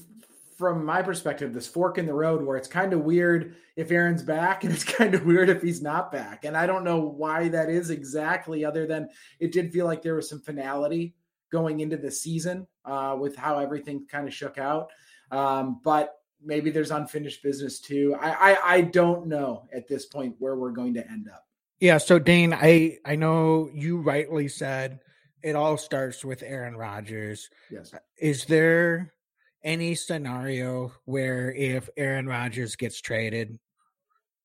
from 0.56 0.84
my 0.84 1.02
perspective 1.02 1.52
this 1.52 1.66
fork 1.66 1.98
in 1.98 2.06
the 2.06 2.14
road 2.14 2.40
where 2.40 2.56
it's 2.56 2.68
kind 2.68 2.92
of 2.92 3.00
weird 3.00 3.56
if 3.74 3.90
Aaron's 3.90 4.22
back 4.22 4.62
and 4.64 4.72
it's 4.72 4.84
kind 4.98 5.14
of 5.14 5.26
weird 5.26 5.48
if 5.48 5.60
he's 5.60 5.82
not 5.82 6.12
back. 6.12 6.44
And 6.44 6.56
I 6.56 6.66
don't 6.66 6.84
know 6.84 7.00
why 7.00 7.48
that 7.48 7.68
is 7.68 7.90
exactly 7.90 8.64
other 8.64 8.86
than 8.86 9.08
it 9.40 9.52
did 9.52 9.72
feel 9.72 9.86
like 9.86 10.02
there 10.02 10.14
was 10.14 10.28
some 10.28 10.40
finality 10.40 11.14
going 11.50 11.80
into 11.80 11.96
the 11.96 12.10
season 12.10 12.66
uh, 12.84 13.16
with 13.18 13.34
how 13.36 13.58
everything 13.58 14.06
kind 14.06 14.28
of 14.28 14.34
shook 14.34 14.56
out. 14.56 14.90
Um, 15.30 15.80
but 15.82 16.20
maybe 16.44 16.70
there's 16.70 16.90
unfinished 16.90 17.42
business 17.42 17.80
too. 17.80 18.16
I, 18.20 18.52
I 18.52 18.74
I 18.74 18.80
don't 18.82 19.26
know 19.26 19.68
at 19.72 19.88
this 19.88 20.06
point 20.06 20.36
where 20.38 20.56
we're 20.56 20.70
going 20.70 20.94
to 20.94 21.10
end 21.10 21.28
up. 21.28 21.46
Yeah 21.80 21.98
so 21.98 22.18
Dane 22.18 22.54
I 22.54 22.98
I 23.04 23.16
know 23.16 23.68
you 23.74 23.98
rightly 23.98 24.48
said 24.48 25.00
it 25.42 25.56
all 25.56 25.76
starts 25.76 26.24
with 26.24 26.42
Aaron 26.42 26.76
Rodgers. 26.76 27.48
Yes. 27.70 27.92
Is 28.18 28.44
there 28.46 29.12
any 29.64 29.94
scenario 29.94 30.92
where 31.04 31.52
if 31.52 31.88
Aaron 31.96 32.26
Rodgers 32.26 32.76
gets 32.76 33.00
traded, 33.00 33.58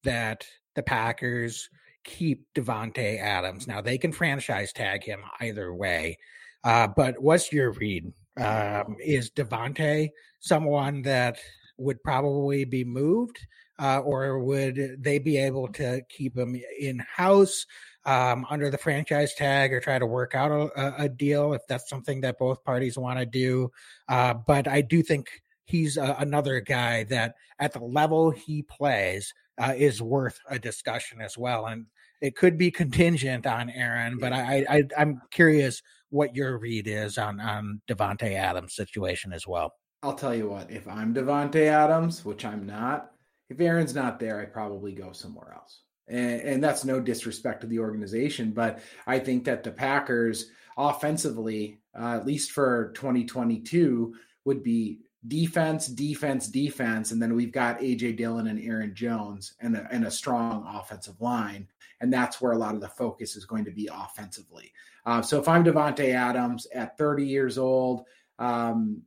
that 0.03 0.45
the 0.75 0.83
Packers 0.83 1.69
keep 2.03 2.45
Davante 2.53 3.19
Adams? 3.19 3.67
Now 3.67 3.81
they 3.81 3.97
can 3.97 4.11
franchise 4.11 4.71
tag 4.73 5.03
him 5.03 5.21
either 5.39 5.73
way, 5.73 6.17
uh, 6.63 6.87
but 6.87 7.21
what's 7.21 7.51
your 7.51 7.71
read? 7.71 8.11
Um, 8.37 8.97
is 9.03 9.31
Davante 9.31 10.09
someone 10.39 11.01
that 11.03 11.37
would 11.77 12.01
probably 12.03 12.65
be 12.65 12.83
moved, 12.83 13.39
uh, 13.79 13.99
or 13.99 14.39
would 14.39 14.97
they 14.99 15.19
be 15.19 15.37
able 15.37 15.67
to 15.69 16.01
keep 16.09 16.37
him 16.37 16.59
in 16.79 17.03
house 17.15 17.65
um, 18.07 18.45
under 18.49 18.71
the 18.71 18.77
franchise 18.77 19.35
tag, 19.35 19.71
or 19.71 19.79
try 19.79 19.99
to 19.99 20.05
work 20.05 20.33
out 20.33 20.51
a, 20.51 21.03
a 21.03 21.09
deal 21.09 21.53
if 21.53 21.61
that's 21.67 21.89
something 21.89 22.21
that 22.21 22.39
both 22.39 22.63
parties 22.63 22.97
want 22.97 23.19
to 23.19 23.25
do? 23.25 23.69
Uh, 24.09 24.33
but 24.33 24.67
I 24.67 24.81
do 24.81 25.03
think 25.03 25.29
he's 25.65 25.97
uh, 25.97 26.15
another 26.17 26.59
guy 26.61 27.03
that 27.03 27.35
at 27.59 27.73
the 27.73 27.79
level 27.79 28.31
he 28.31 28.63
plays 28.63 29.33
uh, 29.59 29.73
is 29.77 30.01
worth 30.01 30.39
a 30.49 30.57
discussion 30.57 31.21
as 31.21 31.37
well. 31.37 31.67
And 31.67 31.85
it 32.21 32.35
could 32.35 32.57
be 32.57 32.71
contingent 32.71 33.45
on 33.45 33.69
Aaron, 33.69 34.17
but 34.17 34.33
I, 34.33 34.65
I 34.69 34.83
I'm 34.97 35.21
curious 35.29 35.83
what 36.09 36.35
your 36.35 36.57
read 36.57 36.87
is 36.87 37.17
on 37.17 37.39
on 37.39 37.81
Davante 37.87 38.33
Adams' 38.33 38.75
situation 38.75 39.33
as 39.33 39.45
well. 39.45 39.73
I'll 40.01 40.15
tell 40.15 40.33
you 40.33 40.49
what, 40.49 40.71
if 40.71 40.87
I'm 40.87 41.13
Davante 41.13 41.67
Adams, 41.67 42.23
which 42.23 42.45
I'm 42.45 42.65
not, 42.65 43.11
if 43.49 43.59
Aaron's 43.59 43.93
not 43.93 44.19
there, 44.19 44.39
I 44.39 44.45
probably 44.45 44.93
go 44.93 45.11
somewhere 45.11 45.53
else. 45.53 45.81
And, 46.07 46.41
and 46.41 46.63
that's 46.63 46.85
no 46.85 46.99
disrespect 46.99 47.61
to 47.61 47.67
the 47.67 47.79
organization, 47.79 48.51
but 48.51 48.79
I 49.05 49.19
think 49.19 49.45
that 49.45 49.63
the 49.63 49.71
Packers 49.71 50.49
offensively, 50.77 51.79
uh, 51.97 52.15
at 52.15 52.25
least 52.25 52.51
for 52.51 52.91
2022, 52.95 54.13
would 54.45 54.63
be 54.63 54.99
defense, 55.27 55.87
defense, 55.87 56.47
defense, 56.47 57.11
and 57.11 57.21
then 57.21 57.35
we've 57.35 57.51
got 57.51 57.79
AJ 57.79 58.17
Dillon 58.17 58.47
and 58.47 58.59
Aaron 58.63 58.95
Jones 58.95 59.53
and 59.59 59.75
a, 59.75 59.87
and 59.91 60.05
a 60.05 60.11
strong 60.11 60.65
offensive 60.67 61.19
line, 61.19 61.67
and 61.99 62.13
that's 62.13 62.39
where 62.39 62.53
a 62.53 62.57
lot 62.57 62.75
of 62.75 62.81
the 62.81 62.87
focus 62.87 63.35
is 63.35 63.45
going 63.45 63.65
to 63.65 63.71
be 63.71 63.89
offensively. 63.91 64.71
Uh, 65.05 65.21
so 65.21 65.39
if 65.39 65.47
I'm 65.47 65.63
Davante 65.63 66.13
Adams 66.13 66.67
at 66.73 66.97
30 66.97 67.25
years 67.25 67.57
old, 67.57 68.05
um, 68.39 69.01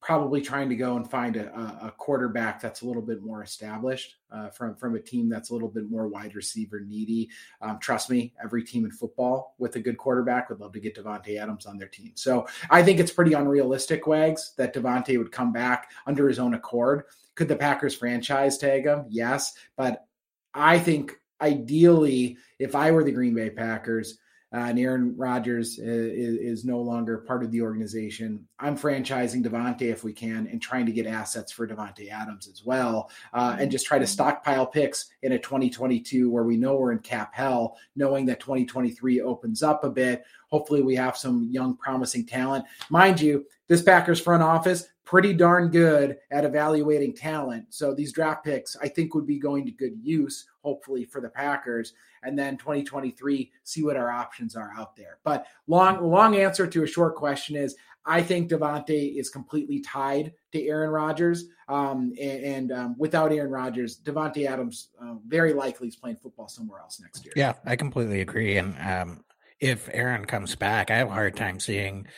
probably 0.00 0.42
trying 0.42 0.68
to 0.68 0.76
go 0.76 0.96
and 0.96 1.10
find 1.10 1.36
a, 1.36 1.48
a 1.82 1.90
quarterback 1.96 2.60
that's 2.60 2.82
a 2.82 2.86
little 2.86 3.00
bit 3.00 3.22
more 3.22 3.42
established 3.42 4.16
uh, 4.30 4.50
from 4.50 4.76
from 4.76 4.96
a 4.96 5.00
team 5.00 5.30
that's 5.30 5.48
a 5.48 5.52
little 5.54 5.68
bit 5.68 5.90
more 5.90 6.08
wide 6.08 6.34
receiver 6.34 6.80
needy. 6.80 7.30
Um, 7.62 7.78
trust 7.78 8.10
me, 8.10 8.34
every 8.42 8.64
team 8.64 8.84
in 8.84 8.90
football 8.90 9.54
with 9.58 9.76
a 9.76 9.80
good 9.80 9.96
quarterback 9.96 10.50
would 10.50 10.60
love 10.60 10.72
to 10.72 10.80
get 10.80 10.94
Davante 10.94 11.40
Adams 11.40 11.64
on 11.64 11.78
their 11.78 11.88
team. 11.88 12.12
So 12.16 12.46
I 12.68 12.82
think 12.82 13.00
it's 13.00 13.12
pretty 13.12 13.32
unrealistic, 13.32 14.06
Wags, 14.06 14.52
that 14.58 14.74
Davante 14.74 15.16
would 15.16 15.32
come 15.32 15.52
back 15.52 15.90
under 16.06 16.28
his 16.28 16.38
own 16.38 16.52
accord. 16.52 17.04
Could 17.34 17.48
the 17.48 17.56
Packers 17.56 17.96
franchise 17.96 18.58
tag 18.58 18.84
him? 18.84 19.06
Yes, 19.08 19.54
but 19.76 20.06
I 20.52 20.78
think 20.78 21.12
ideally, 21.40 22.36
if 22.58 22.74
I 22.74 22.90
were 22.90 23.04
the 23.04 23.12
Green 23.12 23.34
Bay 23.34 23.50
Packers, 23.50 24.18
uh, 24.54 24.66
and 24.68 24.78
Aaron 24.78 25.16
Rodgers 25.16 25.80
is, 25.80 26.38
is, 26.38 26.64
no 26.64 26.80
longer 26.80 27.18
part 27.18 27.42
of 27.42 27.50
the 27.50 27.60
organization. 27.60 28.46
I'm 28.60 28.78
franchising 28.78 29.44
Davante 29.44 29.82
if 29.82 30.04
we 30.04 30.12
can, 30.12 30.46
and 30.46 30.62
trying 30.62 30.86
to 30.86 30.92
get 30.92 31.06
assets 31.06 31.50
for 31.50 31.66
Davante 31.66 32.08
Adams 32.08 32.46
as 32.46 32.64
well, 32.64 33.10
uh, 33.32 33.56
and 33.58 33.68
just 33.68 33.84
try 33.84 33.98
to 33.98 34.06
stockpile 34.06 34.66
picks 34.66 35.10
in 35.22 35.32
a 35.32 35.38
2022 35.38 36.30
where 36.30 36.44
we 36.44 36.56
know 36.56 36.76
we're 36.76 36.92
in 36.92 37.00
cap 37.00 37.34
hell, 37.34 37.76
knowing 37.96 38.26
that 38.26 38.38
2023 38.38 39.20
opens 39.22 39.64
up 39.64 39.82
a 39.82 39.90
bit. 39.90 40.22
Hopefully, 40.50 40.82
we 40.82 40.94
have 40.94 41.16
some 41.16 41.48
young, 41.50 41.76
promising 41.76 42.24
talent. 42.24 42.64
Mind 42.90 43.20
you, 43.20 43.44
this 43.66 43.82
Packers 43.82 44.20
front 44.20 44.42
office 44.42 44.86
pretty 45.14 45.32
darn 45.32 45.70
good 45.70 46.16
at 46.32 46.44
evaluating 46.44 47.14
talent. 47.14 47.64
So 47.68 47.94
these 47.94 48.12
draft 48.12 48.44
picks, 48.44 48.76
I 48.82 48.88
think, 48.88 49.14
would 49.14 49.28
be 49.28 49.38
going 49.38 49.64
to 49.64 49.70
good 49.70 49.96
use, 50.02 50.48
hopefully, 50.60 51.04
for 51.04 51.20
the 51.20 51.28
Packers 51.28 51.92
and 52.24 52.36
then 52.36 52.56
2023 52.56 53.52
see 53.62 53.84
what 53.84 53.96
our 53.96 54.10
options 54.10 54.56
are 54.56 54.72
out 54.76 54.96
there. 54.96 55.18
But 55.22 55.46
long 55.68 56.10
long 56.10 56.34
answer 56.34 56.66
to 56.66 56.82
a 56.82 56.86
short 56.88 57.14
question 57.14 57.54
is 57.54 57.76
I 58.04 58.24
think 58.24 58.50
Davante 58.50 59.16
is 59.16 59.30
completely 59.30 59.78
tied 59.78 60.32
to 60.50 60.66
Aaron 60.66 60.90
Rodgers, 60.90 61.44
um, 61.68 62.12
and, 62.20 62.44
and 62.44 62.72
um, 62.72 62.96
without 62.98 63.30
Aaron 63.30 63.52
Rodgers, 63.52 64.00
Davante 64.00 64.48
Adams 64.48 64.88
uh, 65.00 65.14
very 65.28 65.52
likely 65.52 65.86
is 65.86 65.94
playing 65.94 66.16
football 66.16 66.48
somewhere 66.48 66.80
else 66.80 66.98
next 67.00 67.24
year. 67.24 67.34
Yeah, 67.36 67.52
I 67.64 67.76
completely 67.76 68.20
agree. 68.20 68.56
And 68.56 68.74
um, 68.80 69.24
if 69.60 69.88
Aaron 69.92 70.24
comes 70.24 70.56
back, 70.56 70.90
I 70.90 70.96
have 70.96 71.08
a 71.08 71.14
hard 71.14 71.36
time 71.36 71.60
seeing 71.60 72.08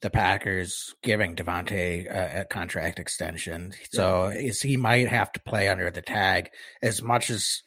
the 0.00 0.10
Packers 0.10 0.94
giving 1.02 1.36
Davante 1.36 2.06
a, 2.06 2.40
a, 2.40 2.44
contract 2.44 2.98
extension. 2.98 3.72
So 3.92 4.28
yeah. 4.28 4.52
he 4.62 4.76
might 4.76 5.08
have 5.08 5.32
to 5.32 5.40
play 5.40 5.68
under 5.68 5.90
the 5.90 6.02
tag 6.02 6.50
as 6.82 7.02
much 7.02 7.30
as 7.30 7.62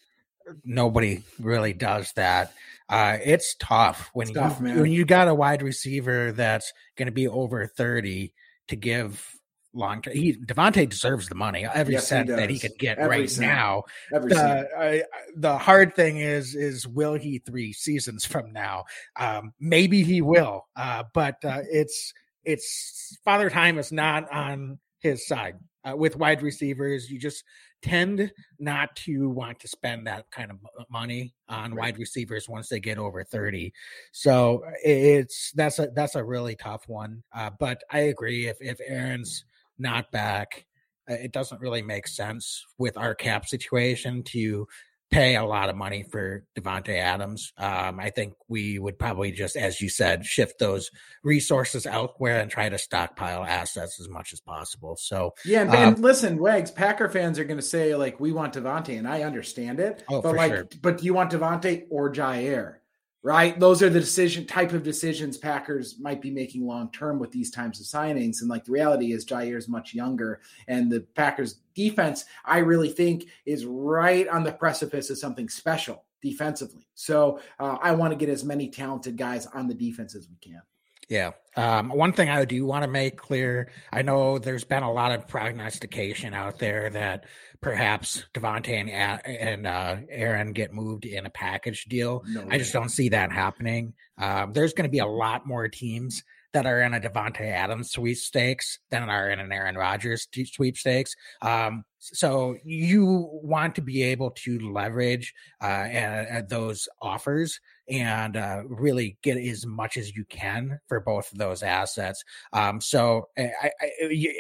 nobody 0.63 1.23
really 1.39 1.73
does 1.73 2.11
that. 2.15 2.53
Uh, 2.87 3.17
it's 3.23 3.55
tough 3.59 4.09
when 4.13 4.29
it's 4.29 4.35
you 4.35 4.81
when 4.81 4.91
you 4.91 5.05
got 5.05 5.27
a 5.27 5.35
wide 5.35 5.61
receiver 5.61 6.31
that's 6.31 6.73
going 6.95 7.05
to 7.05 7.11
be 7.11 7.27
over 7.27 7.67
thirty 7.67 8.33
to 8.67 8.75
give 8.75 9.38
long 9.73 10.01
term. 10.01 10.13
He 10.13 10.33
Davante 10.33 10.87
deserves 10.89 11.27
the 11.27 11.35
money, 11.35 11.65
every 11.65 11.95
yes, 11.95 12.07
cent 12.07 12.27
that 12.27 12.49
he 12.49 12.59
can 12.59 12.71
get 12.77 12.97
every 12.97 13.21
right 13.21 13.29
cent. 13.29 13.47
now. 13.47 13.83
Every 14.13 14.33
the, 14.33 14.67
uh, 14.77 15.19
the 15.35 15.57
hard 15.57 15.95
thing 15.95 16.17
is 16.17 16.55
is 16.55 16.87
will 16.87 17.15
he 17.15 17.39
three 17.39 17.73
seasons 17.73 18.25
from 18.25 18.51
now? 18.51 18.85
Um, 19.19 19.53
maybe 19.59 20.03
he 20.03 20.21
will, 20.21 20.67
uh, 20.75 21.03
but 21.13 21.43
uh, 21.43 21.61
it's 21.69 22.13
it's 22.43 23.17
Father 23.23 23.49
Time 23.49 23.77
is 23.77 23.91
not 23.91 24.31
on 24.31 24.79
his 24.99 25.27
side 25.27 25.55
uh, 25.83 25.95
with 25.95 26.15
wide 26.15 26.41
receivers. 26.41 27.09
You 27.09 27.19
just 27.19 27.43
tend 27.81 28.31
not 28.59 28.95
to 28.95 29.29
want 29.29 29.59
to 29.59 29.67
spend 29.67 30.05
that 30.07 30.29
kind 30.31 30.51
of 30.51 30.57
money 30.91 31.33
on 31.47 31.73
right. 31.73 31.93
wide 31.93 31.97
receivers 31.97 32.49
once 32.49 32.67
they 32.67 32.79
get 32.79 32.97
over 32.97 33.23
30 33.23 33.71
so 34.11 34.61
it's 34.83 35.51
that's 35.53 35.79
a 35.79 35.87
that's 35.95 36.15
a 36.15 36.23
really 36.23 36.55
tough 36.55 36.83
one 36.87 37.23
uh, 37.33 37.49
but 37.57 37.81
i 37.89 37.99
agree 37.99 38.47
if 38.47 38.57
if 38.59 38.79
aaron's 38.85 39.45
not 39.79 40.11
back 40.11 40.65
uh, 41.09 41.13
it 41.13 41.31
doesn't 41.31 41.61
really 41.61 41.81
make 41.81 42.07
sense 42.07 42.65
with 42.77 42.97
our 42.97 43.15
cap 43.15 43.47
situation 43.47 44.23
to 44.23 44.67
pay 45.11 45.35
a 45.35 45.43
lot 45.43 45.69
of 45.69 45.75
money 45.75 46.03
for 46.03 46.45
Davante 46.55 46.95
Adams. 46.95 47.51
Um, 47.57 47.99
I 47.99 48.11
think 48.11 48.33
we 48.47 48.77
would 48.77 48.99
probably 48.99 49.31
just, 49.31 49.55
as 49.55 49.81
you 49.81 49.89
said, 49.89 50.23
shift 50.23 50.59
those 50.59 50.91
resources 51.23 51.87
elsewhere 51.87 52.39
and 52.39 52.51
try 52.51 52.69
to 52.69 52.77
stockpile 52.77 53.43
assets 53.43 53.99
as 53.99 54.07
much 54.07 54.33
as 54.33 54.39
possible. 54.39 54.95
So 54.97 55.33
yeah, 55.45 55.61
and, 55.61 55.73
and 55.73 55.95
um, 55.95 56.01
listen, 56.01 56.37
Wags, 56.37 56.69
Packer 56.69 57.09
fans 57.09 57.39
are 57.39 57.43
going 57.43 57.57
to 57.57 57.65
say 57.65 57.95
like 57.95 58.19
we 58.19 58.31
want 58.31 58.53
Davante, 58.53 58.97
and 58.97 59.07
I 59.07 59.23
understand 59.23 59.79
it. 59.79 60.03
Oh, 60.09 60.21
but 60.21 60.35
like, 60.35 60.51
sure. 60.51 60.67
but 60.81 60.99
do 60.99 61.05
you 61.05 61.13
want 61.15 61.31
Davante 61.31 61.85
or 61.89 62.11
Jaire? 62.11 62.75
Right? 63.21 63.59
Those 63.59 63.83
are 63.83 63.89
the 63.89 63.99
decision 63.99 64.45
type 64.45 64.71
of 64.71 64.83
decisions 64.83 65.37
Packers 65.37 65.99
might 65.99 66.21
be 66.21 66.31
making 66.31 66.65
long 66.65 66.91
term 66.91 67.19
with 67.19 67.31
these 67.31 67.51
types 67.51 67.79
of 67.79 67.85
signings. 67.85 68.41
And 68.41 68.49
like 68.49 68.65
the 68.65 68.71
reality 68.71 69.11
is 69.11 69.25
Jaire 69.25 69.57
is 69.57 69.67
much 69.67 69.93
younger 69.93 70.41
and 70.67 70.91
the 70.91 71.01
Packers 71.15 71.59
defense, 71.75 72.25
I 72.45 72.59
really 72.59 72.89
think 72.89 73.25
is 73.45 73.65
right 73.65 74.27
on 74.27 74.43
the 74.43 74.51
precipice 74.51 75.09
of 75.09 75.17
something 75.17 75.49
special 75.49 76.05
defensively. 76.21 76.87
So 76.95 77.39
uh, 77.59 77.77
I 77.81 77.91
want 77.91 78.11
to 78.11 78.17
get 78.17 78.29
as 78.29 78.43
many 78.43 78.69
talented 78.69 79.17
guys 79.17 79.45
on 79.47 79.67
the 79.67 79.73
defense 79.73 80.15
as 80.15 80.27
we 80.29 80.37
can. 80.37 80.61
Yeah. 81.09 81.31
Um, 81.55 81.89
one 81.89 82.13
thing 82.13 82.29
I 82.29 82.45
do 82.45 82.65
want 82.65 82.83
to 82.83 82.89
make 82.89 83.17
clear 83.17 83.71
I 83.91 84.03
know 84.03 84.37
there's 84.37 84.63
been 84.63 84.83
a 84.83 84.91
lot 84.91 85.11
of 85.11 85.27
prognostication 85.27 86.33
out 86.33 86.59
there 86.59 86.89
that 86.91 87.25
perhaps 87.59 88.23
Davante 88.33 88.69
and, 88.69 89.25
and 89.25 89.67
uh, 89.67 89.97
Aaron 90.09 90.53
get 90.53 90.73
moved 90.73 91.05
in 91.05 91.25
a 91.25 91.29
package 91.29 91.85
deal. 91.85 92.23
No 92.27 92.47
I 92.49 92.59
just 92.59 92.71
don't 92.71 92.89
see 92.89 93.09
that 93.09 93.31
happening. 93.31 93.93
Um, 94.17 94.53
there's 94.53 94.73
going 94.73 94.87
to 94.87 94.91
be 94.91 94.99
a 94.99 95.07
lot 95.07 95.45
more 95.45 95.67
teams 95.67 96.23
that 96.53 96.65
are 96.65 96.81
in 96.81 96.93
a 96.93 96.99
Davante 96.99 97.41
Adams 97.41 97.91
sweepstakes 97.91 98.79
than 98.89 99.09
are 99.09 99.29
in 99.29 99.39
an 99.39 99.51
Aaron 99.51 99.75
Rodgers 99.75 100.27
sweepstakes. 100.31 101.15
Um, 101.41 101.83
so 101.99 102.55
you 102.63 103.29
want 103.43 103.75
to 103.75 103.81
be 103.81 104.03
able 104.03 104.31
to 104.31 104.71
leverage 104.71 105.33
uh, 105.61 106.41
those 106.47 106.87
offers 107.01 107.59
and 107.89 108.37
uh, 108.37 108.61
really 108.67 109.17
get 109.21 109.37
as 109.37 109.65
much 109.65 109.97
as 109.97 110.15
you 110.15 110.23
can 110.25 110.79
for 110.87 111.01
both 111.01 111.31
of 111.31 111.37
those 111.37 111.61
assets. 111.61 112.23
Um, 112.53 112.79
so, 112.79 113.27
I, 113.37 113.51
I, 113.81 113.91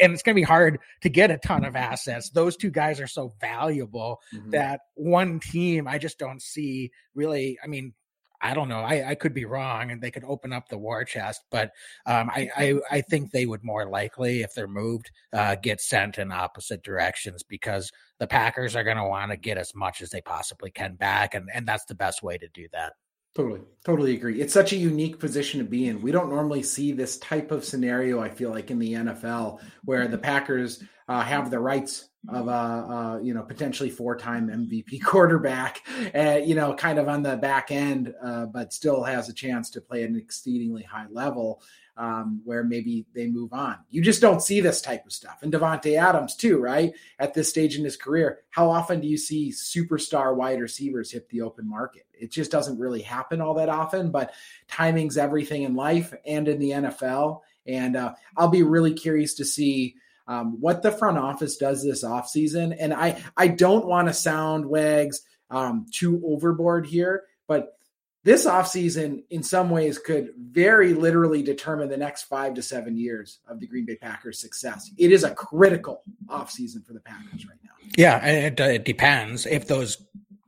and 0.01 0.13
it's 0.13 0.23
going 0.23 0.35
to 0.35 0.39
be 0.39 0.43
hard 0.43 0.79
to 1.01 1.09
get 1.09 1.31
a 1.31 1.37
ton 1.37 1.65
of 1.65 1.75
assets. 1.75 2.29
Those 2.29 2.55
two 2.55 2.71
guys 2.71 3.01
are 3.01 3.07
so 3.07 3.33
valuable 3.41 4.21
mm-hmm. 4.33 4.51
that 4.51 4.81
one 4.95 5.39
team, 5.39 5.87
I 5.87 5.97
just 5.97 6.17
don't 6.17 6.41
see 6.41 6.91
really. 7.13 7.57
I 7.63 7.67
mean, 7.67 7.93
I 8.41 8.53
don't 8.53 8.69
know. 8.69 8.79
I, 8.79 9.09
I 9.09 9.15
could 9.15 9.33
be 9.33 9.45
wrong, 9.45 9.91
and 9.91 10.01
they 10.01 10.11
could 10.11 10.23
open 10.23 10.53
up 10.53 10.69
the 10.69 10.77
war 10.77 11.03
chest, 11.03 11.41
but 11.51 11.71
um, 12.05 12.29
I, 12.29 12.49
I, 12.55 12.79
I 12.91 13.01
think 13.01 13.31
they 13.31 13.45
would 13.45 13.63
more 13.63 13.85
likely, 13.85 14.41
if 14.41 14.53
they're 14.53 14.67
moved, 14.67 15.11
uh, 15.33 15.55
get 15.55 15.81
sent 15.81 16.17
in 16.17 16.31
opposite 16.31 16.83
directions 16.83 17.43
because 17.43 17.91
the 18.19 18.27
Packers 18.27 18.75
are 18.75 18.83
going 18.83 18.97
to 18.97 19.05
want 19.05 19.31
to 19.31 19.37
get 19.37 19.57
as 19.57 19.75
much 19.75 20.01
as 20.01 20.09
they 20.09 20.21
possibly 20.21 20.71
can 20.71 20.95
back, 20.95 21.35
and 21.35 21.49
and 21.53 21.67
that's 21.67 21.85
the 21.85 21.95
best 21.95 22.23
way 22.23 22.37
to 22.37 22.47
do 22.49 22.67
that. 22.71 22.93
Totally, 23.35 23.61
totally 23.85 24.15
agree. 24.15 24.41
It's 24.41 24.53
such 24.53 24.73
a 24.73 24.77
unique 24.77 25.19
position 25.19 25.59
to 25.59 25.65
be 25.65 25.87
in. 25.87 26.01
We 26.01 26.11
don't 26.11 26.29
normally 26.29 26.63
see 26.63 26.91
this 26.91 27.17
type 27.19 27.51
of 27.51 27.63
scenario. 27.63 28.19
I 28.19 28.29
feel 28.29 28.49
like 28.49 28.71
in 28.71 28.79
the 28.79 28.93
NFL 28.93 29.61
where 29.85 30.07
the 30.07 30.17
Packers 30.17 30.83
uh, 31.07 31.21
have 31.21 31.51
the 31.51 31.59
rights 31.59 32.08
of 32.27 32.47
a, 32.47 32.51
a 32.51 33.19
you 33.23 33.33
know 33.33 33.43
potentially 33.43 33.89
four-time 33.89 34.49
MVP 34.49 35.01
quarterback, 35.03 35.81
uh, 36.13 36.39
you 36.43 36.55
know, 36.55 36.73
kind 36.73 36.99
of 36.99 37.07
on 37.07 37.23
the 37.23 37.37
back 37.37 37.71
end, 37.71 38.13
uh, 38.21 38.45
but 38.45 38.73
still 38.73 39.03
has 39.03 39.29
a 39.29 39.33
chance 39.33 39.69
to 39.71 39.81
play 39.81 40.03
at 40.03 40.09
an 40.09 40.17
exceedingly 40.17 40.83
high 40.83 41.07
level. 41.09 41.61
um, 41.99 42.41
where 42.45 42.63
maybe 42.63 43.05
they 43.13 43.27
move 43.27 43.51
on. 43.51 43.75
You 43.89 44.01
just 44.01 44.21
don't 44.21 44.41
see 44.41 44.61
this 44.61 44.79
type 44.79 45.05
of 45.05 45.11
stuff. 45.11 45.39
And 45.41 45.51
Davante 45.51 45.99
Adams, 45.99 46.33
too, 46.33 46.57
right? 46.57 46.93
At 47.19 47.33
this 47.33 47.49
stage 47.49 47.77
in 47.77 47.83
his 47.83 47.97
career, 47.97 48.39
how 48.51 48.69
often 48.69 49.01
do 49.01 49.07
you 49.07 49.17
see 49.17 49.51
superstar 49.51 50.33
wide 50.33 50.61
receivers 50.61 51.11
hit 51.11 51.27
the 51.27 51.41
open 51.41 51.69
market? 51.69 52.05
It 52.13 52.31
just 52.31 52.51
doesn't 52.51 52.79
really 52.79 53.01
happen 53.01 53.41
all 53.41 53.53
that 53.55 53.67
often, 53.67 54.11
but 54.11 54.31
timing's 54.69 55.17
everything 55.17 55.63
in 55.63 55.75
life 55.75 56.13
and 56.25 56.47
in 56.47 56.57
the 56.57 56.69
NFL. 56.71 57.41
And 57.67 57.97
uh, 57.97 58.13
I'll 58.37 58.47
be 58.47 58.63
really 58.63 58.93
curious 58.93 59.33
to 59.35 59.45
see. 59.45 59.95
Um, 60.29 60.61
what 60.61 60.83
the 60.83 60.91
front 60.91 61.17
office 61.17 61.57
does 61.57 61.83
this 61.83 62.03
offseason. 62.03 62.75
And 62.79 62.93
I, 62.93 63.19
I 63.35 63.47
don't 63.47 63.87
want 63.87 64.09
to 64.09 64.13
sound 64.13 64.63
wags 64.63 65.23
um, 65.49 65.87
too 65.91 66.21
overboard 66.23 66.85
here, 66.85 67.23
but 67.47 67.75
this 68.23 68.45
offseason 68.45 69.23
in 69.31 69.41
some 69.41 69.71
ways 69.71 69.97
could 69.97 70.29
very 70.37 70.93
literally 70.93 71.41
determine 71.41 71.89
the 71.89 71.97
next 71.97 72.25
five 72.25 72.53
to 72.53 72.61
seven 72.61 72.95
years 72.95 73.39
of 73.47 73.59
the 73.59 73.65
Green 73.65 73.85
Bay 73.85 73.95
Packers 73.95 74.39
success. 74.39 74.91
It 74.99 75.11
is 75.11 75.23
a 75.23 75.33
critical 75.33 76.03
offseason 76.27 76.85
for 76.85 76.93
the 76.93 76.99
Packers 76.99 77.47
right 77.47 77.57
now. 77.63 77.71
Yeah, 77.97 78.23
it, 78.23 78.59
it 78.59 78.85
depends 78.85 79.47
if 79.47 79.67
those 79.67 79.97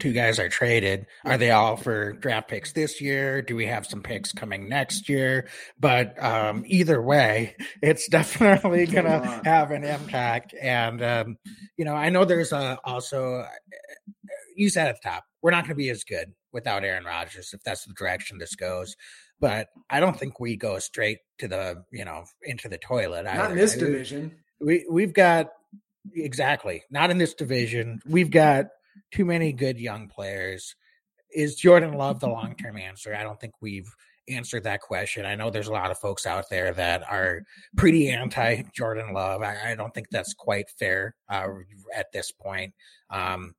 two 0.01 0.13
guys 0.13 0.39
are 0.39 0.49
traded. 0.49 1.05
Are 1.23 1.37
they 1.37 1.51
all 1.51 1.77
for 1.77 2.13
draft 2.13 2.49
picks 2.49 2.73
this 2.73 2.99
year? 2.99 3.43
Do 3.43 3.55
we 3.55 3.67
have 3.67 3.85
some 3.85 4.01
picks 4.01 4.33
coming 4.33 4.67
next 4.67 5.07
year? 5.07 5.47
But 5.79 6.21
um, 6.21 6.63
either 6.65 6.99
way, 6.99 7.55
it's 7.83 8.07
definitely 8.09 8.87
going 8.87 9.05
to 9.05 9.41
have 9.45 9.69
an 9.69 9.83
impact. 9.83 10.55
And, 10.59 11.03
um, 11.03 11.37
you 11.77 11.85
know, 11.85 11.93
I 11.93 12.09
know 12.09 12.25
there's 12.25 12.51
a, 12.51 12.79
also, 12.83 13.45
you 14.55 14.69
said 14.69 14.87
at 14.87 14.99
the 15.01 15.07
top, 15.07 15.23
we're 15.43 15.51
not 15.51 15.65
going 15.65 15.69
to 15.69 15.75
be 15.75 15.89
as 15.89 16.03
good 16.03 16.33
without 16.51 16.83
Aaron 16.83 17.05
Rodgers 17.05 17.51
if 17.53 17.61
that's 17.63 17.85
the 17.85 17.93
direction 17.93 18.39
this 18.39 18.55
goes. 18.55 18.95
But 19.39 19.69
I 19.89 19.99
don't 19.99 20.17
think 20.17 20.39
we 20.39 20.57
go 20.57 20.79
straight 20.79 21.19
to 21.39 21.47
the 21.47 21.83
you 21.91 22.05
know 22.05 22.25
into 22.43 22.69
the 22.69 22.77
toilet. 22.77 23.23
Not 23.23 23.35
either. 23.35 23.49
in 23.53 23.57
this 23.57 23.75
division. 23.75 24.35
We 24.59 24.85
we've 24.87 25.13
got 25.13 25.49
exactly 26.13 26.83
not 26.91 27.09
in 27.09 27.17
this 27.17 27.33
division. 27.33 28.01
We've 28.05 28.29
got 28.29 28.67
too 29.11 29.25
many 29.25 29.53
good 29.53 29.79
young 29.79 30.07
players. 30.07 30.75
Is 31.33 31.55
Jordan 31.55 31.93
Love 31.93 32.19
the 32.19 32.27
long 32.29 32.55
term 32.55 32.77
answer? 32.77 33.15
I 33.15 33.23
don't 33.23 33.39
think 33.39 33.53
we've 33.61 33.93
answered 34.29 34.63
that 34.63 34.81
question. 34.81 35.25
I 35.25 35.35
know 35.35 35.49
there's 35.49 35.67
a 35.67 35.73
lot 35.73 35.91
of 35.91 35.97
folks 35.97 36.25
out 36.25 36.49
there 36.49 36.73
that 36.73 37.03
are 37.09 37.43
pretty 37.75 38.09
anti 38.09 38.63
Jordan 38.73 39.13
Love. 39.13 39.41
I, 39.41 39.71
I, 39.71 39.75
don't 39.75 39.93
think 39.93 40.07
that's 40.11 40.33
quite 40.33 40.69
fair 40.79 41.15
uh, 41.29 41.47
at 41.95 42.11
this 42.11 42.31
point. 42.31 42.73
Um, 43.09 43.55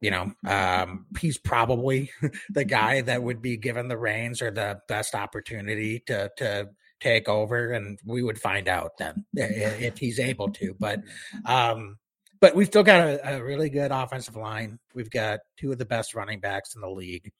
you 0.00 0.10
know, 0.10 0.32
um, 0.46 1.06
he's 1.20 1.38
probably 1.38 2.10
the 2.50 2.64
guy 2.64 3.00
that 3.02 3.22
would 3.22 3.40
be 3.40 3.56
given 3.56 3.88
the 3.88 3.98
reins 3.98 4.42
or 4.42 4.50
the 4.50 4.80
best 4.88 5.14
opportunity 5.14 6.00
to 6.06 6.30
to 6.38 6.70
take 7.00 7.28
over, 7.28 7.72
and 7.72 7.98
we 8.04 8.22
would 8.22 8.40
find 8.40 8.68
out 8.68 8.92
then 8.98 9.24
if 9.34 9.98
he's 9.98 10.18
able 10.18 10.50
to. 10.50 10.74
But 10.78 11.02
um, 11.44 11.98
but 12.44 12.54
we've 12.54 12.66
still 12.66 12.82
got 12.82 13.08
a, 13.08 13.36
a 13.36 13.42
really 13.42 13.70
good 13.70 13.90
offensive 13.90 14.36
line. 14.36 14.78
We've 14.94 15.08
got 15.08 15.40
two 15.56 15.72
of 15.72 15.78
the 15.78 15.86
best 15.86 16.14
running 16.14 16.40
backs 16.40 16.74
in 16.74 16.82
the 16.82 16.90
league. 16.90 17.32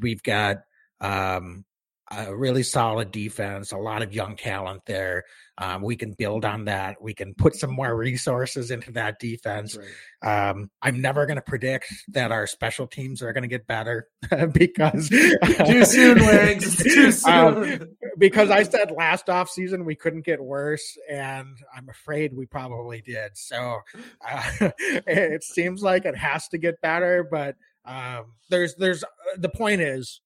We've 0.00 0.22
got 0.22 0.58
um, 1.00 1.64
a 2.10 2.36
really 2.36 2.62
solid 2.62 3.10
defense, 3.10 3.72
a 3.72 3.78
lot 3.78 4.02
of 4.02 4.12
young 4.12 4.36
talent 4.36 4.82
there. 4.86 5.24
Um, 5.56 5.82
we 5.82 5.96
can 5.96 6.12
build 6.12 6.44
on 6.44 6.64
that. 6.64 7.00
We 7.00 7.14
can 7.14 7.32
put 7.32 7.54
some 7.54 7.70
more 7.70 7.96
resources 7.96 8.70
into 8.70 8.92
that 8.92 9.18
defense. 9.20 9.76
Right. 10.22 10.48
Um, 10.50 10.70
I'm 10.82 11.00
never 11.00 11.26
going 11.26 11.36
to 11.36 11.42
predict 11.42 11.86
that 12.08 12.32
our 12.32 12.46
special 12.46 12.86
teams 12.86 13.22
are 13.22 13.32
going 13.32 13.42
to 13.42 13.48
get 13.48 13.66
better 13.66 14.08
because 14.52 15.08
too 15.66 15.84
soon, 15.84 16.18
Wags. 16.18 16.76
Too 16.82 17.06
um, 17.26 17.64
soon. 17.64 17.82
Um, 17.82 17.88
because 18.18 18.50
I 18.50 18.64
said 18.64 18.90
last 18.90 19.30
off 19.30 19.48
season 19.48 19.84
we 19.84 19.94
couldn't 19.94 20.24
get 20.24 20.40
worse, 20.40 20.98
and 21.08 21.56
I'm 21.74 21.88
afraid 21.88 22.36
we 22.36 22.46
probably 22.46 23.00
did. 23.00 23.36
So 23.36 23.80
uh, 24.28 24.70
it 24.78 25.42
seems 25.42 25.82
like 25.82 26.04
it 26.04 26.16
has 26.16 26.48
to 26.48 26.58
get 26.58 26.80
better, 26.80 27.26
but 27.28 27.56
um, 27.84 28.32
there's 28.50 28.74
there's 28.76 29.04
uh, 29.04 29.08
the 29.38 29.48
point 29.48 29.80
is 29.80 30.20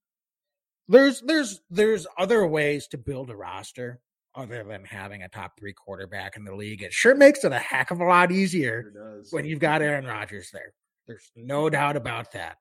there's 0.89 1.21
there's 1.21 1.61
there's 1.71 2.07
other 2.17 2.47
ways 2.47 2.87
to 2.89 2.99
build 2.99 3.31
a 3.31 3.37
roster 3.37 4.01
other 4.35 4.65
than 4.65 4.85
having 4.85 5.23
a 5.23 5.29
top 5.29 5.59
three 5.59 5.73
quarterback 5.73 6.37
in 6.37 6.45
the 6.45 6.55
league. 6.55 6.83
It 6.83 6.93
sure 6.93 7.15
makes 7.15 7.45
it 7.45 7.53
a 7.53 7.59
heck 7.59 7.91
of 7.91 8.01
a 8.01 8.05
lot 8.05 8.31
easier 8.31 8.93
when 9.31 9.45
you've 9.45 9.59
got 9.59 9.83
Aaron 9.83 10.07
Rodgers 10.07 10.51
there. 10.53 10.73
There's 11.07 11.31
no 11.35 11.69
doubt 11.69 11.97
about 11.97 12.33
that. 12.33 12.59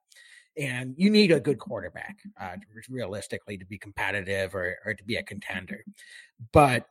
And 0.57 0.95
you 0.97 1.11
need 1.11 1.31
a 1.31 1.39
good 1.39 1.59
quarterback, 1.59 2.17
uh, 2.41 2.55
realistically, 2.89 3.59
to 3.59 3.65
be 3.65 3.77
competitive 3.77 4.55
or, 4.55 4.77
or 4.85 4.95
to 4.95 5.03
be 5.03 5.17
a 5.17 5.23
contender. 5.23 5.83
But 6.51 6.87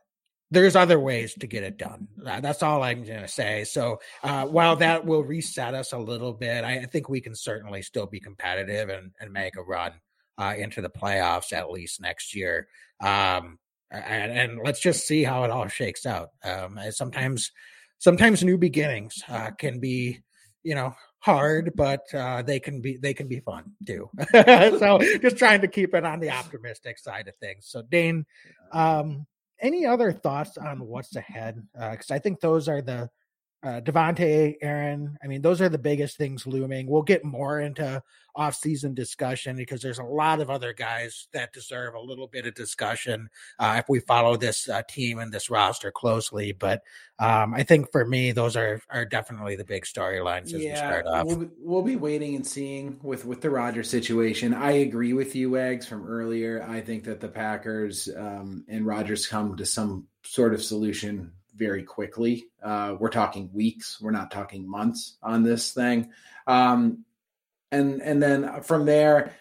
there's 0.52 0.76
other 0.76 1.00
ways 1.00 1.34
to 1.34 1.48
get 1.48 1.64
it 1.64 1.76
done. 1.76 2.06
That's 2.16 2.62
all 2.62 2.84
I'm 2.84 3.02
going 3.02 3.22
to 3.22 3.28
say. 3.28 3.64
So 3.64 3.98
uh, 4.22 4.46
while 4.46 4.76
that 4.76 5.04
will 5.04 5.24
reset 5.24 5.74
us 5.74 5.92
a 5.92 5.98
little 5.98 6.32
bit, 6.32 6.62
I 6.62 6.84
think 6.84 7.08
we 7.08 7.20
can 7.20 7.34
certainly 7.34 7.82
still 7.82 8.06
be 8.06 8.20
competitive 8.20 8.88
and, 8.88 9.10
and 9.18 9.32
make 9.32 9.56
a 9.56 9.62
run 9.62 9.94
uh, 10.38 10.54
into 10.56 10.80
the 10.80 10.90
playoffs 10.90 11.52
at 11.52 11.70
least 11.70 12.00
next 12.00 12.34
year. 12.34 12.68
Um, 13.00 13.58
and, 13.90 14.32
and, 14.32 14.60
let's 14.64 14.80
just 14.80 15.06
see 15.06 15.22
how 15.22 15.44
it 15.44 15.50
all 15.50 15.68
shakes 15.68 16.06
out. 16.06 16.30
Um, 16.42 16.78
sometimes, 16.90 17.52
sometimes 17.98 18.42
new 18.42 18.58
beginnings 18.58 19.22
uh, 19.28 19.50
can 19.52 19.78
be, 19.78 20.22
you 20.64 20.74
know, 20.74 20.94
hard, 21.20 21.72
but 21.76 22.02
uh, 22.14 22.42
they 22.42 22.58
can 22.58 22.80
be 22.80 22.96
they 22.96 23.14
can 23.14 23.28
be 23.28 23.40
fun 23.40 23.72
too. 23.86 24.08
so 24.32 24.98
just 25.20 25.36
trying 25.36 25.60
to 25.60 25.68
keep 25.68 25.94
it 25.94 26.04
on 26.04 26.20
the 26.20 26.30
optimistic 26.30 26.98
side 26.98 27.28
of 27.28 27.36
things. 27.36 27.66
So 27.68 27.82
Dane, 27.82 28.26
um, 28.72 29.26
any 29.60 29.86
other 29.86 30.12
thoughts 30.12 30.58
on 30.58 30.86
what's 30.86 31.14
ahead? 31.16 31.62
Because 31.72 32.10
uh, 32.10 32.14
I 32.14 32.18
think 32.18 32.40
those 32.40 32.68
are 32.68 32.82
the 32.82 33.10
uh, 33.66 33.80
Davante, 33.80 34.54
Aaron. 34.62 35.18
I 35.24 35.26
mean, 35.26 35.42
those 35.42 35.60
are 35.60 35.68
the 35.68 35.76
biggest 35.76 36.16
things 36.16 36.46
looming. 36.46 36.86
We'll 36.86 37.02
get 37.02 37.24
more 37.24 37.58
into 37.58 38.00
off-season 38.36 38.94
discussion 38.94 39.56
because 39.56 39.82
there's 39.82 39.98
a 39.98 40.04
lot 40.04 40.40
of 40.40 40.50
other 40.50 40.72
guys 40.72 41.26
that 41.32 41.52
deserve 41.52 41.94
a 41.94 42.00
little 42.00 42.28
bit 42.28 42.46
of 42.46 42.54
discussion 42.54 43.28
uh, 43.58 43.74
if 43.78 43.88
we 43.88 43.98
follow 43.98 44.36
this 44.36 44.68
uh, 44.68 44.82
team 44.88 45.18
and 45.18 45.32
this 45.32 45.50
roster 45.50 45.90
closely. 45.90 46.52
But 46.52 46.82
um, 47.18 47.54
I 47.54 47.64
think 47.64 47.90
for 47.90 48.04
me, 48.04 48.30
those 48.30 48.54
are 48.54 48.80
are 48.88 49.04
definitely 49.04 49.56
the 49.56 49.64
big 49.64 49.84
storylines 49.84 50.54
as 50.54 50.62
yeah, 50.62 50.70
we 50.70 50.76
start 50.76 51.06
off. 51.06 51.26
We'll, 51.26 51.50
we'll, 51.58 51.82
be 51.82 51.96
waiting 51.96 52.36
and 52.36 52.46
seeing 52.46 53.00
with 53.02 53.24
with 53.24 53.40
the 53.40 53.50
Rodgers 53.50 53.90
situation. 53.90 54.54
I 54.54 54.72
agree 54.72 55.12
with 55.12 55.34
you, 55.34 55.50
Wags, 55.50 55.88
from 55.88 56.06
earlier. 56.06 56.64
I 56.68 56.82
think 56.82 57.02
that 57.04 57.18
the 57.18 57.28
Packers 57.28 58.08
um, 58.16 58.64
and 58.68 58.86
Rodgers 58.86 59.26
come 59.26 59.56
to 59.56 59.66
some 59.66 60.06
sort 60.22 60.54
of 60.54 60.62
solution 60.62 61.32
very 61.56 61.82
quickly. 61.82 62.48
Uh, 62.62 62.96
we're 62.98 63.10
talking 63.10 63.50
weeks. 63.52 64.00
We're 64.00 64.10
not 64.10 64.30
talking 64.30 64.68
months 64.68 65.16
on 65.22 65.42
this 65.42 65.72
thing. 65.72 66.10
Um, 66.46 67.04
and 67.72 68.00
and 68.00 68.22
then 68.22 68.62
from 68.62 68.86
there, 68.86 69.32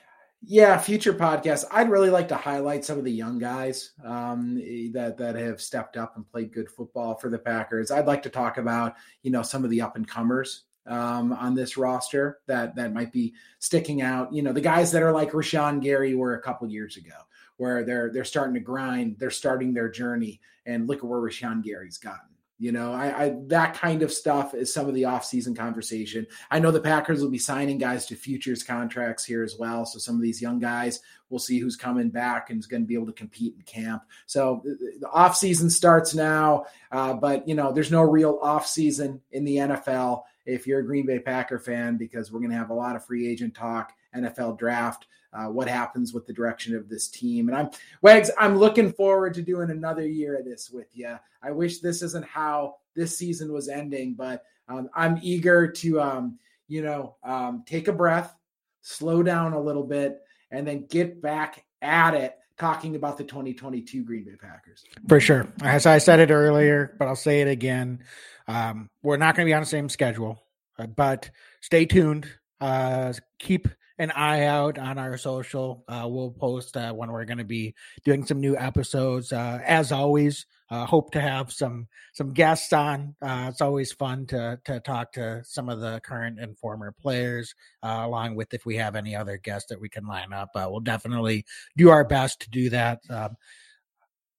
yeah, 0.42 0.78
future 0.78 1.14
podcasts. 1.14 1.66
I'd 1.72 1.90
really 1.90 2.10
like 2.10 2.28
to 2.30 2.36
highlight 2.36 2.86
some 2.86 2.98
of 2.98 3.04
the 3.04 3.12
young 3.12 3.40
guys 3.40 3.92
um, 4.04 4.56
that 4.94 5.18
that 5.18 5.36
have 5.36 5.62
stepped 5.62 5.98
up 5.98 6.16
and 6.16 6.30
played 6.30 6.54
good 6.54 6.70
football 6.70 7.16
for 7.16 7.30
the 7.30 7.40
Packers. 7.40 7.92
I'd 7.92 8.08
like 8.08 8.24
to 8.24 8.30
talk 8.30 8.58
about 8.58 8.96
you 9.22 9.32
know 9.32 9.42
some 9.42 9.64
of 9.64 9.70
the 9.70 9.82
up 9.82 9.96
and 9.96 10.08
comers 10.08 10.64
um, 10.88 11.34
on 11.34 11.56
this 11.56 11.78
roster 11.78 12.40
that 12.48 12.76
that 12.76 12.94
might 12.94 13.12
be 13.12 13.34
sticking 13.60 14.02
out. 14.02 14.34
You 14.34 14.42
know, 14.42 14.54
the 14.54 14.62
guys 14.62 14.92
that 14.92 15.04
are 15.04 15.12
like 15.12 15.32
Rashan 15.32 15.82
Gary 15.82 16.16
were 16.16 16.36
a 16.36 16.42
couple 16.42 16.68
years 16.68 16.98
ago 16.98 17.16
where 17.58 17.84
they're 17.84 18.12
they're 18.12 18.24
starting 18.24 18.54
to 18.56 18.60
grind, 18.60 19.18
they're 19.20 19.30
starting 19.30 19.74
their 19.74 19.90
journey, 19.90 20.42
and 20.66 20.88
look 20.88 21.00
at 21.00 21.06
where 21.06 21.20
Rashan 21.20 21.64
Gary's 21.64 21.98
gotten. 21.98 22.36
You 22.58 22.72
know, 22.72 22.94
I, 22.94 23.26
I 23.26 23.36
that 23.48 23.74
kind 23.74 24.02
of 24.02 24.14
stuff 24.14 24.54
is 24.54 24.74
some 24.74 24.88
of 24.88 24.96
the 24.96 25.04
offseason 25.04 25.58
conversation. 25.58 26.26
I 26.50 26.60
know 26.60 26.72
the 26.72 26.80
Packers 26.80 27.22
will 27.22 27.30
be 27.30 27.38
signing 27.38 27.78
guys 27.78 28.06
to 28.06 28.16
futures 28.16 28.64
contracts 28.64 29.26
here 29.26 29.44
as 29.44 29.58
well. 29.60 29.86
So 29.86 30.00
some 30.00 30.16
of 30.16 30.22
these 30.22 30.42
young 30.42 30.60
guys, 30.60 31.02
we'll 31.30 31.40
see 31.40 31.60
who's 31.60 31.76
coming 31.76 32.10
back 32.10 32.50
and 32.50 32.60
is 32.60 32.66
going 32.66 32.84
to 32.84 32.88
be 32.88 32.94
able 32.94 33.08
to 33.08 33.12
compete 33.12 33.56
in 33.58 33.62
camp. 33.64 34.04
So 34.26 34.62
the 34.64 35.10
offseason 35.14 35.70
starts 35.70 36.16
now, 36.16 36.66
uh, 36.94 37.14
but 37.16 37.46
you 37.46 37.56
know, 37.56 37.74
there's 37.74 37.92
no 37.92 38.04
real 38.04 38.40
offseason 38.40 39.20
in 39.34 39.44
the 39.44 39.58
NFL 39.58 40.24
if 40.46 40.66
you're 40.66 40.80
a 40.80 40.86
Green 40.86 41.06
Bay 41.06 41.20
Packer 41.20 41.60
fan 41.60 41.98
because 41.98 42.32
we're 42.32 42.40
going 42.40 42.52
to 42.52 42.58
have 42.58 42.70
a 42.70 42.74
lot 42.74 42.96
of 42.96 43.06
free 43.06 43.28
agent 43.28 43.54
talk, 43.54 43.92
NFL 44.16 44.58
draft 44.58 45.08
uh, 45.36 45.48
what 45.48 45.68
happens 45.68 46.14
with 46.14 46.26
the 46.26 46.34
direction 46.34 46.76
of 46.76 46.88
this 46.88 47.10
team. 47.10 47.50
And 47.50 47.58
I'm 47.58 47.70
Wags, 48.02 48.32
I'm 48.38 48.58
looking 48.58 48.92
forward 48.94 49.34
to 49.36 49.42
doing 49.42 49.70
another 49.70 50.08
year 50.08 50.38
of 50.38 50.46
this 50.46 50.70
with 50.70 50.88
you. 50.94 51.18
I 51.44 51.52
wish 51.52 51.80
this 51.80 52.02
isn't 52.02 52.26
how 52.26 52.78
this 52.96 53.18
season 53.18 53.52
was 53.52 53.68
ending, 53.68 54.14
but 54.14 54.44
um, 54.68 54.90
I'm 54.96 55.20
eager 55.22 55.70
to, 55.70 56.02
um, 56.02 56.40
you 56.68 56.82
know, 56.82 57.16
um, 57.24 57.64
take 57.68 57.88
a 57.88 57.94
breath, 57.94 58.36
slow 58.82 59.22
down 59.22 59.54
a 59.54 59.60
little 59.60 59.84
bit, 59.84 60.22
and 60.52 60.66
then 60.66 60.86
get 60.88 61.22
back 61.22 61.66
at 61.82 62.14
it 62.14 62.38
talking 62.58 62.96
about 62.96 63.18
the 63.18 63.24
2022 63.24 64.04
Green 64.04 64.24
Bay 64.24 64.36
Packers. 64.40 64.86
For 65.10 65.20
sure. 65.20 65.48
As 65.62 65.86
I 65.86 65.98
said 65.98 66.20
it 66.20 66.32
earlier, 66.32 66.96
but 66.98 67.08
I'll 67.08 67.16
say 67.16 67.42
it 67.42 67.50
again. 67.50 68.04
Um, 68.48 68.90
we're 69.04 69.18
not 69.18 69.36
going 69.36 69.46
to 69.46 69.50
be 69.50 69.54
on 69.54 69.62
the 69.62 69.68
same 69.68 69.90
schedule, 69.90 70.42
uh, 70.80 70.88
but 70.88 71.30
stay 71.60 71.86
tuned. 71.86 72.28
Uh, 72.62 73.12
keep 73.38 73.68
an 73.98 74.12
eye 74.12 74.44
out 74.44 74.78
on 74.78 74.98
our 74.98 75.18
social. 75.18 75.84
Uh, 75.88 76.06
we'll 76.08 76.32
post 76.32 76.76
uh, 76.76 76.92
when 76.94 77.12
we're 77.12 77.26
going 77.26 77.38
to 77.38 77.44
be 77.44 77.74
doing 78.04 78.26
some 78.26 78.40
new 78.40 78.58
episodes. 78.58 79.32
Uh, 79.32 79.60
as 79.66 79.92
always, 79.92 80.46
uh, 80.70 80.86
hope 80.86 81.12
to 81.12 81.22
have 81.22 81.52
some 81.52 81.88
some 82.14 82.34
guests 82.34 82.74
on. 82.74 83.16
Uh, 83.22 83.48
it's 83.50 83.62
always 83.62 83.92
fun 83.92 84.26
to 84.28 84.60
to 84.66 84.80
talk 84.80 85.14
to 85.14 85.42
some 85.46 85.70
of 85.70 85.80
the 85.80 86.02
current 86.04 86.40
and 86.40 86.58
former 86.58 86.92
players, 86.92 87.54
uh, 87.84 88.02
along 88.04 88.36
with 88.36 88.54
if 88.54 88.66
we 88.66 88.76
have 88.76 88.96
any 88.96 89.16
other 89.16 89.38
guests 89.38 89.70
that 89.70 89.80
we 89.80 89.90
can 89.90 90.06
line 90.06 90.34
up. 90.34 90.50
we'll 90.56 90.80
definitely 90.80 91.46
do 91.78 91.90
our 91.90 92.04
best 92.04 92.42
to 92.42 92.50
do 92.50 92.70
that. 92.70 93.00
Um, 93.10 93.38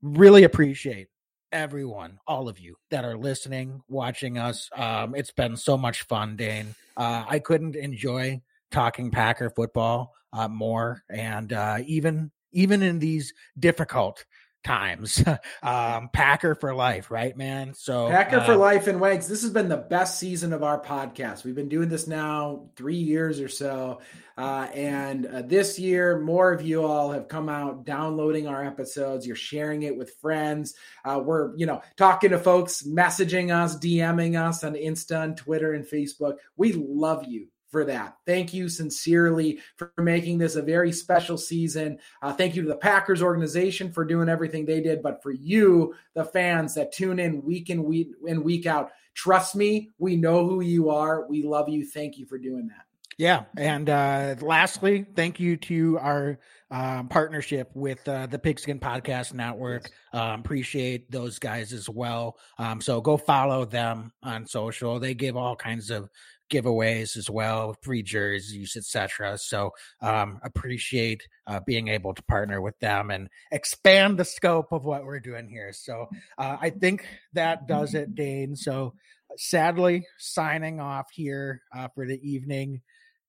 really 0.02 0.44
appreciate 0.44 1.08
everyone, 1.52 2.18
all 2.26 2.48
of 2.48 2.58
you 2.58 2.76
that 2.90 3.04
are 3.04 3.16
listening, 3.16 3.80
watching 3.88 4.36
us. 4.36 4.68
Um, 4.74 5.14
it's 5.14 5.32
been 5.32 5.56
so 5.56 5.76
much 5.76 6.02
fun, 6.02 6.36
Dane. 6.36 6.74
Uh, 6.96 7.24
I 7.26 7.38
couldn't 7.38 7.76
enjoy 7.76 8.42
talking 8.70 9.10
Packer 9.10 9.50
football 9.50 10.14
uh, 10.32 10.48
more, 10.48 11.02
and 11.08 11.52
uh, 11.52 11.78
even 11.86 12.30
even 12.52 12.82
in 12.82 12.98
these 12.98 13.34
difficult 13.58 14.24
times. 14.66 15.22
um, 15.62 16.10
Packer 16.12 16.54
for 16.54 16.74
life, 16.74 17.10
right, 17.10 17.36
man? 17.36 17.72
So 17.74 18.08
Packer 18.10 18.38
uh, 18.38 18.44
for 18.44 18.56
life 18.56 18.86
and 18.88 19.00
Wags. 19.00 19.28
This 19.28 19.42
has 19.42 19.50
been 19.50 19.68
the 19.68 19.76
best 19.76 20.18
season 20.18 20.52
of 20.52 20.62
our 20.62 20.80
podcast. 20.80 21.44
We've 21.44 21.54
been 21.54 21.68
doing 21.68 21.88
this 21.88 22.06
now 22.06 22.68
three 22.76 22.96
years 22.96 23.40
or 23.40 23.48
so, 23.48 24.00
uh, 24.36 24.68
and 24.74 25.26
uh, 25.26 25.42
this 25.42 25.78
year 25.78 26.20
more 26.20 26.52
of 26.52 26.62
you 26.62 26.84
all 26.84 27.12
have 27.12 27.28
come 27.28 27.48
out 27.48 27.84
downloading 27.84 28.46
our 28.46 28.64
episodes. 28.64 29.26
You're 29.26 29.36
sharing 29.36 29.84
it 29.84 29.96
with 29.96 30.14
friends. 30.20 30.74
Uh, 31.04 31.20
we're 31.24 31.56
you 31.56 31.66
know 31.66 31.80
talking 31.96 32.30
to 32.30 32.38
folks, 32.38 32.82
messaging 32.82 33.54
us, 33.54 33.78
DMing 33.78 34.38
us 34.40 34.64
on 34.64 34.74
Insta 34.74 35.22
and 35.22 35.36
Twitter 35.36 35.72
and 35.72 35.86
Facebook. 35.86 36.36
We 36.56 36.72
love 36.72 37.24
you 37.26 37.48
for 37.76 37.84
that. 37.84 38.16
Thank 38.24 38.54
you 38.54 38.70
sincerely 38.70 39.58
for 39.76 39.92
making 39.98 40.38
this 40.38 40.56
a 40.56 40.62
very 40.62 40.92
special 40.92 41.36
season. 41.36 41.98
Uh, 42.22 42.32
thank 42.32 42.56
you 42.56 42.62
to 42.62 42.68
the 42.68 42.74
Packers 42.74 43.20
organization 43.20 43.92
for 43.92 44.02
doing 44.02 44.30
everything 44.30 44.64
they 44.64 44.80
did, 44.80 45.02
but 45.02 45.22
for 45.22 45.30
you, 45.30 45.94
the 46.14 46.24
fans 46.24 46.74
that 46.76 46.90
tune 46.90 47.18
in 47.18 47.42
week 47.42 47.68
in 47.68 47.84
week 47.84 48.12
in 48.26 48.42
week 48.42 48.64
out, 48.64 48.92
trust 49.12 49.54
me, 49.54 49.90
we 49.98 50.16
know 50.16 50.48
who 50.48 50.62
you 50.62 50.88
are. 50.88 51.28
We 51.28 51.42
love 51.42 51.68
you. 51.68 51.84
Thank 51.84 52.16
you 52.16 52.24
for 52.24 52.38
doing 52.38 52.68
that. 52.68 52.86
Yeah, 53.18 53.44
and 53.58 53.90
uh, 53.90 54.36
lastly, 54.40 55.04
thank 55.14 55.38
you 55.38 55.58
to 55.58 55.98
our 55.98 56.38
um, 56.70 57.08
partnership 57.08 57.70
with 57.74 58.06
uh, 58.08 58.26
the 58.26 58.38
Pigskin 58.38 58.80
Podcast 58.80 59.34
Network. 59.34 59.90
Um, 60.14 60.40
appreciate 60.40 61.10
those 61.10 61.38
guys 61.38 61.74
as 61.74 61.90
well. 61.90 62.38
Um, 62.58 62.80
so 62.80 63.02
go 63.02 63.18
follow 63.18 63.66
them 63.66 64.12
on 64.22 64.46
social. 64.46 64.98
They 64.98 65.14
give 65.14 65.36
all 65.36 65.56
kinds 65.56 65.90
of 65.90 66.08
giveaways 66.50 67.16
as 67.16 67.28
well, 67.28 67.76
free 67.82 68.02
jerseys, 68.02 68.76
etc. 68.76 69.38
So 69.38 69.72
um, 70.00 70.38
appreciate 70.42 71.26
uh, 71.46 71.60
being 71.66 71.88
able 71.88 72.14
to 72.14 72.22
partner 72.24 72.60
with 72.60 72.78
them 72.78 73.10
and 73.10 73.28
expand 73.52 74.18
the 74.18 74.24
scope 74.24 74.72
of 74.72 74.84
what 74.84 75.04
we're 75.04 75.20
doing 75.20 75.48
here. 75.48 75.72
So 75.72 76.06
uh, 76.38 76.56
I 76.60 76.70
think 76.70 77.06
that 77.32 77.66
does 77.66 77.94
it, 77.94 78.14
Dane. 78.14 78.56
So 78.56 78.94
sadly, 79.36 80.06
signing 80.18 80.80
off 80.80 81.10
here 81.12 81.62
uh, 81.76 81.88
for 81.94 82.06
the 82.06 82.20
evening. 82.28 82.82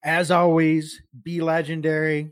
As 0.03 0.31
always, 0.31 1.01
be 1.23 1.41
legendary 1.41 2.31